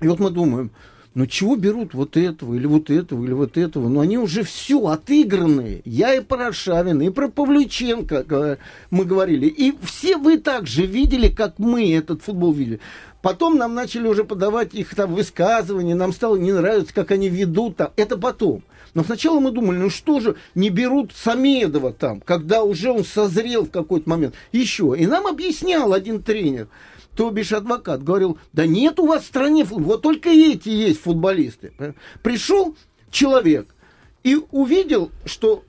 И 0.00 0.08
вот 0.08 0.18
мы 0.18 0.30
думаем, 0.30 0.70
ну 1.14 1.26
чего 1.26 1.56
берут 1.56 1.92
вот 1.94 2.16
этого, 2.16 2.54
или 2.54 2.66
вот 2.66 2.88
этого, 2.88 3.24
или 3.24 3.32
вот 3.32 3.58
этого? 3.58 3.88
Но 3.88 4.00
они 4.00 4.16
уже 4.16 4.44
все 4.44 4.86
отыгранные. 4.86 5.82
Я 5.84 6.14
и 6.14 6.20
про 6.20 6.52
Шавина, 6.52 7.02
и 7.02 7.10
про 7.10 7.28
Павлюченко 7.28 8.58
мы 8.90 9.04
говорили. 9.04 9.46
И 9.46 9.74
все 9.82 10.16
вы 10.16 10.38
так 10.38 10.66
же 10.66 10.86
видели, 10.86 11.28
как 11.28 11.58
мы 11.58 11.92
этот 11.92 12.22
футбол 12.22 12.52
видели. 12.52 12.80
Потом 13.22 13.58
нам 13.58 13.74
начали 13.74 14.06
уже 14.06 14.24
подавать 14.24 14.72
их 14.72 14.94
там 14.94 15.14
высказывания, 15.14 15.94
нам 15.94 16.12
стало 16.12 16.36
не 16.36 16.52
нравиться, 16.52 16.94
как 16.94 17.10
они 17.10 17.28
ведут 17.28 17.76
там. 17.76 17.90
Это 17.96 18.16
потом. 18.16 18.62
Но 18.94 19.04
сначала 19.04 19.40
мы 19.40 19.50
думали, 19.50 19.78
ну 19.78 19.90
что 19.90 20.20
же, 20.20 20.36
не 20.54 20.70
берут 20.70 21.12
Самедова 21.14 21.92
там, 21.92 22.20
когда 22.20 22.62
уже 22.62 22.90
он 22.90 23.04
созрел 23.04 23.66
в 23.66 23.70
какой-то 23.70 24.08
момент. 24.08 24.34
Еще. 24.52 24.94
И 24.98 25.06
нам 25.06 25.26
объяснял 25.26 25.92
один 25.92 26.22
тренер, 26.22 26.68
то 27.20 27.28
бишь 27.28 27.52
адвокат, 27.52 28.02
говорил, 28.02 28.38
да 28.54 28.64
нет 28.64 28.98
у 28.98 29.06
вас 29.06 29.24
в 29.24 29.26
стране, 29.26 29.62
вот 29.64 30.00
только 30.00 30.30
эти 30.30 30.70
есть 30.70 31.02
футболисты. 31.02 31.74
Пришел 32.22 32.74
человек 33.10 33.74
и 34.24 34.38
увидел, 34.52 35.10
что 35.26 35.62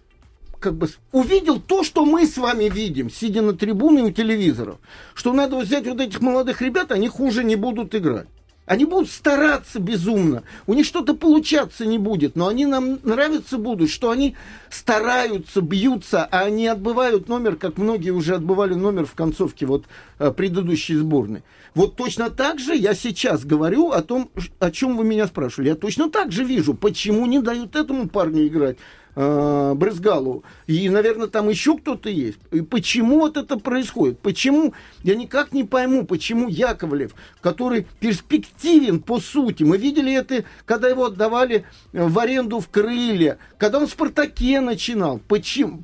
как 0.62 0.76
бы 0.76 0.88
увидел 1.12 1.60
то, 1.60 1.84
что 1.84 2.06
мы 2.06 2.26
с 2.26 2.38
вами 2.38 2.70
видим, 2.70 3.10
сидя 3.10 3.42
на 3.42 3.52
трибуне 3.52 4.02
у 4.02 4.12
телевизоров, 4.12 4.78
что 5.14 5.34
надо 5.34 5.58
взять 5.58 5.86
вот 5.88 6.00
этих 6.00 6.22
молодых 6.22 6.62
ребят, 6.62 6.94
они 6.94 7.10
хуже 7.10 7.44
не 7.44 7.58
будут 7.58 7.94
играть. 7.96 8.28
Они 8.66 8.86
будут 8.86 9.10
стараться 9.10 9.80
безумно. 9.80 10.44
У 10.68 10.74
них 10.74 10.86
что-то 10.86 11.16
получаться 11.16 11.86
не 11.86 11.98
будет, 11.98 12.36
но 12.36 12.48
они 12.48 12.66
нам 12.66 13.00
нравятся 13.04 13.58
будут, 13.58 13.90
что 13.90 14.12
они 14.12 14.36
стараются, 14.70 15.62
бьются, 15.62 16.24
а 16.26 16.42
они 16.42 16.68
отбывают 16.68 17.28
номер, 17.28 17.56
как 17.56 17.78
многие 17.78 18.12
уже 18.12 18.36
отбывали 18.36 18.76
номер 18.76 19.06
в 19.06 19.14
концовке 19.14 19.66
вот 19.66 19.86
э, 20.20 20.32
предыдущей 20.32 20.96
сборной. 20.96 21.44
Вот 21.74 21.96
точно 21.96 22.30
так 22.30 22.60
же 22.60 22.76
я 22.76 22.94
сейчас 22.94 23.46
говорю 23.46 23.92
о 23.92 24.02
том, 24.04 24.30
о 24.60 24.72
чем 24.72 24.96
вы 24.96 25.06
меня 25.06 25.26
спрашивали. 25.28 25.70
Я 25.70 25.76
точно 25.76 26.10
так 26.10 26.32
же 26.32 26.44
вижу, 26.44 26.74
почему 26.74 27.26
не 27.26 27.40
дают 27.40 27.76
этому 27.76 28.10
парню 28.10 28.46
играть 28.46 28.78
э, 29.16 29.74
Брызгалу. 29.76 30.44
И, 30.68 30.90
наверное, 30.90 31.28
там 31.28 31.50
еще 31.50 31.78
кто-то 31.78 32.10
есть. 32.10 32.40
И 32.52 32.62
почему 32.62 33.20
вот 33.20 33.38
это 33.38 33.58
происходит? 33.58 34.20
Почему? 34.20 34.74
Я 35.04 35.16
никак 35.16 35.54
не 35.54 35.64
пойму, 35.64 36.06
почему 36.06 36.48
Яковлев, 36.48 37.14
который 37.42 37.88
перспективен 38.00 39.02
по 39.02 39.20
сути, 39.20 39.64
мы 39.64 39.78
видели 39.78 40.14
это, 40.14 40.44
когда 40.66 40.88
его 40.88 41.06
отдавали 41.06 41.66
в 41.94 42.18
аренду 42.20 42.60
в 42.60 42.70
Крылья, 42.70 43.38
когда 43.58 43.80
он 43.80 43.88
в 43.88 43.92
«Спартаке» 43.92 44.62
начинал. 44.62 45.20
Почему? 45.28 45.82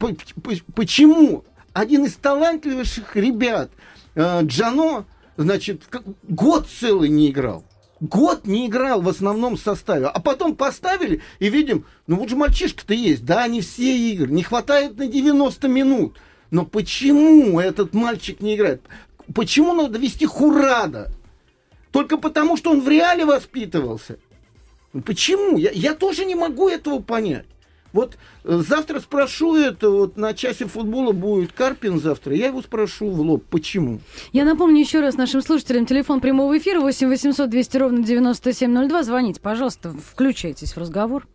Почему? 0.76 1.44
Один 1.74 2.06
из 2.06 2.16
талантливейших 2.16 3.16
ребят, 3.16 3.70
э, 4.16 4.42
Джано, 4.44 5.06
значит, 5.36 5.84
год 6.24 6.68
целый 6.68 7.10
не 7.10 7.30
играл 7.30 7.64
год 8.00 8.46
не 8.46 8.68
играл 8.68 9.02
в 9.02 9.10
основном 9.10 9.58
составе. 9.58 10.08
А 10.08 10.20
потом 10.20 10.56
поставили 10.56 11.22
и 11.40 11.50
видим, 11.50 11.86
ну 12.06 12.18
вот 12.18 12.30
же 12.30 12.36
мальчишка-то 12.36 12.94
есть. 12.94 13.26
Да, 13.26 13.48
не 13.48 13.62
все 13.62 13.98
игры. 14.12 14.32
Не 14.32 14.44
хватает 14.44 14.98
на 14.98 15.08
90 15.08 15.68
минут. 15.68 16.18
Но 16.52 16.66
почему 16.66 17.60
этот 17.60 17.94
мальчик 17.94 18.40
не 18.42 18.56
играет? 18.56 18.82
Почему 19.34 19.74
надо 19.74 20.00
вести 20.00 20.26
Хурада? 20.26 21.12
Только 21.92 22.18
потому, 22.18 22.58
что 22.58 22.72
он 22.72 22.82
в 22.82 22.88
реале 22.88 23.26
воспитывался. 23.26 24.18
Почему? 25.06 25.58
Я, 25.58 25.72
я 25.72 25.94
тоже 25.94 26.26
не 26.26 26.36
могу 26.36 26.70
этого 26.70 27.00
понять. 27.00 27.46
Вот 27.98 28.16
э, 28.44 28.62
завтра 28.64 29.00
спрошу 29.00 29.56
это, 29.56 29.90
вот 29.90 30.18
на 30.18 30.36
часе 30.36 30.68
футбола 30.68 31.14
будет 31.14 31.52
Карпин 31.52 32.00
завтра, 32.00 32.36
я 32.36 32.48
его 32.48 32.62
спрошу 32.62 33.10
в 33.10 33.20
лоб, 33.22 33.44
почему. 33.50 34.02
Я 34.34 34.46
напомню 34.46 34.82
еще 34.82 35.00
раз 35.00 35.18
нашим 35.18 35.42
слушателям, 35.42 35.88
телефон 35.88 36.22
прямого 36.22 36.56
эфира 36.56 36.80
8 36.80 37.08
800 37.08 37.50
200 37.50 37.78
ровно 37.78 38.04
9702, 38.04 39.02
звоните, 39.02 39.42
пожалуйста, 39.42 39.96
включайтесь 40.14 40.74
в 40.74 40.78
разговор. 40.78 41.26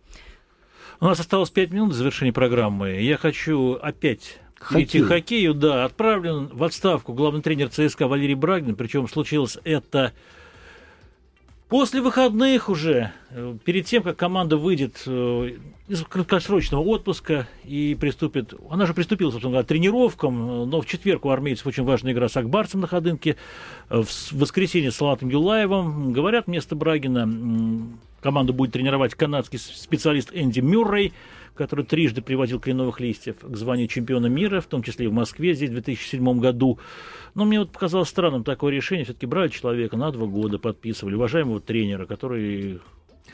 У 1.01 1.07
нас 1.07 1.19
осталось 1.19 1.51
5 1.51 1.73
минут 1.73 1.89
до 1.89 1.97
завершения 1.97 2.33
программы. 2.33 3.01
Я 3.01 3.17
хочу 3.17 3.73
опять 3.83 4.39
Хоккей. 4.55 5.03
к 5.03 5.09
хоккею. 5.09 5.55
Да, 5.55 5.85
отправлен 5.85 6.47
в 6.53 6.63
отставку 6.63 7.13
главный 7.13 7.43
тренер 7.43 7.71
ЦСКА 7.71 8.07
Валерий 8.07 8.37
Брагин, 8.37 8.77
причем 8.77 9.09
случилось 9.09 9.59
это 9.65 10.13
После 11.73 12.03
выходных 12.03 12.69
уже, 12.69 13.13
э, 13.31 13.57
перед 13.65 13.87
тем, 13.87 14.03
как 14.03 14.19
команда 14.19 14.59
выйдет 14.59 15.05
э, 15.07 15.57
из 15.89 16.03
краткосрочного 16.03 16.83
отпуска 16.83 17.49
и 17.65 17.97
приступит, 17.99 18.53
она 18.69 18.85
же 18.85 18.93
приступила, 18.93 19.31
собственно 19.31 19.53
говоря, 19.53 19.65
к 19.65 19.69
тренировкам, 19.69 20.69
но 20.69 20.83
в 20.83 20.87
четверг 20.87 21.25
у 21.25 21.31
армейцев 21.31 21.67
очень 21.67 21.85
важная 21.85 22.13
игра 22.13 22.29
с 22.29 22.37
Акбарцем 22.37 22.83
на 22.83 22.89
Ходынке, 22.89 23.37
в 23.89 24.07
воскресенье 24.33 24.91
с 24.91 24.97
Салатом 24.97 25.31
Юлаевым. 25.31 26.13
Говорят, 26.13 26.47
вместо 26.47 26.77
Брагина 26.77 27.27
команду 28.21 28.53
будет 28.53 28.73
тренировать 28.73 29.15
канадский 29.15 29.59
специалист 29.59 30.29
Энди 30.35 30.61
Мюррей, 30.61 31.15
который 31.63 31.85
трижды 31.85 32.23
приводил 32.23 32.59
кленовых 32.59 32.99
листьев 32.99 33.37
к 33.41 33.57
званию 33.57 33.87
чемпиона 33.87 34.27
мира, 34.27 34.61
в 34.61 34.67
том 34.67 34.83
числе 34.83 35.07
и 35.07 35.09
в 35.09 35.13
Москве 35.13 35.55
здесь 35.55 35.71
в 35.71 35.75
2007 35.75 36.41
году. 36.41 36.81
Но 37.35 37.45
мне 37.45 37.61
вот 37.61 37.71
показалось 37.71 38.09
странным 38.09 38.43
такое 38.43 38.73
решение. 38.73 39.05
Все-таки 39.05 39.27
брали 39.27 39.49
человека 39.49 39.97
на 39.97 40.11
два 40.11 40.27
года, 40.27 40.59
подписывали, 40.59 41.15
уважаемого 41.15 41.61
тренера, 41.61 42.07
который 42.07 42.81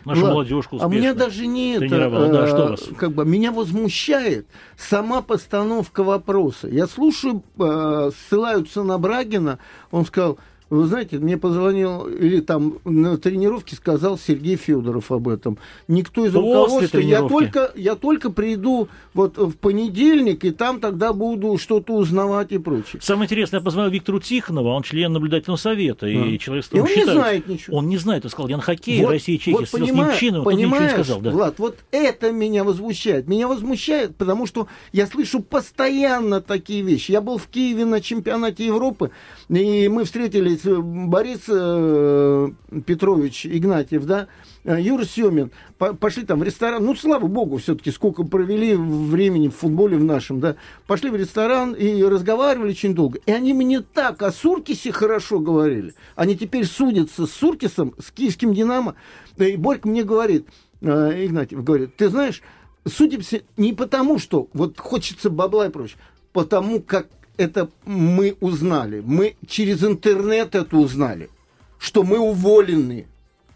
нашу 0.04 0.20
Влад, 0.20 0.32
молодежку 0.34 0.76
успешно 0.76 0.94
А 0.94 0.98
меня 0.98 1.14
даже 1.14 1.46
не 1.46 1.76
это, 1.76 1.88
да, 1.88 2.46
что 2.46 2.66
а, 2.66 2.70
вас? 2.72 2.84
как 2.98 3.12
бы, 3.12 3.24
меня 3.24 3.50
возмущает 3.50 4.46
сама 4.76 5.22
постановка 5.22 6.04
вопроса. 6.04 6.68
Я 6.68 6.86
слушаю, 6.86 7.42
э, 7.58 8.10
ссылаются 8.14 8.82
на 8.82 8.98
Брагина, 8.98 9.58
он 9.90 10.04
сказал, 10.04 10.38
вы 10.70 10.86
знаете, 10.86 11.18
мне 11.18 11.38
позвонил, 11.38 12.06
или 12.06 12.40
там 12.40 12.78
на 12.84 13.16
тренировке 13.16 13.74
сказал 13.74 14.18
Сергей 14.18 14.56
Федоров 14.56 15.10
об 15.10 15.28
этом. 15.28 15.58
Никто 15.86 16.26
из 16.26 16.32
После 16.32 16.48
руководства, 16.48 16.98
я 16.98 17.22
только, 17.22 17.72
я 17.74 17.94
только 17.94 18.30
приду 18.30 18.88
вот 19.14 19.38
в 19.38 19.56
понедельник, 19.56 20.44
и 20.44 20.50
там 20.50 20.80
тогда 20.80 21.12
буду 21.12 21.56
что-то 21.56 21.94
узнавать 21.94 22.52
и 22.52 22.58
прочее. 22.58 23.00
Самое 23.02 23.26
интересное, 23.26 23.60
я 23.60 23.64
позвонил 23.64 23.90
Виктору 23.90 24.20
Тихонову, 24.20 24.68
он 24.68 24.82
член 24.82 25.12
наблюдательного 25.12 25.56
совета, 25.56 26.06
а. 26.06 26.08
и 26.08 26.38
человек 26.38 26.66
и 26.70 26.80
он 26.80 26.86
считает, 26.86 27.06
не 27.06 27.12
знает 27.12 27.48
ничего. 27.48 27.76
Он 27.76 27.88
не 27.88 27.96
знает, 27.96 28.24
он 28.24 28.30
сказал, 28.30 28.48
я 28.48 28.56
на 28.56 28.62
хоккее, 28.62 29.04
вот, 29.04 29.12
Россия, 29.12 29.38
Чехия, 29.38 29.52
вот 29.52 29.70
понимаешь, 29.70 30.20
Немчина, 30.20 30.42
понимаешь, 30.42 30.82
ничего 30.82 30.98
не 30.98 31.04
сказал. 31.04 31.20
Да. 31.20 31.30
Влад, 31.30 31.58
вот 31.58 31.78
это 31.92 32.30
меня 32.30 32.64
возмущает. 32.64 33.26
Меня 33.26 33.48
возмущает, 33.48 34.16
потому 34.16 34.46
что 34.46 34.68
я 34.92 35.06
слышу 35.06 35.40
постоянно 35.40 36.42
такие 36.42 36.82
вещи. 36.82 37.12
Я 37.12 37.22
был 37.22 37.38
в 37.38 37.46
Киеве 37.46 37.86
на 37.86 38.00
чемпионате 38.02 38.66
Европы, 38.66 39.10
и 39.48 39.88
мы 39.88 40.04
встретились 40.04 40.57
Борис, 40.64 41.08
Борис 41.08 41.40
э, 41.48 42.48
Петрович 42.86 43.46
Игнатьев, 43.46 44.04
да, 44.04 44.28
э, 44.64 44.80
Юра 44.80 45.04
Семин, 45.04 45.50
по, 45.78 45.94
пошли 45.94 46.24
там 46.24 46.40
в 46.40 46.42
ресторан, 46.42 46.84
ну, 46.84 46.94
слава 46.94 47.26
богу, 47.26 47.58
все-таки 47.58 47.90
сколько 47.90 48.24
провели 48.24 48.74
времени 48.74 49.48
в 49.48 49.56
футболе 49.56 49.96
в 49.96 50.04
нашем, 50.04 50.40
да, 50.40 50.56
пошли 50.86 51.10
в 51.10 51.16
ресторан 51.16 51.72
и 51.72 52.02
разговаривали 52.02 52.70
очень 52.70 52.94
долго. 52.94 53.20
И 53.26 53.32
они 53.32 53.52
мне 53.52 53.80
так 53.80 54.22
о 54.22 54.32
Суркисе 54.32 54.92
хорошо 54.92 55.38
говорили. 55.38 55.94
Они 56.16 56.36
теперь 56.36 56.64
судятся 56.64 57.26
с 57.26 57.32
Суркисом, 57.32 57.94
с 57.98 58.10
киевским 58.10 58.54
«Динамо». 58.54 58.94
И 59.36 59.56
Борька 59.56 59.88
мне 59.88 60.02
говорит, 60.02 60.48
э, 60.80 61.26
Игнатьев 61.26 61.62
говорит, 61.62 61.96
ты 61.96 62.08
знаешь, 62.08 62.42
судимся 62.86 63.42
не 63.56 63.72
потому, 63.72 64.18
что 64.18 64.48
вот 64.52 64.78
хочется 64.78 65.30
бабла 65.30 65.66
и 65.66 65.70
прочее, 65.70 65.98
потому 66.32 66.80
как 66.80 67.08
это 67.38 67.70
мы 67.86 68.36
узнали. 68.40 69.02
Мы 69.04 69.36
через 69.46 69.82
интернет 69.82 70.54
это 70.54 70.76
узнали, 70.76 71.30
что 71.78 72.02
мы 72.02 72.18
уволены. 72.18 73.06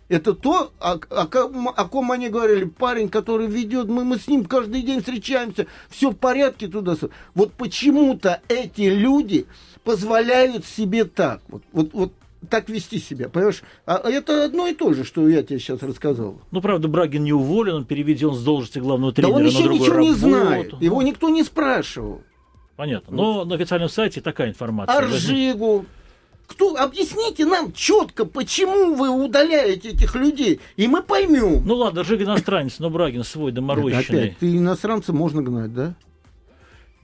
Это 0.08 0.34
то, 0.34 0.72
о, 0.78 0.98
о, 1.10 1.22
о 1.22 1.84
ком 1.88 2.12
они 2.12 2.28
говорили, 2.28 2.64
парень, 2.64 3.08
который 3.08 3.46
ведет, 3.46 3.88
мы, 3.88 4.04
мы 4.04 4.18
с 4.18 4.28
ним 4.28 4.44
каждый 4.44 4.82
день 4.82 5.00
встречаемся, 5.00 5.66
все 5.88 6.10
в 6.10 6.16
порядке 6.16 6.68
туда. 6.68 6.96
Вот 7.34 7.52
почему-то 7.52 8.42
эти 8.48 8.82
люди 8.82 9.46
позволяют 9.84 10.66
себе 10.66 11.04
так, 11.04 11.40
вот, 11.48 11.62
вот, 11.72 11.94
вот 11.94 12.12
так 12.50 12.68
вести 12.68 12.98
себя, 12.98 13.30
понимаешь? 13.30 13.62
А, 13.86 13.96
а 13.96 14.10
это 14.10 14.44
одно 14.44 14.66
и 14.66 14.74
то 14.74 14.92
же, 14.92 15.04
что 15.04 15.26
я 15.28 15.42
тебе 15.42 15.58
сейчас 15.58 15.82
рассказал. 15.82 16.40
Ну, 16.50 16.60
правда, 16.60 16.88
Брагин 16.88 17.24
не 17.24 17.32
уволен, 17.32 17.76
он 17.76 17.84
переведен 17.86 18.34
с 18.34 18.42
должности 18.42 18.80
главного 18.80 19.14
тренера 19.14 19.32
да 19.32 19.36
он 19.38 19.46
еще 19.46 19.64
на 19.64 19.72
ничего 19.72 19.94
работу. 19.94 20.02
не 20.02 20.12
знает, 20.12 20.72
его 20.82 21.00
никто 21.00 21.30
не 21.30 21.42
спрашивал. 21.42 22.22
Понятно. 22.82 23.16
Но 23.16 23.44
на 23.44 23.54
официальном 23.54 23.88
сайте 23.88 24.20
такая 24.20 24.48
информация. 24.48 24.98
Аржигу. 24.98 25.86
Кто, 26.48 26.74
объясните 26.76 27.46
нам 27.46 27.72
четко, 27.72 28.24
почему 28.24 28.96
вы 28.96 29.08
удаляете 29.08 29.90
этих 29.90 30.16
людей, 30.16 30.58
и 30.76 30.88
мы 30.88 31.00
поймем. 31.00 31.62
Ну 31.64 31.76
ладно, 31.76 32.02
Жиг 32.02 32.22
иностранец, 32.22 32.80
но 32.80 32.90
Брагин 32.90 33.22
свой 33.22 33.52
доморощенный. 33.52 34.24
Опять, 34.24 34.38
ты 34.38 34.56
иностранца 34.56 35.12
можно 35.12 35.42
гнать, 35.42 35.72
да? 35.72 35.94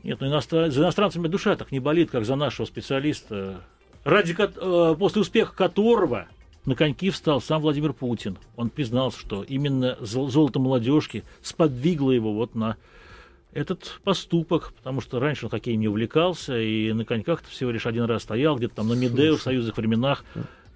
Нет, 0.02 0.20
ну 0.20 0.26
иностран... 0.26 0.72
за 0.72 0.80
иностранцами 0.80 1.28
душа 1.28 1.54
так 1.54 1.70
не 1.70 1.78
болит, 1.78 2.10
как 2.10 2.24
за 2.24 2.34
нашего 2.34 2.66
специалиста, 2.66 3.60
ради 4.02 4.34
э, 4.36 4.96
после 4.98 5.20
успеха 5.20 5.54
которого 5.54 6.26
на 6.66 6.74
коньки 6.74 7.10
встал 7.10 7.40
сам 7.40 7.62
Владимир 7.62 7.92
Путин. 7.92 8.36
Он 8.56 8.68
признался, 8.68 9.20
что 9.20 9.44
именно 9.44 9.96
золото 10.00 10.58
молодежки 10.58 11.22
сподвигло 11.40 12.10
его 12.10 12.32
вот 12.32 12.56
на 12.56 12.76
этот 13.58 14.00
поступок, 14.04 14.72
потому 14.76 15.00
что 15.00 15.18
раньше 15.18 15.46
он 15.46 15.50
хоккеем 15.50 15.80
не 15.80 15.88
увлекался, 15.88 16.58
и 16.58 16.92
на 16.92 17.04
коньках-то 17.04 17.48
всего 17.50 17.70
лишь 17.70 17.86
один 17.86 18.04
раз 18.04 18.22
стоял, 18.22 18.56
где-то 18.56 18.76
там 18.76 18.88
на 18.88 18.92
Медео 18.92 19.36
в 19.36 19.42
союзных 19.42 19.76
временах, 19.76 20.24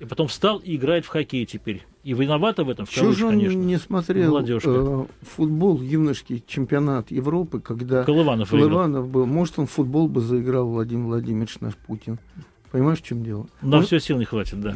и 0.01 0.05
потом 0.05 0.27
встал 0.27 0.59
и 0.59 0.75
играет 0.75 1.05
в 1.05 1.09
хоккей 1.09 1.47
теперь. 1.47 1.87
И 2.03 2.13
виновата 2.13 2.65
в 2.65 2.71
этом, 2.71 2.87
в 2.87 2.93
кавычках, 2.93 3.17
же 3.17 3.27
он 3.27 3.35
конечно, 3.35 3.59
не 3.59 3.79
смотрел 3.79 4.37
э, 4.37 5.07
футбол, 5.21 5.81
юношеский 5.81 6.43
чемпионат 6.45 7.13
Европы, 7.13 7.61
когда 7.61 8.03
Колыванов, 8.03 8.51
Колыванов 8.51 9.09
был. 9.09 9.27
Может, 9.27 9.61
он 9.61 9.67
футбол 9.67 10.09
бы 10.09 10.21
заиграл 10.21 10.67
Владимир 10.67 11.07
Владимирович 11.07 11.61
наш 11.61 11.77
Путин. 11.77 12.19
Понимаешь, 12.73 13.01
в 13.01 13.03
чем 13.03 13.23
дело? 13.23 13.47
На 13.61 13.77
ну, 13.77 13.83
все 13.83 14.01
сил 14.01 14.17
не 14.17 14.25
хватит, 14.25 14.59
да. 14.59 14.73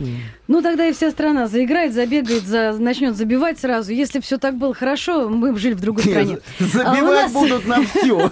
Ну, 0.48 0.60
тогда 0.60 0.86
и 0.86 0.92
вся 0.92 1.10
страна 1.10 1.46
заиграет, 1.46 1.94
забегает, 1.94 2.44
за, 2.44 2.76
начнет 2.78 3.16
забивать 3.16 3.58
сразу. 3.58 3.90
Если 3.90 4.20
все 4.20 4.36
так 4.36 4.56
было 4.56 4.74
хорошо, 4.74 5.30
мы 5.30 5.52
бы 5.52 5.58
жили 5.58 5.72
в 5.72 5.80
другой 5.80 6.04
стране. 6.04 6.38
Забивать 6.58 6.94
а 6.94 7.22
нас... 7.22 7.32
будут 7.32 7.66
на 7.66 7.82
все. 7.82 8.30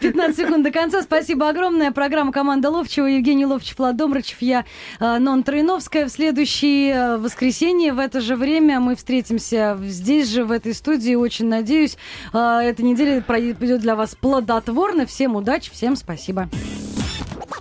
15 0.00 0.36
секунд 0.36 0.64
до 0.64 0.70
конца. 0.70 1.00
Спасибо 1.00 1.48
огромное. 1.48 1.92
Программа 1.92 2.30
«Команда 2.30 2.68
Ловчева». 2.68 3.06
Евгений 3.06 3.46
Ловчев, 3.46 3.78
Влад 3.78 3.96
Домрачев, 3.96 4.42
я 4.42 4.66
э, 5.00 5.18
Нон 5.18 5.44
Троиновская. 5.44 6.06
В 6.06 6.10
следующее 6.10 6.92
э, 6.92 7.16
воскресенье 7.16 7.94
в 7.94 7.98
это 7.98 8.20
же 8.20 8.36
время 8.36 8.80
мы 8.80 8.96
встретимся 8.96 9.78
здесь 9.82 10.28
же, 10.28 10.44
в 10.44 10.52
этой 10.52 10.74
студии. 10.74 11.14
Очень 11.14 11.46
надеюсь, 11.46 11.96
э, 12.34 12.38
эта 12.38 12.82
неделя 12.82 13.22
пройдет 13.22 13.80
для 13.80 13.96
вас 13.96 14.14
плодотворно. 14.14 15.06
Всем 15.06 15.36
удачи, 15.36 15.70
всем 15.70 15.96
спасибо. 15.96 16.50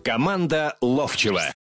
Команда 0.04 0.78
Ловчева. 0.82 1.54